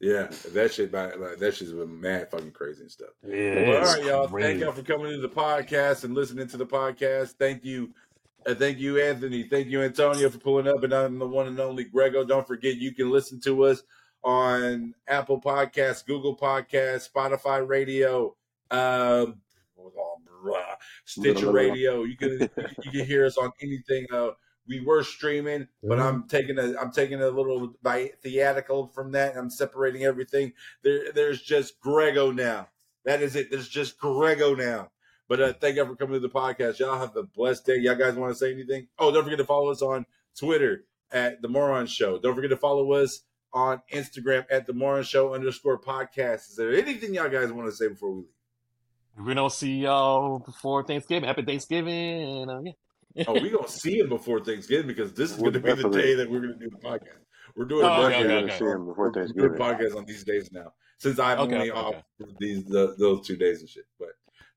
[0.00, 3.10] Yeah, that shit, like, like, that shit's been mad fucking crazy and stuff.
[3.26, 3.80] yeah.
[3.80, 4.28] All right, y'all.
[4.28, 7.34] Thank y'all for coming to the podcast and listening to the podcast.
[7.38, 7.90] Thank you.
[8.46, 9.44] Uh, thank you, Anthony.
[9.44, 10.82] Thank you, Antonio, for pulling up.
[10.82, 12.24] And I'm the one and only Grego.
[12.24, 13.82] Don't forget, you can listen to us
[14.22, 18.34] on Apple Podcasts, Google Podcasts, Spotify Radio,
[20.52, 22.04] um, Stitcher Radio.
[22.04, 22.50] You can
[22.82, 24.06] you can hear us on anything.
[24.12, 24.30] Uh,
[24.66, 29.36] we were streaming, but I'm taking a I'm taking a little by theatrical from that.
[29.36, 30.52] I'm separating everything.
[30.82, 32.68] There, there's just Grego now.
[33.04, 33.50] That is it.
[33.50, 34.90] There's just Grego now.
[35.28, 36.78] But uh, thank you for coming to the podcast.
[36.78, 37.76] Y'all have a blessed day.
[37.78, 38.88] Y'all guys want to say anything?
[38.98, 40.04] Oh, don't forget to follow us on
[40.38, 42.18] Twitter at the Moron Show.
[42.18, 43.22] Don't forget to follow us
[43.52, 46.50] on Instagram at the Moron Show underscore podcast.
[46.50, 48.33] Is there anything y'all guys want to say before we leave?
[49.16, 51.26] We're gonna see y'all before Thanksgiving.
[51.28, 52.42] Happy Thanksgiving.
[52.42, 52.60] And, uh,
[53.14, 53.24] yeah.
[53.28, 56.14] Oh, we gonna see him before Thanksgiving because this is We'll gonna be the day
[56.14, 57.20] that we're gonna do the podcast.
[57.56, 58.24] We're doing Oh, a okay, podcast.
[58.24, 58.40] okay, okay.
[58.40, 61.70] gonna see him before We're doing podcasts on these days now since I'm Okay, only
[61.70, 61.94] okay, off
[62.40, 63.84] these the, those two days and shit.
[64.00, 64.08] But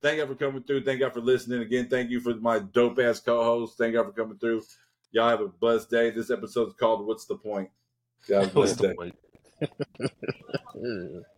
[0.02, 0.84] thank y'all for coming through.
[0.86, 1.88] Thank y'all for listening again.
[1.88, 3.78] Thank you for my dope ass co-host.
[3.78, 4.64] Thank y'all for coming through.
[5.12, 6.10] Y'all have a blessed day.
[6.10, 7.70] This episode is called "What's the Point."
[8.28, 8.96] Y'all have a What's blessed the day.
[8.96, 9.16] point?